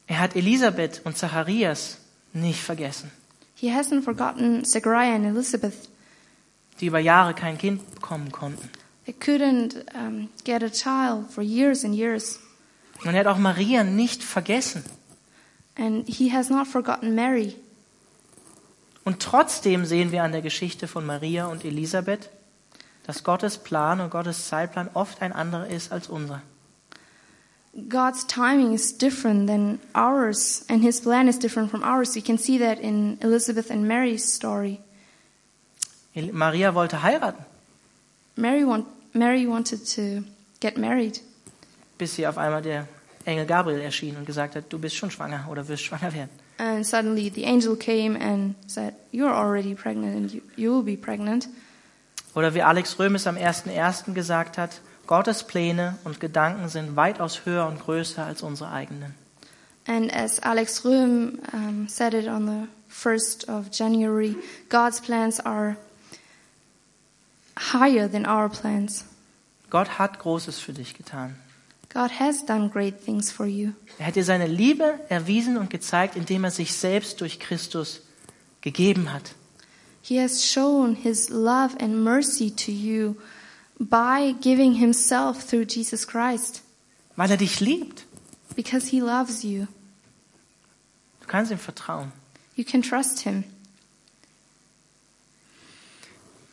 Er 0.06 0.18
hat 0.18 0.36
Elisabeth 0.36 1.00
und 1.04 1.16
Zacharias 1.16 1.98
nicht 2.32 2.60
vergessen, 2.60 3.10
He 3.54 3.70
hasn't 3.70 4.02
forgotten 4.02 4.64
Zechariah 4.64 5.14
and 5.14 5.24
Elizabeth. 5.26 5.88
die 6.80 6.86
über 6.86 6.98
Jahre 6.98 7.32
kein 7.34 7.56
Kind 7.58 7.94
bekommen 7.94 8.32
konnten. 8.32 8.68
They 9.06 9.12
couldn't 9.12 9.84
um, 9.94 10.30
get 10.44 10.62
a 10.62 10.70
child 10.70 11.30
for 11.30 11.42
years 11.42 11.84
and 11.84 11.94
years. 11.94 12.38
Und 13.04 13.14
er 13.14 13.20
hat 13.20 13.26
auch 13.26 13.38
Maria 13.38 13.84
nicht 13.84 14.22
vergessen. 14.22 14.84
And 15.76 16.06
He 16.08 16.32
has 16.32 16.48
not 16.50 16.66
forgotten 16.66 17.14
Mary. 17.14 17.56
Und 19.04 19.20
trotzdem 19.20 19.84
sehen 19.84 20.12
wir 20.12 20.22
an 20.22 20.32
der 20.32 20.40
Geschichte 20.40 20.88
von 20.88 21.04
Maria 21.04 21.46
und 21.46 21.64
Elisabeth, 21.64 22.30
dass 23.06 23.22
Gottes 23.22 23.58
Plan 23.58 24.00
und 24.00 24.10
Gottes 24.10 24.48
Zeitplan 24.48 24.88
oft 24.94 25.20
ein 25.20 25.32
anderer 25.32 25.66
ist 25.66 25.92
als 25.92 26.08
unser. 26.08 26.42
God's 27.88 28.24
timing 28.26 28.72
is 28.72 28.96
different 28.96 29.48
than 29.48 29.80
ours, 29.94 30.64
and 30.68 30.82
His 30.82 31.00
plan 31.00 31.28
is 31.28 31.38
different 31.38 31.70
from 31.70 31.82
ours. 31.82 32.14
You 32.14 32.22
can 32.22 32.38
see 32.38 32.58
that 32.58 32.78
in 32.78 33.18
Elizabeth 33.20 33.70
and 33.70 33.86
Mary's 33.86 34.24
story. 34.32 34.78
Maria 36.14 36.74
wollte 36.74 37.02
heiraten, 37.02 37.44
Mary, 38.36 38.64
want, 38.64 38.86
Mary 39.14 39.46
wanted 39.46 39.80
to 39.94 40.24
get 40.60 40.76
married, 40.76 41.20
bis 41.98 42.16
sie 42.16 42.26
auf 42.26 42.36
einmal 42.36 42.62
der 42.62 42.86
Engel 43.24 43.46
Gabriel 43.46 43.80
erschien 43.80 44.16
und 44.16 44.26
gesagt 44.26 44.54
hat, 44.56 44.64
du 44.68 44.78
bist 44.78 44.96
schon 44.96 45.10
schwanger 45.10 45.46
oder 45.50 45.66
wirst 45.68 45.84
schwanger 45.84 46.12
werden. 46.12 46.30
and 46.58 46.86
suddenly 46.86 47.28
the 47.30 47.44
angel 47.46 47.76
came 47.76 48.16
and 48.16 48.54
said, 48.66 48.94
You're 49.12 49.32
already 49.32 49.74
pregnant, 49.74 50.16
and 50.16 50.32
you, 50.32 50.42
you 50.56 50.72
will 50.72 50.82
be 50.82 50.96
pregnant. 50.96 51.48
Oder 52.34 52.54
wie 52.54 52.62
Alex 52.62 52.98
Römes 52.98 53.26
am 53.26 53.36
1.1. 53.36 54.12
gesagt 54.12 54.58
hat, 54.58 54.80
Gottes 55.06 55.44
Pläne 55.44 55.98
und 56.04 56.18
Gedanken 56.20 56.68
sind 56.68 56.96
weitaus 56.96 57.44
höher 57.44 57.66
und 57.66 57.80
größer 57.80 58.24
als 58.24 58.42
unsere 58.42 58.70
eigenen. 58.70 59.14
And 59.86 60.12
as 60.12 60.40
Alex 60.40 60.84
Röhm 60.84 61.38
um, 61.52 61.86
said 61.88 62.14
it 62.14 62.26
on 62.26 62.46
the 62.46 62.68
1st 62.90 63.48
of 63.48 63.70
January, 63.70 64.34
God's 64.70 65.00
plans 65.00 65.40
are 65.40 65.76
higher 67.58 68.10
than 68.10 68.26
our 68.26 68.48
plans. 68.48 69.04
Gott 69.70 69.98
hat 69.98 70.18
Großes 70.18 70.58
für 70.58 70.72
dich 70.72 70.94
getan. 70.94 71.36
God 71.92 72.10
has 72.18 72.44
done 72.44 72.70
great 72.70 73.04
things 73.04 73.30
for 73.30 73.46
you. 73.46 73.72
Er 73.98 74.06
hat 74.06 74.16
dir 74.16 74.24
seine 74.24 74.46
Liebe 74.48 74.98
erwiesen 75.08 75.56
und 75.56 75.70
gezeigt, 75.70 76.16
indem 76.16 76.42
er 76.44 76.50
sich 76.50 76.72
selbst 76.74 77.20
durch 77.20 77.38
Christus 77.38 78.00
gegeben 78.62 79.12
hat. 79.12 79.34
He 80.02 80.20
has 80.20 80.44
shown 80.44 80.96
his 80.96 81.28
love 81.30 81.76
and 81.80 82.02
mercy 82.02 82.50
to 82.50 82.70
you 82.72 83.14
by 83.78 84.34
giving 84.40 84.74
himself 84.74 85.46
through 85.46 85.66
Jesus 85.68 86.06
Christ 86.06 86.62
Weil 87.16 87.30
er 87.30 87.36
dich 87.36 87.60
liebt. 87.60 88.04
because 88.56 88.88
he 88.88 89.00
loves 89.00 89.42
you. 89.44 89.66
Du 91.20 91.26
kannst 91.28 91.50
ihm 91.52 91.58
vertrauen. 91.58 92.12
You 92.56 92.64
can 92.64 92.82
trust 92.82 93.20
him. 93.20 93.44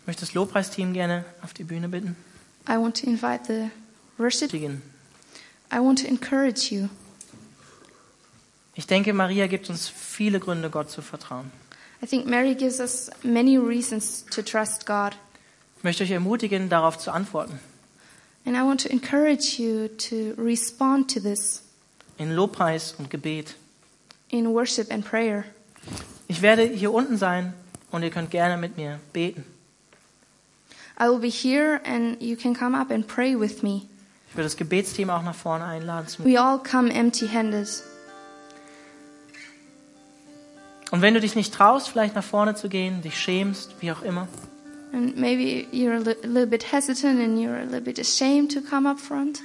Ich 0.01 0.07
möchte 0.07 0.21
das 0.21 0.33
Lobpreisteam 0.33 0.93
gerne 0.93 1.25
auf 1.41 1.53
die 1.53 1.63
Bühne 1.63 1.87
bitten. 1.87 2.15
I 2.67 2.73
want 2.73 2.99
to 3.01 3.07
invite 3.07 3.41
the 3.47 3.69
worship. 4.17 4.53
I 4.53 5.77
want 5.79 6.01
to 6.01 6.07
encourage 6.07 6.71
you. 6.73 6.87
Ich 8.73 8.87
denke, 8.87 9.13
Maria 9.13 9.47
gibt 9.47 9.69
uns 9.69 9.87
viele 9.89 10.39
Gründe, 10.39 10.69
Gott 10.69 10.89
zu 10.89 11.01
vertrauen. 11.01 11.51
I 12.03 12.07
think 12.07 12.25
Mary 12.25 12.55
gives 12.55 12.79
us 12.79 13.11
many 13.23 13.57
reasons 13.57 14.25
to 14.31 14.41
trust 14.41 14.85
God. 14.85 15.13
Ich 15.77 15.83
möchte 15.83 16.03
euch 16.03 16.11
ermutigen, 16.11 16.69
darauf 16.69 16.97
zu 16.97 17.11
antworten. 17.11 17.59
And 18.45 18.55
I 18.55 18.61
want 18.61 18.81
to 18.81 18.89
encourage 18.89 19.59
you 19.61 19.87
to 19.87 20.33
respond 20.41 21.13
to 21.13 21.19
this 21.19 21.61
In 22.17 22.31
Lobpreis 22.31 22.95
und 22.97 23.09
Gebet. 23.11 23.55
in 24.29 24.47
worship 24.47 24.91
and 24.91 25.05
prayer. 25.05 25.43
Ich 26.27 26.41
werde 26.41 26.63
hier 26.63 26.91
unten 26.91 27.17
sein 27.17 27.53
und 27.91 28.01
ihr 28.03 28.09
könnt 28.09 28.31
gerne 28.31 28.57
mit 28.57 28.77
mir 28.77 28.99
beten. 29.13 29.43
I 30.99 31.07
will 31.09 31.19
be 31.19 31.29
here 31.29 31.81
and 31.85 32.21
you 32.21 32.35
can 32.35 32.53
come 32.55 32.75
up 32.79 32.91
and 32.91 33.05
pray 33.07 33.35
with 33.39 33.63
me. 33.63 33.83
Ich 34.29 34.35
würde 34.35 34.43
das 34.45 34.55
Gebetsteam 34.57 35.09
auch 35.09 35.23
nach 35.23 35.35
vorne 35.35 35.65
einladen. 35.65 36.07
We 36.19 36.39
all 36.39 36.59
come 36.59 36.91
empty 36.93 37.27
handed. 37.27 37.67
und 40.91 41.01
wenn 41.01 41.13
du 41.13 41.21
dich 41.21 41.35
nicht 41.35 41.53
traust, 41.53 41.89
vielleicht 41.89 42.15
nach 42.15 42.23
vorne 42.23 42.55
zu 42.55 42.67
gehen, 42.69 43.01
dich 43.01 43.17
schämst, 43.19 43.75
wie 43.79 43.91
auch 43.91 44.01
immer, 44.01 44.27
And 44.93 45.15
maybe 45.17 45.65
you're 45.71 45.95
a 45.95 45.99
little 46.27 46.45
bit 46.45 46.69
hesitant 46.73 47.17
and 47.21 47.39
you're 47.39 47.57
a 47.57 47.63
little 47.63 47.79
bit 47.79 47.97
ashamed 47.97 48.51
to 48.51 48.59
come 48.61 48.89
up 48.89 48.99
front. 48.99 49.39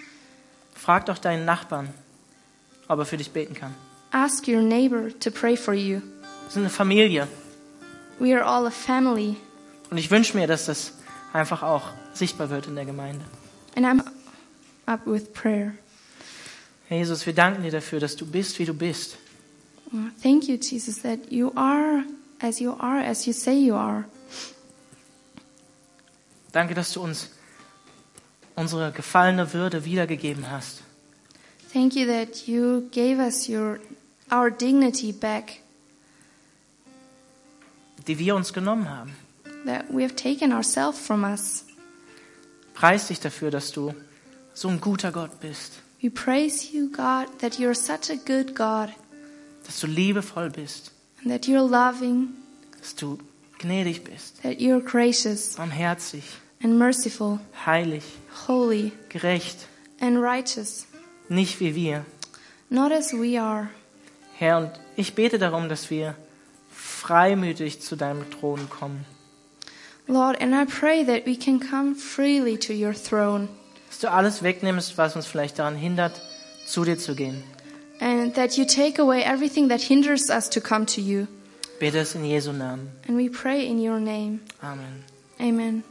frag 0.75 1.07
doch 1.07 1.19
deinen 1.19 1.45
Nachbarn, 1.45 1.89
ob 2.89 2.99
er 2.99 3.07
für 3.07 3.17
dich 3.17 3.31
beten 3.31 3.55
kann. 3.55 3.73
Ask 4.11 4.49
your 4.49 4.61
neighbor 4.63 5.09
to 5.21 5.31
pray 5.31 5.57
for 5.57 5.73
you. 5.73 6.01
Wir 6.01 6.51
sind 6.51 6.63
eine 6.63 6.71
Familie 6.71 7.29
We 8.19 8.35
are 8.35 8.45
all 8.45 8.67
a 8.67 8.71
family. 8.71 9.37
und 9.91 9.99
ich 9.99 10.11
wünsche 10.11 10.37
mir, 10.37 10.49
dass 10.49 10.67
das 10.67 10.95
einfach 11.37 11.62
auch 11.62 11.91
sichtbar 12.14 12.51
wird 12.51 12.66
in 12.66 12.74
der 12.74 12.84
Gemeinde. 12.84 13.24
And 13.76 13.87
I'm 13.87 14.03
up 14.87 15.07
with 15.07 15.32
prayer. 15.32 15.74
Herr 16.89 16.99
Jesus, 16.99 17.26
wir 17.26 17.34
danken 17.34 17.62
dir 17.62 17.70
dafür, 17.70 18.01
dass 18.01 18.16
du 18.16 18.26
bist, 18.26 18.59
wie 18.59 18.64
du 18.64 18.74
bist. 18.74 19.18
Thank 20.22 20.49
you, 20.49 20.57
Jesus, 20.57 21.03
that 21.03 21.30
you 21.30 21.53
are 21.55 22.05
as 22.41 22.59
you 22.59 22.72
are, 22.78 23.05
as 23.05 23.26
you 23.26 23.32
say 23.32 23.55
you 23.55 23.74
are. 23.74 24.05
Danke, 26.53 26.74
dass 26.74 26.93
du 26.93 27.03
uns 27.03 27.30
unsere 28.55 28.91
gefallene 28.91 29.53
Würde 29.53 29.84
wiedergegeben 29.84 30.51
hast. 30.51 30.82
Thank 31.72 31.95
you 31.95 32.07
that 32.07 32.47
you 32.47 32.89
gave 32.91 33.20
us 33.20 33.49
your 33.49 33.78
our 34.32 34.51
dignity 34.51 35.12
back, 35.12 35.61
die 38.07 38.18
wir 38.18 38.34
uns 38.34 38.53
genommen 38.53 38.89
haben. 38.89 39.14
That 39.67 39.91
we 39.91 40.03
have 40.03 40.17
taken 40.17 40.53
ourselves 40.53 40.99
from 40.99 41.25
us. 41.25 41.64
Preis 42.75 43.09
dich 43.09 43.21
dafür, 43.21 43.51
dass 43.51 43.73
du 43.73 43.95
so 44.55 44.69
ein 44.69 44.81
guter 44.81 45.12
Gott 45.12 45.41
bist, 45.41 45.81
We 46.03 46.11
praise 46.11 46.73
you, 46.73 46.91
God, 46.91 47.27
that 47.41 47.59
you're 47.59 47.75
such 47.75 48.11
a 48.11 48.17
good 48.17 48.55
God, 48.55 48.91
dass 49.64 49.81
du 49.81 49.87
liebevoll 49.87 50.51
bist, 50.51 50.93
and 51.23 51.33
that 51.33 51.47
you're 51.49 51.67
loving, 51.67 52.35
dass 52.79 52.95
du 52.95 53.19
gnädig 53.59 54.05
bist, 54.05 54.43
that 54.43 54.59
you're 54.61 54.81
gracious 54.81 55.57
barmherzig, 55.57 56.23
and 56.62 56.79
merciful, 56.79 57.41
heilig, 57.64 58.05
holy 58.47 58.93
gerecht, 59.09 59.67
and 60.01 60.19
righteous, 60.23 60.87
nicht 61.31 61.59
wie 61.61 61.75
wir. 61.75 62.05
not 62.69 62.93
as 62.93 63.12
we 63.12 63.41
are. 63.41 63.71
Herr, 64.39 64.59
und 64.59 64.71
ich 64.97 65.14
bete 65.14 65.39
darum, 65.39 65.71
dass 65.71 65.89
wir 65.91 66.14
freimütig 66.71 67.81
zu 67.81 67.97
deinem 67.97 68.31
Thron 68.31 68.69
kommen, 68.69 69.07
Lord, 70.09 70.37
and 70.41 70.55
I 70.55 70.65
pray 70.67 71.03
that 71.05 71.27
we 71.27 71.37
can 71.37 71.59
come 71.59 71.95
freely 71.95 72.57
to 72.59 72.73
your 72.73 72.95
throne 72.95 73.49
dass 73.89 74.01
du 74.01 74.11
alles 74.11 74.43
wegnimmst, 74.43 74.99
was 74.99 75.17
uns 75.17 75.27
vielleicht 75.27 75.59
daran 75.59 75.75
hindert, 75.77 76.21
zu 76.67 76.85
dir 76.85 76.99
zu 76.99 77.15
gehen. 77.15 77.43
and 78.01 78.35
that 78.35 78.59
you 78.59 78.65
take 78.67 78.99
away 78.99 79.23
everything 79.23 79.69
that 79.69 79.81
hinders 79.83 80.29
us 80.31 80.49
to 80.51 80.61
come 80.61 80.85
to 80.87 81.01
you. 81.01 81.27
Bete 81.81 81.97
es 81.97 82.15
in 82.15 82.25
Jesu 82.25 82.53
Namen. 82.53 82.91
And 83.09 83.17
we 83.17 83.29
pray 83.29 83.67
in 83.67 83.79
your 83.79 83.99
name. 84.01 84.41
Amen. 84.63 85.05
Amen. 85.41 85.83